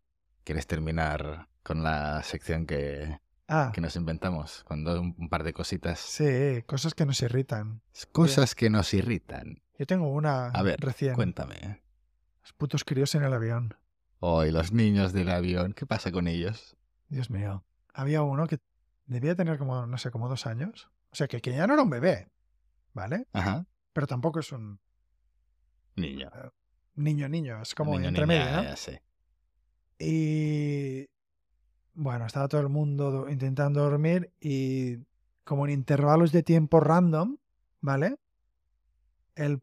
¿quieres 0.45 0.67
terminar 0.67 1.49
con 1.63 1.83
la 1.83 2.23
sección 2.23 2.67
que, 2.67 3.21
Ah, 3.49 3.73
que 3.75 3.81
nos 3.81 3.97
inventamos? 3.97 4.63
Con 4.65 4.85
dos- 4.85 5.01
un, 5.01 5.29
par 5.29 5.43
de 5.45 5.53
cositas. 5.53 5.99
sí, 5.99 6.63
cosas 6.67 6.95
que 6.95 7.05
nos 7.05 7.21
irritan. 7.23 7.83
Cosas 8.13 8.55
que 8.55 8.71
nos 8.71 8.95
irritan. 8.95 9.63
Yo 9.79 9.87
tengo 9.87 10.09
una 10.09 10.47
A 10.49 10.63
ver, 10.63 10.79
recién. 10.81 11.15
Cuéntame. 11.15 11.83
Los 12.43 12.53
putos 12.53 12.85
críos 12.85 13.15
en 13.15 13.25
el 13.25 13.33
avión. 13.33 13.75
Hoy 14.21 14.51
los 14.51 14.73
niños 14.73 15.13
del 15.13 15.31
avión, 15.31 15.73
¿qué 15.73 15.87
pasa 15.87 16.13
con 16.13 16.29
ellos? 16.29 16.77
Dios 17.09 17.31
mío. 17.31 17.65
Había 17.93 18.23
uno 18.23 18.47
que 18.47 18.59
debía 19.07 19.35
tener 19.35 19.59
como, 19.59 19.87
no 19.87 19.99
sé, 19.99 20.11
como 20.11 20.29
dos 20.29 20.47
años. 20.47 20.91
O 21.11 21.17
sea, 21.17 21.27
que, 21.27 21.41
que 21.41 21.53
ya 21.53 21.67
no 21.67 21.75
era 21.75 21.83
un 21.83 21.91
bebé, 21.91 22.31
¿vale? 22.93 23.27
Ajá. 23.33 23.67
Pero 23.93 24.07
tampoco 24.07 24.41
es 24.41 24.53
un 24.53 24.79
Niño. 25.97 26.31
niño 26.95 27.29
niño, 27.29 27.61
es 27.63 27.75
como 27.75 27.93
Niño, 27.95 28.09
entre 28.09 28.27
niña, 28.27 28.45
medio, 28.45 28.57
¿no? 28.57 28.63
ya 28.65 28.77
sé. 28.77 29.03
Y 29.99 31.09
bueno, 31.95 32.27
estaba 32.27 32.49
todo 32.49 32.61
el 32.61 32.69
mundo 32.69 33.11
do- 33.11 33.29
intentando 33.29 33.81
dormir 33.83 34.33
y 34.41 34.99
como 35.45 35.67
en 35.67 35.73
intervalos 35.73 36.33
de 36.33 36.43
tiempo 36.43 36.81
random, 36.81 37.37
¿vale? 37.81 38.17
El, 39.35 39.63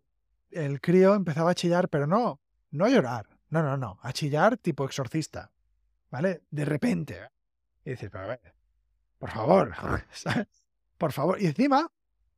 el 0.52 0.82
crío 0.82 1.16
empezaba 1.16 1.52
a 1.52 1.56
chillar, 1.56 1.90
pero 1.90 2.08
no, 2.08 2.40
no 2.72 2.86
a 2.86 2.90
llorar, 2.90 3.28
no, 3.50 3.64
no, 3.64 3.78
no, 3.78 3.98
a 4.02 4.14
chillar 4.14 4.58
tipo 4.58 4.86
exorcista, 4.86 5.52
¿vale? 6.12 6.44
De 6.52 6.66
repente. 6.66 7.30
Y 7.86 7.92
dices, 7.92 8.10
pero 8.12 8.26
a 8.26 8.28
ver, 8.28 8.54
por 9.18 9.32
favor, 9.32 9.74
¿sabes? 10.12 10.48
por 10.98 11.12
favor. 11.14 11.42
Y 11.42 11.48
encima 11.48 11.90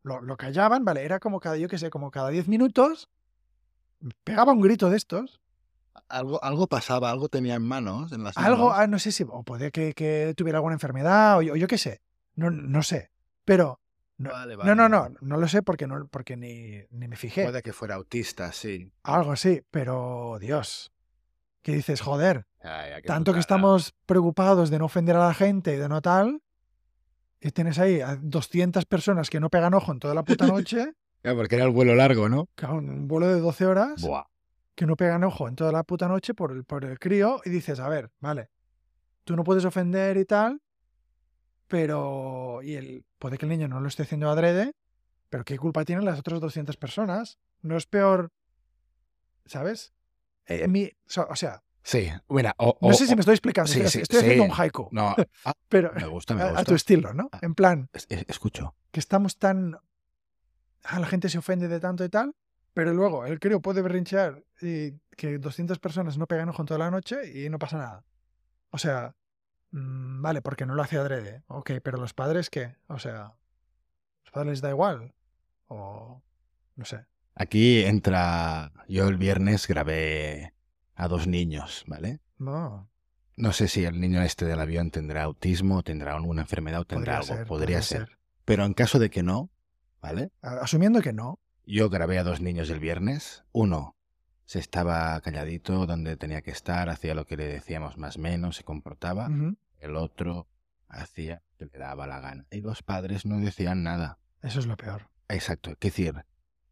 lo, 0.03 0.21
lo 0.21 0.37
callaban, 0.37 0.85
¿vale? 0.85 1.03
Era 1.03 1.19
como 1.19 1.39
cada, 1.39 1.57
yo 1.57 1.67
qué 1.67 1.77
sé, 1.77 1.89
como 1.89 2.11
cada 2.11 2.29
10 2.29 2.47
minutos, 2.47 3.09
pegaba 4.23 4.53
un 4.53 4.61
grito 4.61 4.89
de 4.89 4.97
estos 4.97 5.41
Algo, 6.07 6.43
algo 6.43 6.67
pasaba, 6.67 7.11
algo 7.11 7.27
tenía 7.29 7.55
en 7.55 7.63
manos, 7.63 8.11
en 8.11 8.23
las 8.23 8.37
Algo, 8.37 8.69
manos. 8.69 8.79
ah, 8.79 8.87
no 8.87 8.99
sé 8.99 9.11
si, 9.11 9.25
o 9.27 9.43
puede 9.43 9.71
que, 9.71 9.93
que 9.93 10.33
tuviera 10.37 10.57
alguna 10.59 10.75
enfermedad, 10.75 11.37
o 11.37 11.41
yo, 11.41 11.67
qué 11.67 11.77
sé, 11.77 12.01
no, 12.35 12.49
no 12.49 12.81
sé, 12.83 13.11
pero 13.45 13.79
no, 14.17 14.31
Vale, 14.31 14.53
no, 14.53 14.59
vale, 14.59 14.75
no, 14.75 14.89
no, 14.89 15.09
no 15.21 15.37
lo 15.37 15.47
sé 15.47 15.61
porque, 15.63 15.87
no, 15.87 16.07
porque 16.07 16.35
ni, 16.37 16.81
ni 16.91 17.07
me 17.07 17.15
fijé, 17.15 17.43
Puede 17.43 17.61
que 17.61 17.73
fuera 17.73 17.95
autista, 17.95 18.51
sí. 18.51 18.91
algo 19.03 19.31
así, 19.33 19.61
pero 19.71 20.37
Dios, 20.39 20.91
que 21.61 21.73
dices, 21.73 22.01
joder, 22.01 22.45
Ay, 22.61 23.01
qué 23.01 23.07
tanto 23.07 23.33
que 23.33 23.39
estamos 23.39 23.93
preocupados 24.05 24.69
de 24.69 24.79
no 24.79 24.85
ofender 24.85 25.15
a 25.15 25.27
la 25.27 25.33
gente 25.33 25.73
y 25.73 25.77
de 25.77 25.89
no 25.89 26.01
tal, 26.01 26.41
y 27.41 27.51
tienes 27.51 27.79
ahí 27.79 28.01
a 28.01 28.15
200 28.15 28.85
personas 28.85 29.29
que 29.29 29.39
no 29.39 29.49
pegan 29.49 29.73
ojo 29.73 29.91
en 29.91 29.99
toda 29.99 30.13
la 30.13 30.23
puta 30.23 30.47
noche, 30.47 30.93
Claro, 31.21 31.37
porque 31.37 31.55
era 31.55 31.65
el 31.65 31.71
vuelo 31.71 31.95
largo, 31.95 32.29
¿no? 32.29 32.47
claro, 32.55 32.77
un 32.77 33.07
vuelo 33.07 33.27
de 33.27 33.41
12 33.41 33.65
horas, 33.65 34.01
Buah. 34.01 34.23
que 34.75 34.85
no 34.85 34.95
pegan 34.95 35.23
ojo 35.25 35.47
en 35.49 35.55
toda 35.55 35.71
la 35.73 35.83
puta 35.83 36.07
noche 36.07 36.33
por 36.33 36.51
el, 36.53 36.63
por 36.63 36.85
el 36.85 36.97
crío 36.97 37.41
y 37.43 37.49
dices, 37.49 37.79
a 37.81 37.89
ver, 37.89 38.09
vale, 38.21 38.49
tú 39.25 39.35
no 39.35 39.43
puedes 39.43 39.65
ofender 39.65 40.15
y 40.17 40.23
tal, 40.25 40.61
pero 41.67 42.61
y 42.63 42.75
el, 42.75 43.05
puede 43.17 43.37
que 43.37 43.45
el 43.45 43.49
niño 43.49 43.67
no 43.67 43.79
lo 43.79 43.87
esté 43.87 44.03
haciendo 44.03 44.29
adrede, 44.29 44.73
pero 45.29 45.43
¿qué 45.43 45.57
culpa 45.57 45.85
tienen 45.85 46.05
las 46.05 46.19
otras 46.19 46.39
200 46.39 46.77
personas? 46.77 47.37
No 47.61 47.77
es 47.77 47.85
peor, 47.85 48.31
¿sabes? 49.45 49.93
Eh, 50.45 50.63
en 50.63 50.71
mi, 50.71 50.89
o 51.27 51.35
sea, 51.35 51.61
Sí, 51.83 52.09
mira, 52.29 52.53
o, 52.57 52.77
no 52.81 52.89
o- 52.89 52.93
sé 52.93 53.07
si 53.07 53.15
me 53.15 53.21
estoy 53.21 53.33
explicando, 53.35 53.71
sí, 53.71 53.79
estoy, 53.79 53.91
sí, 53.91 53.99
estoy 54.01 54.19
haciendo 54.19 54.43
un 54.43 54.51
haiku, 54.51 54.89
No, 54.91 55.15
pero 55.69 55.91
me 55.95 56.05
gusta, 56.07 56.35
me 56.35 56.41
a, 56.41 56.45
a 56.45 56.49
gusta. 56.49 56.65
tu 56.65 56.75
estilo, 56.75 57.13
¿no? 57.13 57.29
Ah. 57.31 57.39
En 57.41 57.55
plan, 57.55 57.89
Es- 57.93 58.05
es- 58.09 58.25
escucho. 58.27 58.75
que 58.91 58.99
estamos 58.99 59.37
tan... 59.37 59.77
Ah, 60.83 60.99
la 60.99 61.07
gente 61.07 61.29
se 61.29 61.37
ofende 61.37 61.67
de 61.67 61.79
tanto 61.79 62.03
y 62.05 62.09
tal, 62.09 62.33
pero 62.73 62.93
luego 62.93 63.25
el 63.25 63.39
crío 63.39 63.61
puede 63.61 63.81
berrinchear 63.81 64.43
y 64.61 64.93
que 65.17 65.37
200 65.37 65.79
personas 65.79 66.17
no 66.17 66.27
pegan 66.27 66.49
ojo 66.49 66.61
en 66.61 66.65
toda 66.67 66.77
la 66.79 66.91
noche 66.91 67.17
y 67.33 67.49
no 67.49 67.59
pasa 67.59 67.77
nada. 67.77 68.03
O 68.71 68.77
sea, 68.77 69.15
mm, 69.71 70.21
vale, 70.21 70.41
porque 70.41 70.65
no 70.65 70.75
lo 70.75 70.81
hace 70.83 70.97
adrede. 70.97 71.43
Ok, 71.47 71.71
pero 71.83 71.97
los 71.97 72.13
padres, 72.13 72.49
¿qué? 72.49 72.75
O 72.87 72.99
sea, 72.99 73.33
¿los 74.23 74.31
padres 74.31 74.51
les 74.51 74.61
da 74.61 74.69
igual? 74.69 75.13
O... 75.67 76.21
no 76.75 76.85
sé. 76.85 77.05
Aquí 77.35 77.83
entra. 77.83 78.71
Yo 78.87 79.07
el 79.07 79.17
viernes 79.17 79.67
grabé 79.67 80.53
a 80.99 81.07
dos 81.07 81.27
niños, 81.27 81.85
¿vale? 81.87 82.19
No, 82.37 82.89
No 83.37 83.53
sé 83.53 83.69
si 83.69 83.85
el 83.85 84.01
niño 84.01 84.21
este 84.21 84.45
del 84.45 84.59
avión 84.59 84.91
tendrá 84.91 85.23
autismo, 85.23 85.81
tendrá 85.81 86.13
alguna 86.13 86.41
enfermedad 86.41 86.81
o 86.81 86.85
tendrá 86.85 87.19
podría 87.19 87.33
algo. 87.33 87.37
ser. 87.37 87.47
podría, 87.47 87.81
ser. 87.81 88.19
Pero 88.43 88.65
en 88.65 88.73
caso 88.73 88.99
de 88.99 89.09
que 89.09 89.23
no, 89.23 89.49
¿vale? 90.01 90.31
Asumiendo 90.41 91.01
que 91.01 91.13
no. 91.13 91.39
Yo 91.65 91.89
grabé 91.89 92.17
a 92.19 92.23
dos 92.23 92.41
niños 92.41 92.69
el 92.69 92.79
viernes. 92.79 93.45
Uno 93.53 93.95
se 94.45 94.59
estaba 94.59 95.21
calladito 95.21 95.85
donde 95.85 96.17
tenía 96.17 96.41
que 96.41 96.51
estar, 96.51 96.89
hacía 96.89 97.15
lo 97.15 97.25
que 97.25 97.37
le 97.37 97.45
decíamos 97.47 97.97
más 97.97 98.17
o 98.17 98.19
menos, 98.19 98.57
se 98.57 98.63
comportaba. 98.65 99.29
El 99.79 99.95
otro 99.95 100.47
hacía 100.89 101.43
que 101.57 101.65
le 101.65 101.77
daba 101.77 102.07
la 102.07 102.19
gana. 102.19 102.45
Y 102.51 102.59
los 102.59 102.83
padres 102.83 103.25
no 103.25 103.39
decían 103.39 103.83
nada. 103.83 104.19
Eso 104.41 104.59
es 104.59 104.65
lo 104.65 104.75
peor. 104.75 105.09
Exacto. 105.29 105.69
Es 105.71 105.79
decir, 105.79 106.25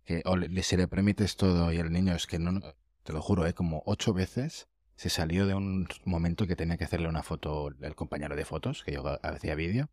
que 0.04 0.22
o 0.26 0.36
le, 0.36 0.64
se 0.64 0.76
le 0.76 0.88
permites 0.90 1.38
todo 1.38 1.72
y 1.72 1.78
el 1.78 1.92
niño 1.92 2.14
es 2.16 2.28
que 2.28 2.40
no, 2.40 2.60
te 3.08 3.14
lo 3.14 3.22
juro, 3.22 3.46
¿eh? 3.48 3.54
como 3.54 3.84
ocho 3.86 4.14
veces 4.14 4.68
se 4.96 5.10
salió 5.10 5.46
de 5.48 5.54
un 5.54 5.88
momento 6.04 6.46
que 6.46 6.58
tenía 6.58 6.76
que 6.78 6.84
hacerle 6.84 7.08
una 7.08 7.24
foto 7.24 7.70
el 7.70 7.96
compañero 7.96 8.36
de 8.36 8.44
fotos, 8.44 8.84
que 8.84 8.92
yo 8.92 9.18
hacía 9.24 9.56
vídeo, 9.56 9.90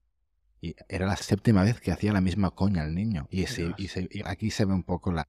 y 0.61 0.75
era 0.89 1.07
la 1.07 1.15
séptima 1.15 1.63
vez 1.63 1.81
que 1.81 1.93
hacía 1.93 2.13
la 2.13 2.21
misma 2.21 2.51
coña 2.51 2.83
al 2.83 2.93
niño. 2.93 3.29
Y, 3.31 3.47
se- 3.47 3.67
Dios. 3.67 3.75
y 3.79 3.87
se- 3.89 4.09
y 4.11 4.23
aquí 4.27 4.51
se 4.51 4.65
ve 4.65 4.73
un 4.73 4.83
poco 4.83 5.13
la, 5.13 5.29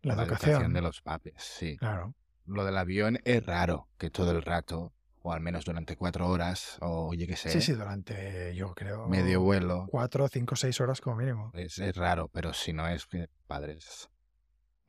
La, 0.00 0.14
la 0.16 0.22
educación. 0.22 0.72
de 0.72 0.80
los 0.80 1.02
papes. 1.02 1.34
Sí. 1.36 1.76
Claro. 1.76 2.14
Lo 2.46 2.64
del 2.64 2.78
avión 2.78 3.18
es 3.24 3.44
raro 3.44 3.88
que 3.98 4.08
todo 4.08 4.30
el 4.30 4.40
rato, 4.42 4.94
o 5.20 5.32
al 5.32 5.40
menos 5.40 5.66
durante 5.66 5.96
cuatro 5.96 6.28
horas, 6.28 6.78
o 6.80 7.12
yo 7.12 7.26
qué 7.26 7.36
sé, 7.36 7.50
Sí, 7.50 7.60
sí, 7.60 7.72
durante, 7.72 8.54
yo 8.54 8.72
creo, 8.74 9.06
medio 9.08 9.42
vuelo, 9.42 9.86
cuatro, 9.90 10.28
cinco, 10.28 10.56
seis 10.56 10.80
horas 10.80 11.02
como 11.02 11.16
mínimo. 11.16 11.50
es, 11.54 11.78
es 11.78 11.94
raro, 11.96 12.28
pero 12.28 12.54
si 12.54 12.72
no 12.72 12.88
es 12.88 13.04
que 13.04 13.28
padres, 13.48 14.08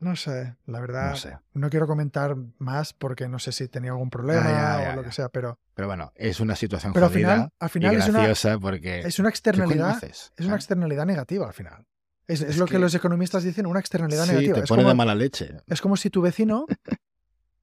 No 0.00 0.14
sé, 0.14 0.56
la 0.66 0.80
verdad. 0.80 1.10
no 1.10 1.16
sé. 1.16 1.36
No 1.54 1.70
quiero 1.70 1.86
comentar 1.88 2.36
más 2.58 2.92
porque 2.92 3.28
no 3.28 3.38
sé 3.40 3.50
si 3.52 3.66
tenía 3.68 3.90
algún 3.90 4.10
problema 4.10 4.44
ya, 4.44 4.82
ya, 4.82 4.92
o 4.92 4.96
lo 4.96 5.02
ya. 5.02 5.08
que 5.08 5.12
sea, 5.12 5.28
pero, 5.28 5.58
Pero 5.74 5.88
bueno, 5.88 6.12
es 6.14 6.38
una 6.40 6.54
situación 6.54 6.92
pero 6.92 7.06
al 7.06 7.12
final, 7.12 7.50
al 7.58 7.68
final 7.70 7.94
y 7.94 7.96
es 7.96 8.08
una, 8.44 8.60
porque... 8.60 9.00
es 9.00 9.04
una 9.04 9.08
¿qué 9.08 9.14
coño 9.18 9.30
externalidad, 9.30 10.04
es 10.04 10.30
una 10.38 10.46
¿sabes? 10.46 10.54
externalidad 10.64 11.04
negativa 11.06 11.46
al 11.48 11.52
final. 11.52 11.84
Es, 12.28 12.42
es 12.42 12.50
Es 12.50 12.56
lo 12.58 12.66
que, 12.66 12.72
que- 12.72 12.78
los 12.78 12.94
economistas 12.94 13.42
dicen, 13.42 13.66
una 13.66 13.80
externalidad 13.80 14.24
Sí, 14.26 14.30
negativa. 14.32 14.58
te 14.58 14.64
es, 14.64 14.68
pone 14.68 14.82
como, 14.82 14.88
de 14.90 14.94
mala 14.94 15.14
leche. 15.16 15.56
es 15.66 15.80
como 15.80 15.96
si 15.96 16.10
tu 16.10 16.20
vecino, 16.22 16.66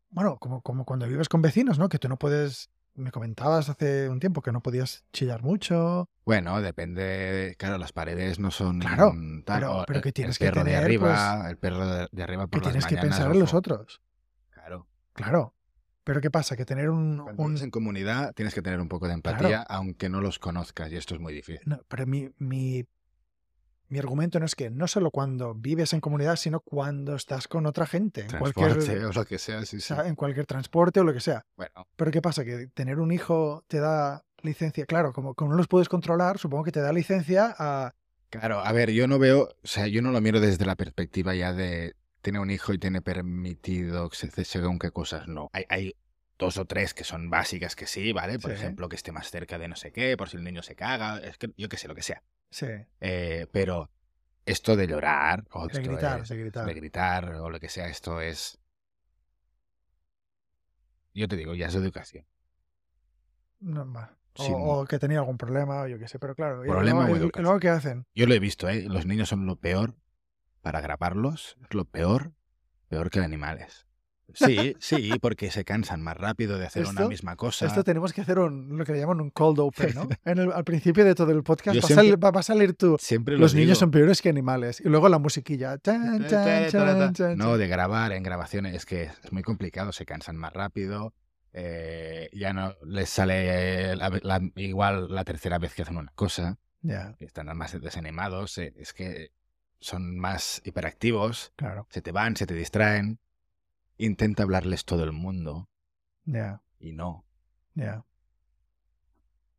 bueno, 0.09 0.37
como, 0.37 0.61
como 0.61 0.85
cuando 0.85 1.07
vives 1.07 1.29
con 1.29 1.41
vecinos, 1.41 1.77
¿no? 1.79 1.87
Que 1.89 1.99
tú 1.99 2.07
no 2.09 2.17
puedes, 2.17 2.69
me 2.95 3.11
comentabas 3.11 3.69
hace 3.69 4.09
un 4.09 4.19
tiempo 4.19 4.41
que 4.41 4.51
no 4.51 4.61
podías 4.61 5.03
chillar 5.13 5.43
mucho. 5.43 6.09
Bueno, 6.25 6.61
depende, 6.61 7.55
claro, 7.59 7.77
las 7.77 7.91
paredes 7.91 8.39
no 8.39 8.51
son 8.51 8.79
Claro, 8.79 9.13
tal, 9.45 9.59
pero- 9.61 9.83
pero 9.87 10.01
que 10.01 10.11
tienes 10.11 10.35
el 10.35 10.39
que 10.39 10.45
perro 10.51 10.63
de 10.63 10.71
tener, 10.71 10.83
arriba, 10.83 11.49
el 11.49 11.57
perro 11.57 11.85
de, 11.85 12.07
de 12.11 12.23
arriba 12.23 12.43
Que 12.45 12.49
por 12.49 12.63
las 12.63 12.71
tienes 12.71 12.85
que 12.87 12.97
pensar 12.97 13.31
en 13.31 13.39
los 13.39 13.53
otros. 13.53 14.01
Claro. 14.49 14.87
Claro. 15.13 15.53
Pero 16.03 16.21
¿qué 16.21 16.29
pasa? 16.29 16.55
Que 16.55 16.65
tener 16.65 16.89
un... 16.91 17.19
Un- 17.37 17.57
en 17.57 17.71
comunidad 17.71 18.33
tienes 18.35 18.53
que 18.53 18.61
tener 18.61 18.79
un 18.79 18.87
poco 18.87 19.07
de 19.07 19.13
empatía, 19.15 19.61
aunque 19.63 20.07
no 20.07 20.21
los 20.21 20.37
conozcas, 20.39 20.91
y 20.91 20.97
esto 20.97 21.15
es 21.15 21.19
muy 21.19 21.33
difícil. 21.33 21.61
No, 21.65 21.79
pero 21.87 22.05
mi, 22.05 22.29
mi, 22.37 22.85
mi 23.89 23.99
argumento 23.99 24.39
no 24.39 24.45
es 24.45 24.55
que 24.55 24.69
no 24.69 24.87
solo 24.87 25.11
cuando 25.11 25.53
vives 25.53 25.93
en 25.93 26.01
comunidad, 26.01 26.35
sino 26.37 26.59
cuando 26.59 27.15
estás 27.15 27.47
con 27.47 27.65
otra 27.65 27.85
gente, 27.85 28.21
en 28.21 28.27
Transporte 28.27 28.53
cualquier, 28.59 29.05
o 29.05 29.11
lo 29.13 29.25
que 29.25 29.37
sea, 29.37 29.65
sí, 29.65 29.79
sí. 29.79 29.93
en 30.05 30.15
cualquier 30.15 30.45
transporte 30.45 30.99
o 30.99 31.03
lo 31.03 31.13
que 31.13 31.19
sea. 31.19 31.45
Bueno, 31.55 31.87
Pero 31.95 32.11
¿qué 32.11 32.21
pasa? 32.21 32.43
Que 32.43 32.67
tener 32.73 32.99
un 32.99 33.11
hijo 33.11 33.63
te 33.67 33.79
da 33.79 34.23
licencia, 34.41 34.85
claro, 34.85 35.13
como, 35.13 35.33
como 35.33 35.51
no 35.51 35.57
los 35.57 35.67
puedes 35.67 35.89
controlar, 35.89 36.37
supongo 36.37 36.63
que 36.63 36.71
te 36.71 36.79
da 36.81 36.91
licencia 36.93 37.55
a... 37.57 37.93
claro, 38.29 38.59
a 38.59 38.71
ver, 38.71 38.91
yo 38.91 39.07
no 39.07 39.17
veo, 39.19 39.49
o 39.63 39.67
sea, 39.67 39.87
yo 39.87 40.01
no 40.01 40.11
lo 40.11 40.21
miro 40.21 40.39
desde 40.39 40.65
la 40.65 40.75
perspectiva 40.75 41.33
ya 41.35 41.53
de 41.53 41.95
tiene 42.21 42.39
un 42.39 42.49
hijo 42.49 42.73
y 42.73 42.79
tiene 42.79 43.01
permitido 43.01 44.09
que 44.09 44.15
se 44.17 44.27
hace 44.27 44.45
según 44.45 44.79
qué 44.79 44.91
cosas. 44.91 45.27
No, 45.27 45.49
hay, 45.53 45.65
hay 45.69 45.95
dos 46.37 46.57
o 46.57 46.65
tres 46.65 46.93
que 46.93 47.03
son 47.03 47.29
básicas 47.29 47.75
que 47.75 47.85
sí, 47.85 48.11
¿vale? 48.13 48.39
Por 48.39 48.51
Sí. 48.51 48.57
ejemplo, 48.57 48.89
que 48.89 48.95
esté 48.95 49.11
más 49.11 49.29
cerca 49.29 49.57
de 49.57 49.67
no 49.67 49.75
sé 49.75 49.91
qué, 49.91 50.17
por 50.17 50.29
si 50.29 50.37
el 50.37 50.43
niño 50.43 50.63
se 50.63 50.75
caga, 50.75 51.19
es 51.19 51.37
que 51.37 51.51
yo 51.57 51.69
qué 51.69 51.77
sé, 51.77 51.87
lo 51.87 51.95
que 51.95 52.01
sea. 52.01 52.23
Sí, 52.55 52.67
Eh, 53.01 53.47
pero 53.51 53.91
esto 54.45 54.77
de 54.77 54.87
llorar, 54.87 55.43
o 55.51 55.67
de 55.67 55.81
gritar, 55.81 56.21
es- 56.21 56.29
de 56.29 56.37
gritar. 56.37 56.65
de 56.65 56.73
gritar 56.73 57.25
o 57.35 57.49
lo 57.49 57.59
que 57.59 57.67
sea, 57.67 57.89
esto 57.89 58.21
es. 58.21 58.57
Yo 61.13 61.27
te 61.27 61.35
digo, 61.35 61.53
ya 61.53 61.67
es 61.67 61.75
educación. 61.75 62.25
O, 64.37 64.85
que 64.87 64.99
tenía 64.99 65.19
algún 65.19 65.37
problema, 65.37 65.81
o 65.81 65.87
yo 65.87 65.99
qué 65.99 66.07
sé, 66.07 66.17
pero 66.17 66.33
claro. 66.33 66.61
Problema 66.63 67.05
o 67.07 67.41
luego 67.41 67.59
¿qué 67.59 67.67
hacen? 67.67 68.05
Yo 68.15 68.25
lo 68.25 68.33
he 68.33 68.39
visto, 68.39 68.69
¿eh? 68.69 68.85
Los 68.87 69.05
niños 69.05 69.27
son 69.27 69.45
lo 69.45 69.57
peor 69.57 69.95
para 70.61 70.79
grabarlos, 70.79 71.57
es 71.61 71.73
lo 71.73 71.83
peor, 71.83 72.31
peor 72.87 73.09
que 73.09 73.19
animales. 73.19 73.85
Sí, 74.33 74.75
sí, 74.79 75.11
porque 75.21 75.51
se 75.51 75.63
cansan 75.63 76.01
más 76.01 76.17
rápido 76.17 76.57
de 76.57 76.65
hacer 76.65 76.85
una 76.87 77.07
misma 77.07 77.35
cosa. 77.35 77.65
Esto 77.67 77.83
tenemos 77.83 78.11
que 78.11 78.21
hacer 78.21 78.39
un, 78.39 78.77
lo 78.77 78.83
que 78.83 78.91
le 78.93 78.99
llaman 78.99 79.21
un 79.21 79.29
cold 79.29 79.59
open, 79.59 79.93
¿no? 79.95 80.09
En 80.25 80.39
el- 80.39 80.51
al 80.51 80.63
principio 80.63 81.05
de 81.05 81.13
todo 81.15 81.31
el 81.31 81.43
podcast 81.43 81.75
va, 81.75 81.79
a 81.79 81.81
siempre- 81.87 81.95
salir, 81.95 82.23
va- 82.23 82.31
va 82.31 82.39
a 82.39 82.43
salir 82.43 82.73
tú. 82.73 82.97
Siempre 82.99 83.35
lo 83.35 83.41
Los 83.41 83.53
niños 83.53 83.67
digo. 83.69 83.79
son 83.79 83.91
peores 83.91 84.21
que 84.21 84.29
animales. 84.29 84.81
Y 84.83 84.89
luego 84.89 85.07
la 85.09 85.19
musiquilla. 85.19 85.77
Chan, 85.77 86.27
chan, 86.27 87.13
chan, 87.13 87.37
No, 87.37 87.57
de 87.57 87.67
grabar 87.67 88.11
en 88.11 88.23
grabaciones 88.23 88.75
es 88.75 88.85
que 88.85 89.03
es 89.03 89.31
muy 89.31 89.43
complicado, 89.43 89.91
se 89.91 90.05
cansan 90.05 90.35
más 90.37 90.51
rápido, 90.53 91.13
eh, 91.53 92.29
ya 92.33 92.51
no 92.51 92.73
les 92.85 93.09
sale 93.09 93.95
la- 93.95 94.09
la- 94.09 94.41
igual 94.55 95.07
la 95.13 95.23
tercera 95.23 95.57
vez 95.59 95.73
que 95.73 95.83
hacen 95.83 95.97
una 95.97 96.11
cosa, 96.15 96.57
que 97.17 97.25
están 97.25 97.55
más 97.55 97.79
desanimados, 97.79 98.57
eh, 98.57 98.73
es 98.77 98.91
que 98.93 99.31
son 99.79 100.17
más 100.17 100.61
hiperactivos, 100.65 101.53
claro. 101.55 101.87
se 101.89 102.01
te 102.01 102.11
van, 102.11 102.35
se 102.35 102.45
te 102.45 102.53
distraen, 102.55 103.19
intenta 103.97 104.43
hablarles 104.43 104.85
todo 104.85 105.03
el 105.03 105.11
mundo 105.11 105.69
Ya, 106.25 106.61
y 106.79 106.91
no. 106.93 107.25
ya. 107.75 108.03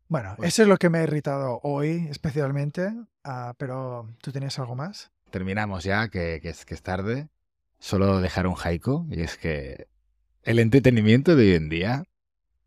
Bueno, 0.09 0.34
Pues- 0.37 0.49
eso 0.51 0.62
es 0.62 0.68
lo 0.68 0.76
que 0.76 0.89
me 0.89 0.99
ha 0.99 1.03
irritado 1.03 1.61
hoy 1.62 2.07
especialmente. 2.11 2.93
ah, 3.24 3.55
pero, 3.59 4.09
¿tú 4.22 4.30
tenías 4.30 4.57
algo 4.61 4.76
más? 4.76 5.11
Terminamos 5.30 5.82
ya, 5.82 6.09
que, 6.09 6.39
que 6.41 6.51
es, 6.51 6.64
que 6.64 6.74
es 6.74 6.82
tarde. 6.82 7.28
Solo 7.80 8.20
dejar 8.20 8.47
un 8.47 8.55
haiku, 8.62 9.07
y 9.11 9.20
es 9.22 9.37
que 9.37 9.89
el 10.45 10.61
entretenimiento 10.61 11.34
de 11.34 11.43
hoy 11.51 11.55
en 11.57 11.68
día 11.68 12.05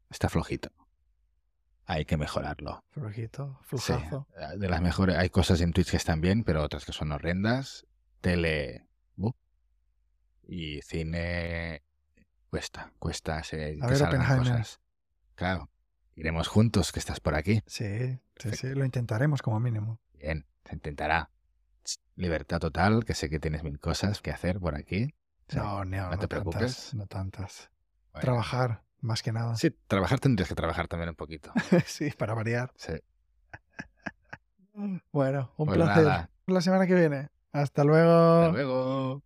está 0.10 0.28
flojito. 0.28 0.70
Hay 1.86 2.04
que 2.06 2.18
mejorarlo. 2.18 2.84
Flojito, 2.92 3.58
Sí, 3.62 3.78
flojazo. 3.78 4.28
de 4.58 4.68
las 4.70 4.82
mejores. 4.82 5.16
Hay 5.16 5.30
cosas 5.30 5.62
en 5.62 5.72
Twitch 5.72 5.92
que 5.92 5.98
están 5.98 6.20
bien, 6.22 6.44
pero 6.44 6.62
otras 6.62 6.84
que 6.86 6.92
son 6.92 7.12
horrendas. 7.14 7.88
Tele. 8.22 8.86
Y 10.52 10.82
cine. 10.82 11.84
Cuesta, 12.50 12.92
cuesta 12.98 13.44
se, 13.44 13.78
A 13.80 13.86
que 13.86 13.94
ver, 13.94 13.98
salgan 13.98 14.38
cosas. 14.40 14.80
Claro. 15.36 15.70
Iremos 16.16 16.48
juntos, 16.48 16.92
que 16.92 17.00
estás 17.00 17.20
por 17.20 17.36
aquí. 17.36 17.62
Sí, 17.68 18.20
sí, 18.38 18.52
sí, 18.54 18.68
lo 18.74 18.84
intentaremos 18.84 19.42
como 19.44 19.60
mínimo. 19.60 20.00
Bien, 20.14 20.46
se 20.66 20.74
intentará. 20.76 21.30
Libertad 22.16 22.60
total, 22.60 23.06
que 23.06 23.14
sé 23.14 23.30
que 23.30 23.40
tienes 23.40 23.64
mil 23.64 23.80
cosas 23.80 24.22
que 24.22 24.32
hacer 24.32 24.60
por 24.60 24.76
aquí. 24.76 25.14
No, 25.56 25.86
no, 25.86 25.98
no 25.98 26.10
no 26.10 26.18
te 26.18 26.28
tantas, 26.28 26.28
preocupes. 26.28 26.94
no 26.96 27.06
tantas. 27.06 27.70
Bueno, 28.12 28.22
Trabajar, 28.22 28.84
más 29.02 29.22
que 29.22 29.32
nada. 29.32 29.56
Sí, 29.56 29.70
trabajar 29.88 30.20
tendrías 30.20 30.50
que 30.50 30.56
trabajar 30.56 30.88
también 30.88 31.10
un 31.10 31.16
poquito. 31.16 31.54
sí, 31.86 32.10
para 32.12 32.34
variar. 32.34 32.74
Sí. 32.76 32.94
Bueno, 35.12 35.54
un 35.58 35.68
Pues 35.68 35.78
placer. 35.78 36.04
nada. 36.04 36.30
La 36.48 36.62
semana 36.62 36.88
que 36.88 36.96
viene. 36.96 37.30
Hasta 37.52 37.84
luego. 37.84 38.42
Hasta 38.42 38.52
luego. 38.54 39.24